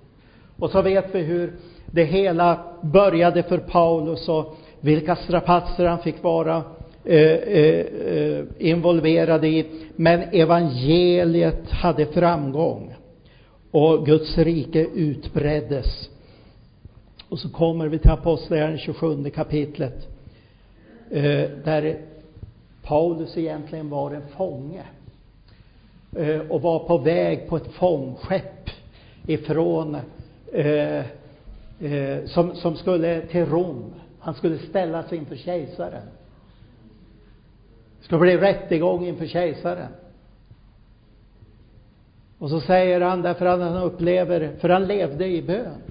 Och 0.59 0.70
så 0.70 0.82
vet 0.82 1.14
vi 1.14 1.18
hur 1.22 1.57
det 1.86 2.05
hela 2.05 2.59
började 2.80 3.42
för 3.42 3.59
Paulus 3.59 4.28
och 4.28 4.57
vilka 4.80 5.16
strapatser 5.16 5.86
han 5.86 5.98
fick 5.98 6.22
vara 6.22 6.62
Eh, 7.05 7.16
eh, 7.16 7.86
eh, 7.86 8.44
involverade 8.59 9.48
i. 9.48 9.66
Men 9.96 10.22
evangeliet 10.22 11.70
hade 11.70 12.07
framgång 12.07 12.94
och 13.70 14.07
Guds 14.07 14.38
rike 14.38 14.86
utbreddes. 14.94 16.09
Och 17.28 17.38
så 17.38 17.48
kommer 17.48 17.88
vi 17.88 17.98
till 17.98 18.11
Apostlagärningarna 18.11 18.78
27 18.78 19.30
kapitlet 19.30 20.09
där 21.64 21.96
Paulus 22.82 23.36
egentligen 23.36 23.88
var 23.88 24.11
en 24.11 24.22
fånge 24.36 24.82
och 26.48 26.62
var 26.62 26.78
på 26.78 26.98
väg 26.98 27.48
på 27.48 27.57
ett 27.57 27.72
fångskepp 27.72 28.70
ifrån 29.26 29.96
eh, 30.53 31.05
eh, 31.80 32.24
som, 32.26 32.57
som 32.57 32.76
skulle 32.76 33.20
till 33.20 33.46
Rom. 33.46 33.94
Han 34.18 34.34
skulle 34.34 34.59
ställas 34.59 35.12
inför 35.12 35.36
kejsaren. 35.36 36.03
Då 38.12 38.18
blir 38.18 38.38
det 38.38 38.46
rättegång 38.46 39.06
inför 39.06 39.26
kejsaren. 39.26 39.88
Och 42.38 42.50
så 42.50 42.60
säger 42.60 43.00
han, 43.00 43.22
därför 43.22 43.46
att 43.46 43.60
han 43.60 43.82
upplever, 43.82 44.52
för 44.60 44.68
han 44.68 44.86
levde 44.86 45.26
i 45.26 45.42
bön, 45.42 45.82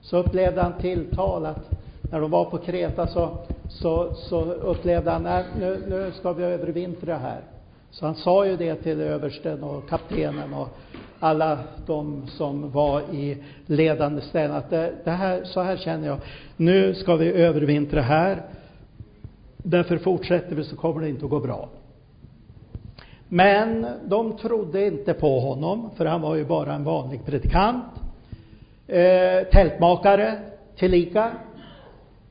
så 0.00 0.16
upplevde 0.16 0.62
han 0.62 0.72
tilltal 0.80 1.46
att 1.46 1.70
när 2.10 2.20
de 2.20 2.30
var 2.30 2.44
på 2.44 2.58
Kreta 2.58 3.06
så, 3.06 3.38
så, 3.68 4.14
så 4.14 4.42
upplevde 4.42 5.10
han, 5.10 5.22
nej, 5.22 5.44
nu, 5.58 5.82
nu 5.88 6.12
ska 6.12 6.32
vi 6.32 6.44
övervintra 6.44 7.16
här. 7.16 7.40
Så 7.90 8.06
han 8.06 8.14
sa 8.14 8.46
ju 8.46 8.56
det 8.56 8.74
till 8.74 9.00
översten 9.00 9.62
och 9.62 9.88
kaptenen 9.88 10.54
och 10.54 10.68
alla 11.20 11.58
de 11.86 12.26
som 12.26 12.70
var 12.70 13.00
i 13.00 13.36
ledande 13.66 14.20
ställning 14.20 14.56
att 14.56 14.70
det, 14.70 14.92
det 15.04 15.10
här, 15.10 15.44
så 15.44 15.60
här 15.60 15.76
känner 15.76 16.06
jag, 16.06 16.18
nu 16.56 16.94
ska 16.94 17.16
vi 17.16 17.32
övervintra 17.32 18.00
här. 18.00 18.42
Därför 19.62 19.98
fortsätter 19.98 20.56
vi 20.56 20.64
så 20.64 20.76
kommer 20.76 21.00
det 21.00 21.08
inte 21.08 21.24
att 21.24 21.30
gå 21.30 21.40
bra. 21.40 21.68
Men 23.28 23.86
de 24.04 24.36
trodde 24.36 24.86
inte 24.86 25.14
på 25.14 25.40
honom, 25.40 25.90
för 25.96 26.06
han 26.06 26.20
var 26.20 26.34
ju 26.36 26.44
bara 26.44 26.74
en 26.74 26.84
vanlig 26.84 27.24
predikant. 27.26 27.84
Eh, 28.86 29.46
tältmakare 29.52 30.38
tillika. 30.76 31.30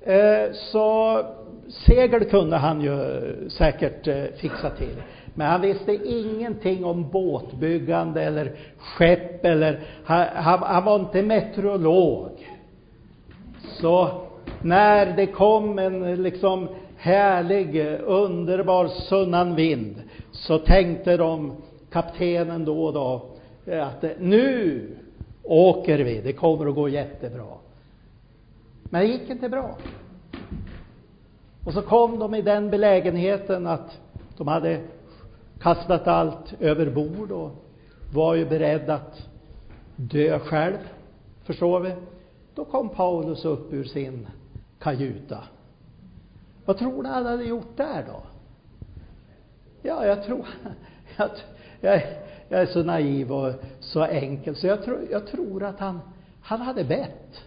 Eh, 0.02 0.52
så 0.54 1.20
segel 1.68 2.26
kunde 2.26 2.58
han 2.58 2.82
ju 2.82 3.50
säkert 3.50 4.08
eh, 4.08 4.24
fixa 4.24 4.70
till. 4.70 4.96
Men 5.34 5.48
han 5.48 5.62
visste 5.62 5.94
ingenting 5.94 6.86
om 6.86 7.10
båtbyggande 7.10 8.24
eller 8.24 8.52
skepp 8.78 9.46
eller, 9.46 9.80
han, 10.04 10.28
han, 10.34 10.60
han 10.60 10.86
var 10.86 11.00
inte 11.00 11.22
meteorolog. 11.22 12.30
Så 13.62 14.22
när 14.62 15.16
det 15.16 15.28
kom 15.28 15.80
en 15.80 16.24
liksom 16.24 16.68
härlig, 17.02 18.00
underbar 18.06 18.88
sunnan 18.88 19.56
vind, 19.56 20.02
så 20.32 20.58
tänkte 20.58 21.18
de, 21.18 21.54
kaptenen 21.92 22.66
då 22.66 22.86
och 22.86 22.94
då, 22.94 23.26
eh, 23.66 23.88
att 23.88 24.04
eh, 24.04 24.10
nu 24.20 24.82
åker 25.44 26.00
vi, 26.00 26.22
det 26.22 26.34
kommer 26.34 26.70
att 26.70 26.76
gå 26.76 26.90
jättebra. 26.90 27.48
Men 28.84 29.02
det 29.02 29.08
gick 29.08 29.30
inte 29.30 29.50
bra. 29.50 29.78
Och 31.66 31.74
så 31.74 31.82
kom 31.82 32.20
de 32.20 32.36
i 32.36 32.42
den 32.42 32.70
belägenheten 32.70 33.68
att 33.68 34.00
de 34.38 34.48
hade 34.48 34.80
kastat 35.60 36.08
allt 36.08 36.54
över 36.60 36.90
bord 36.90 37.32
och 37.32 37.52
var 38.14 38.36
ju 38.36 38.46
beredd 38.46 38.90
att 38.90 39.30
dö 39.96 40.40
själv, 40.40 40.78
förstår 41.44 41.80
vi. 41.80 41.94
Då 42.56 42.66
kom 42.66 42.90
Paulus 42.90 43.46
upp 43.46 43.74
ur 43.74 43.84
sin 43.84 44.28
kajuta. 44.80 45.44
Vad 46.66 46.78
tror 46.78 47.04
ni 47.04 47.10
han 47.10 47.26
hade 47.26 47.44
gjort 47.44 47.78
där 47.78 48.04
då? 48.08 48.22
Ja, 49.82 50.06
jag 50.06 50.24
tror, 50.24 50.48
jag, 51.18 51.30
jag, 51.82 52.02
jag 52.50 52.62
är 52.62 52.66
så 52.66 52.84
naiv 52.84 53.32
och 53.32 53.54
så 53.80 54.04
enkel, 54.04 54.56
så 54.56 54.68
jag 54.68 54.84
tror, 54.84 55.00
jag 55.12 55.28
tror 55.28 55.64
att 55.64 55.80
han, 55.80 56.00
han 56.42 56.62
hade 56.62 56.84
bett. 56.84 57.44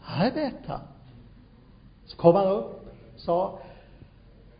Han 0.00 0.18
hade 0.18 0.30
bett 0.30 0.66
han. 0.66 0.80
Så 2.06 2.16
kom 2.16 2.34
han 2.34 2.46
upp, 2.46 2.86
sa, 3.16 3.58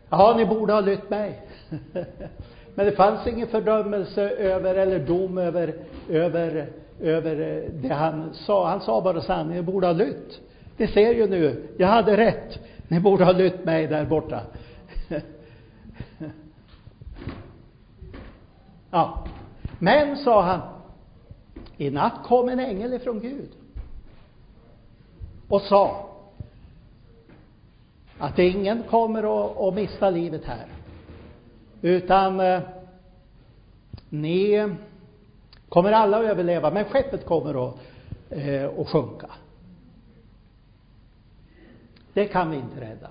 ja, 0.09 0.33
ni 0.37 0.45
borde 0.45 0.73
ha 0.73 0.81
lytt 0.81 1.09
mig. 1.09 1.41
Men 2.75 2.85
det 2.85 2.91
fanns 2.91 3.27
ingen 3.27 3.47
fördömelse 3.47 4.21
över, 4.29 4.75
eller 4.75 4.99
dom 4.99 5.37
över, 5.37 5.73
över, 6.09 6.69
över 7.01 7.63
det 7.73 7.93
han 7.93 8.33
sa. 8.33 8.69
Han 8.69 8.81
sa 8.81 9.01
bara 9.01 9.21
sanningen, 9.21 9.65
ni 9.65 9.71
borde 9.71 9.87
ha 9.87 9.93
lytt. 9.93 10.41
Ni 10.77 10.87
ser 10.87 11.13
ju 11.13 11.27
nu, 11.27 11.67
jag 11.77 11.87
hade 11.87 12.17
rätt. 12.17 12.59
Ni 12.89 12.99
borde 12.99 13.25
ha 13.25 13.31
lytt 13.31 13.65
mig 13.65 13.87
där 13.87 14.05
borta. 14.05 14.41
ja. 18.91 19.25
Men, 19.79 20.17
sa 20.17 20.41
han, 20.41 20.61
i 21.77 21.89
natt 21.89 22.23
kom 22.23 22.49
en 22.49 22.59
ängel 22.59 22.93
ifrån 22.93 23.19
Gud 23.19 23.49
och 25.47 25.61
sa, 25.61 26.09
att 28.17 28.39
ingen 28.39 28.83
kommer 28.83 29.23
att, 29.23 29.57
att 29.57 29.73
mista 29.73 30.09
livet 30.09 30.45
här. 30.45 30.65
Utan 31.81 32.39
eh, 32.39 32.61
ni 34.09 34.69
kommer 35.69 35.91
alla 35.91 36.17
att 36.17 36.25
överleva, 36.25 36.71
men 36.71 36.85
skeppet 36.85 37.25
kommer 37.25 37.67
att, 37.67 37.75
eh, 38.29 38.69
att 38.79 38.87
sjunka. 38.87 39.29
Det 42.13 42.27
kan 42.27 42.51
vi 42.51 42.57
inte 42.57 42.81
rädda. 42.81 43.09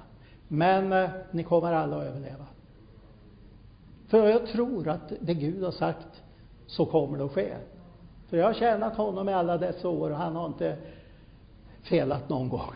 Men 0.48 0.92
eh, 0.92 1.10
ni 1.30 1.42
kommer 1.42 1.72
alla 1.72 1.96
att 1.96 2.04
överleva. 2.04 2.46
För 4.08 4.28
jag 4.28 4.46
tror 4.46 4.88
att 4.88 5.12
det 5.20 5.34
Gud 5.34 5.62
har 5.62 5.70
sagt, 5.70 6.22
så 6.66 6.86
kommer 6.86 7.18
det 7.18 7.24
att 7.24 7.32
ske. 7.32 7.54
För 8.28 8.36
jag 8.36 8.46
har 8.46 8.54
tjänat 8.54 8.96
honom 8.96 9.28
i 9.28 9.32
alla 9.32 9.58
dessa 9.58 9.88
år 9.88 10.10
och 10.10 10.16
han 10.16 10.36
har 10.36 10.46
inte 10.46 10.76
felat 11.82 12.28
någon 12.28 12.48
gång 12.48 12.74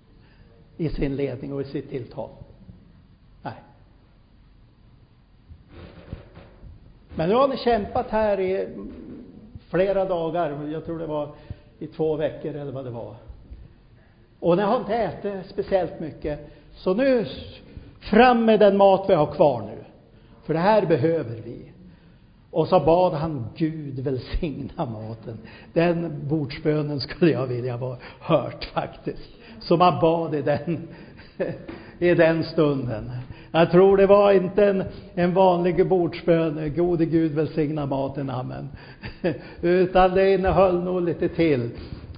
i 0.76 0.88
sin 0.88 1.16
ledning 1.16 1.52
och 1.52 1.60
i 1.60 1.64
sitt 1.64 1.90
tilltal. 1.90 2.30
Nej. 3.42 3.62
Men 7.14 7.28
nu 7.28 7.34
har 7.34 7.48
ni 7.48 7.56
kämpat 7.56 8.06
här 8.10 8.40
i 8.40 8.68
flera 9.68 10.04
dagar, 10.04 10.68
jag 10.72 10.84
tror 10.84 10.98
det 10.98 11.06
var 11.06 11.34
i 11.78 11.86
två 11.86 12.16
veckor 12.16 12.54
eller 12.54 12.72
vad 12.72 12.84
det 12.84 12.90
var. 12.90 13.16
Och 14.40 14.56
ni 14.56 14.62
har 14.62 14.76
inte 14.76 14.94
ätit 14.94 15.50
speciellt 15.50 16.00
mycket. 16.00 16.50
Så 16.74 16.94
nu, 16.94 17.26
fram 18.00 18.44
med 18.44 18.60
den 18.60 18.76
mat 18.76 19.04
vi 19.08 19.14
har 19.14 19.26
kvar 19.26 19.62
nu. 19.62 19.84
För 20.46 20.54
det 20.54 20.60
här 20.60 20.86
behöver 20.86 21.36
vi. 21.44 21.72
Och 22.50 22.68
så 22.68 22.80
bad 22.80 23.12
han 23.12 23.46
Gud 23.56 23.98
välsigna 23.98 24.86
maten. 24.86 25.38
Den 25.72 26.28
bordsbönen 26.28 27.00
skulle 27.00 27.30
jag 27.30 27.46
vilja 27.46 27.76
ha 27.76 27.96
hört 28.20 28.64
faktiskt. 28.64 29.30
Så 29.60 29.76
man 29.76 30.00
bad 30.00 30.34
i 30.34 30.42
den, 30.42 30.88
i 31.98 32.14
den 32.14 32.44
stunden. 32.44 33.10
Jag 33.52 33.70
tror 33.70 33.96
det 33.96 34.06
var 34.06 34.32
inte 34.32 34.66
en, 34.66 34.84
en 35.14 35.34
vanlig 35.34 35.88
bordsbön, 35.88 36.74
gode 36.76 37.06
Gud 37.06 37.32
välsigna 37.32 37.86
maten, 37.86 38.30
amen. 38.30 38.68
Utan 39.62 40.14
det 40.14 40.34
innehöll 40.34 40.84
nog 40.84 41.02
lite 41.02 41.28
till. 41.28 41.70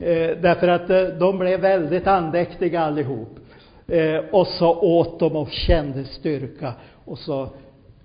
Eh, 0.02 0.38
därför 0.40 0.68
att 0.68 0.90
eh, 0.90 1.04
de 1.04 1.38
blev 1.38 1.60
väldigt 1.60 2.06
andäktiga 2.06 2.80
allihop. 2.80 3.38
Eh, 3.86 4.16
och 4.16 4.46
så 4.46 4.80
åt 4.80 5.20
de 5.20 5.36
och 5.36 5.50
kände 5.50 6.04
styrka. 6.04 6.74
Och 7.04 7.18
så 7.18 7.48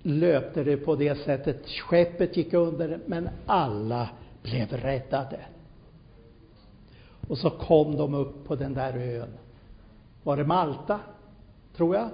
löpte 0.02 0.64
det 0.64 0.76
på 0.76 0.94
det 0.94 1.14
sättet. 1.14 1.68
Skeppet 1.68 2.36
gick 2.36 2.52
under, 2.52 3.00
men 3.06 3.28
alla 3.46 4.08
blev 4.42 4.72
räddade. 4.72 5.40
Och 7.28 7.38
så 7.38 7.50
kom 7.50 7.96
de 7.96 8.14
upp 8.14 8.46
på 8.46 8.54
den 8.54 8.74
där 8.74 8.96
ön. 8.96 9.38
Var 10.22 10.36
det 10.36 10.44
Malta? 10.44 11.00
Tror 11.76 11.96
jag. 11.96 12.08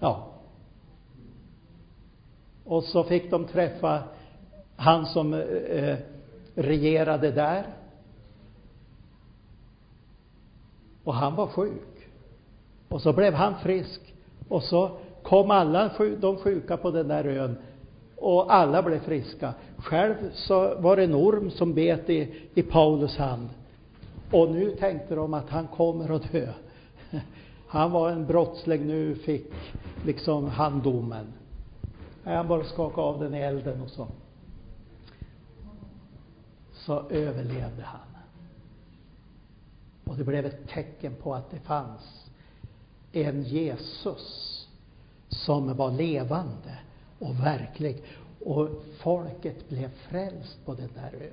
Ja. 0.00 0.26
Och 2.64 2.84
så 2.84 3.04
fick 3.04 3.30
de 3.30 3.44
träffa 3.44 4.02
han 4.76 5.06
som 5.06 5.34
eh, 5.34 5.40
eh 5.40 5.98
regerade 6.62 7.30
där. 7.30 7.66
Och 11.04 11.14
han 11.14 11.34
var 11.34 11.46
sjuk. 11.46 12.08
Och 12.88 13.02
så 13.02 13.12
blev 13.12 13.34
han 13.34 13.54
frisk. 13.62 14.14
Och 14.48 14.62
så 14.62 14.90
kom 15.22 15.50
alla 15.50 15.90
de 16.20 16.36
sjuka 16.36 16.76
på 16.76 16.90
den 16.90 17.08
där 17.08 17.24
ön 17.24 17.56
och 18.20 18.54
alla 18.54 18.82
blev 18.82 19.00
friska. 19.00 19.54
Själv 19.76 20.14
så 20.32 20.74
var 20.78 20.96
det 20.96 21.04
en 21.04 21.14
orm 21.14 21.50
som 21.50 21.74
bet 21.74 22.10
i, 22.10 22.48
i 22.54 22.62
Paulus 22.62 23.16
hand. 23.16 23.48
Och 24.30 24.50
nu 24.50 24.70
tänkte 24.70 25.14
de 25.14 25.34
att 25.34 25.50
han 25.50 25.66
kommer 25.66 26.16
att 26.16 26.32
dö. 26.32 26.48
Han 27.66 27.90
var 27.90 28.10
en 28.10 28.26
brottsling, 28.26 28.86
nu 28.86 29.14
fick 29.14 29.52
liksom 30.04 30.48
han 30.48 30.82
domen. 30.82 31.26
Han 32.24 32.48
bara 32.48 32.64
skakade 32.64 33.06
av 33.06 33.20
den 33.20 33.34
i 33.34 33.38
elden 33.38 33.82
och 33.82 33.90
så. 33.90 34.06
Så 36.90 37.08
överlevde 37.10 37.82
han. 37.82 38.16
Och 40.04 40.16
det 40.16 40.24
blev 40.24 40.46
ett 40.46 40.68
tecken 40.68 41.14
på 41.22 41.34
att 41.34 41.50
det 41.50 41.60
fanns 41.60 42.30
en 43.12 43.42
Jesus 43.42 44.68
som 45.28 45.76
var 45.76 45.90
levande 45.90 46.78
och 47.18 47.40
verklig. 47.40 48.02
Och 48.44 48.68
folket 48.98 49.68
blev 49.68 49.90
frälst 49.90 50.64
på 50.64 50.74
den 50.74 50.88
där 50.94 51.14
ön. 51.14 51.30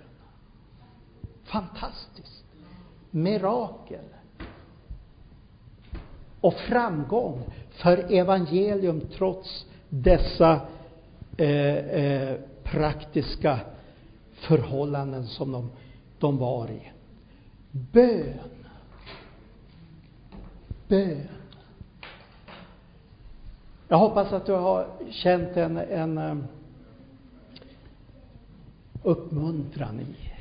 Fantastiskt! 1.44 2.46
Mirakel. 3.12 4.06
Och 6.42 6.54
framgång 6.54 7.44
för 7.70 8.14
evangelium 8.14 9.02
trots 9.18 9.66
dessa 9.90 10.62
eh, 11.38 11.78
eh, 11.78 12.38
praktiska 12.64 13.60
förhållanden 14.38 15.28
som 15.28 15.52
de, 15.52 15.70
de 16.20 16.38
var 16.38 16.70
i. 16.72 16.92
Bön. 17.72 18.40
Bön. 20.88 21.28
Jag 23.88 23.98
hoppas 23.98 24.34
att 24.34 24.46
du 24.46 24.54
har 24.54 24.88
känt 25.12 25.58
en, 25.58 25.78
en 25.78 26.18
eh, 26.18 26.38
uppmuntran 29.04 30.00
i 30.00 30.34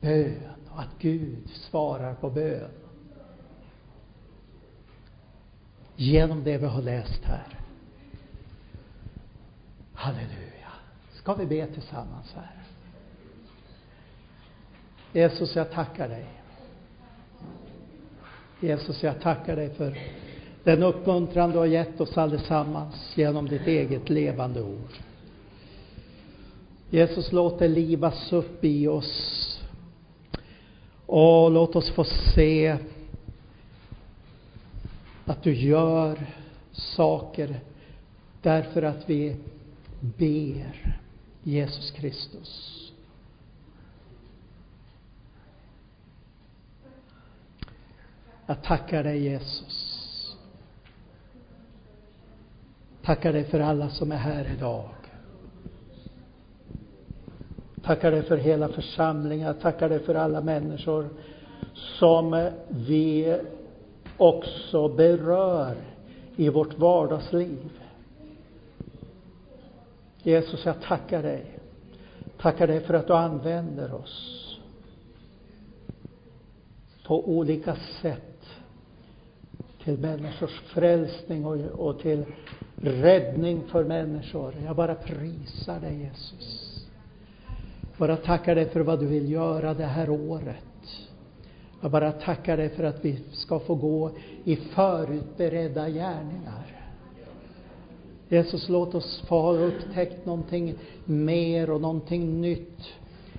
bön 0.00 0.34
och 0.70 0.80
att 0.80 0.98
Gud 0.98 1.50
svarar 1.50 2.14
på 2.14 2.30
bön. 2.30 2.70
Genom 5.96 6.44
det 6.44 6.58
vi 6.58 6.66
har 6.66 6.82
läst 6.82 7.24
här. 7.24 7.58
Halleluja. 9.94 10.72
Ska 11.12 11.34
vi 11.34 11.46
be 11.46 11.66
tillsammans 11.66 12.32
här? 12.34 12.59
Jesus, 15.12 15.56
jag 15.56 15.70
tackar 15.70 16.08
dig. 16.08 16.24
Jesus, 18.60 19.02
jag 19.02 19.20
tackar 19.20 19.56
dig 19.56 19.70
för 19.74 19.98
den 20.64 20.82
uppmuntran 20.82 21.50
du 21.50 21.58
har 21.58 21.66
gett 21.66 22.00
oss 22.00 22.18
allesammans 22.18 23.12
genom 23.16 23.48
ditt 23.48 23.66
eget 23.66 24.10
levande 24.10 24.62
ord. 24.62 24.92
Jesus, 26.90 27.32
låt 27.32 27.58
det 27.58 27.68
livas 27.68 28.32
upp 28.32 28.64
i 28.64 28.88
oss. 28.88 29.60
Och 31.06 31.50
låt 31.50 31.76
oss 31.76 31.90
få 31.90 32.04
se 32.34 32.78
att 35.26 35.42
du 35.42 35.54
gör 35.54 36.26
saker 36.72 37.60
därför 38.42 38.82
att 38.82 39.10
vi 39.10 39.36
ber 40.00 40.96
Jesus 41.42 41.90
Kristus. 41.90 42.89
Jag 48.50 48.62
tackar 48.62 49.04
dig 49.04 49.22
Jesus 49.22 50.36
Tackar 53.02 53.32
dig 53.32 53.44
för 53.44 53.60
alla 53.60 53.90
som 53.90 54.12
är 54.12 54.16
här 54.16 54.52
idag. 54.56 54.88
Tackar 57.82 58.10
dig 58.10 58.22
för 58.22 58.36
hela 58.36 58.68
församlingen. 58.68 59.54
Tackar 59.54 59.88
dig 59.88 59.98
för 59.98 60.14
alla 60.14 60.40
människor 60.40 61.08
som 61.74 62.50
vi 62.68 63.38
också 64.16 64.88
berör 64.88 65.76
i 66.36 66.48
vårt 66.48 66.78
vardagsliv. 66.78 67.70
Jesus, 70.22 70.64
jag 70.66 70.80
tackar 70.82 71.22
dig. 71.22 71.58
Tackar 72.38 72.66
dig 72.66 72.80
för 72.80 72.94
att 72.94 73.06
du 73.06 73.14
använder 73.14 73.94
oss 73.94 74.46
på 77.06 77.28
olika 77.28 77.76
sätt 78.02 78.29
till 79.84 79.98
människors 79.98 80.60
frälsning 80.60 81.46
och, 81.46 81.56
och 81.56 82.00
till 82.00 82.24
räddning 82.80 83.62
för 83.68 83.84
människor. 83.84 84.54
Jag 84.64 84.76
bara 84.76 84.94
prisar 84.94 85.80
dig 85.80 85.98
Jesus. 85.98 86.86
Bara 87.96 88.16
tackar 88.16 88.54
dig 88.54 88.68
för 88.68 88.80
vad 88.80 89.00
du 89.00 89.06
vill 89.06 89.30
göra 89.30 89.74
det 89.74 89.86
här 89.86 90.10
året. 90.10 90.64
Jag 91.80 91.90
bara 91.90 92.12
tackar 92.12 92.56
dig 92.56 92.68
för 92.68 92.84
att 92.84 93.04
vi 93.04 93.18
ska 93.32 93.58
få 93.58 93.74
gå 93.74 94.10
i 94.44 94.56
förutberedda 94.56 95.88
gärningar. 95.88 96.80
Jesus, 98.28 98.68
låt 98.68 98.94
oss 98.94 99.22
få 99.28 99.40
ha 99.40 99.52
upptäckt 99.52 100.26
någonting 100.26 100.74
mer 101.04 101.70
och 101.70 101.80
någonting 101.80 102.40
nytt 102.40 102.80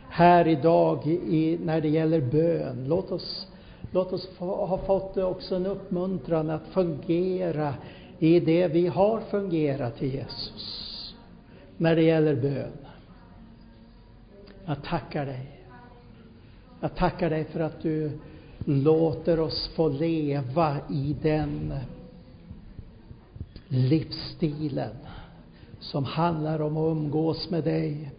här 0.10 0.48
idag 0.48 1.08
i, 1.08 1.60
när 1.64 1.82
det 1.82 1.90
gäller 1.90 2.22
bön. 2.22 2.86
Låt 2.88 3.12
oss, 3.12 3.48
låt 3.92 4.14
oss 4.14 4.28
få, 4.28 4.66
ha 4.66 4.78
fått 4.78 5.18
också 5.18 5.56
en 5.56 5.66
uppmuntran 5.66 6.50
att 6.50 6.68
fungera 6.68 7.74
i 8.20 8.40
det 8.40 8.68
vi 8.68 8.88
har 8.88 9.22
fungerat 9.22 10.02
i 10.02 10.08
Jesus 10.08 11.16
när 11.78 11.96
det 11.96 12.04
gäller 12.04 12.36
bön. 12.36 12.72
Jag 14.66 14.84
tackar 14.84 15.26
dig. 15.26 15.62
Jag 16.80 16.96
tackar 16.96 17.30
dig 17.30 17.44
för 17.44 17.60
att 17.60 17.82
du 17.82 18.20
låter 18.66 19.40
oss 19.40 19.68
få 19.76 19.90
leva 19.90 20.78
i 20.90 21.16
den 21.22 21.74
livsstilen 23.68 24.96
som 25.80 26.06
handlar 26.06 26.62
om 26.62 26.78
att 26.78 26.92
umgås 26.92 27.50
med 27.50 27.64
dig. 27.64 28.12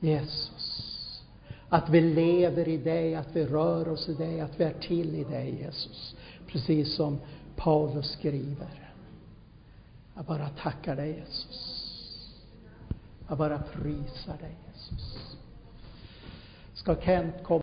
Jesus. 0.00 0.71
Att 1.72 1.88
vi 1.88 2.00
lever 2.00 2.68
i 2.68 2.76
dig, 2.76 3.14
att 3.14 3.36
vi 3.36 3.46
rör 3.46 3.88
oss 3.88 4.08
i 4.08 4.14
dig, 4.14 4.40
att 4.40 4.60
vi 4.60 4.64
är 4.64 4.72
till 4.72 5.14
i 5.14 5.24
dig, 5.24 5.62
Jesus. 5.62 6.16
Precis 6.46 6.96
som 6.96 7.18
Paulus 7.56 8.12
skriver. 8.12 8.92
Jag 10.14 10.24
bara 10.24 10.48
tackar 10.48 10.96
dig, 10.96 11.16
Jesus. 11.18 11.82
Jag 13.28 13.38
bara 13.38 13.58
prisar 13.58 14.36
dig, 14.40 14.56
Jesus. 14.72 15.36
Ska 16.74 16.96
Kent 17.00 17.34
komma 17.42 17.60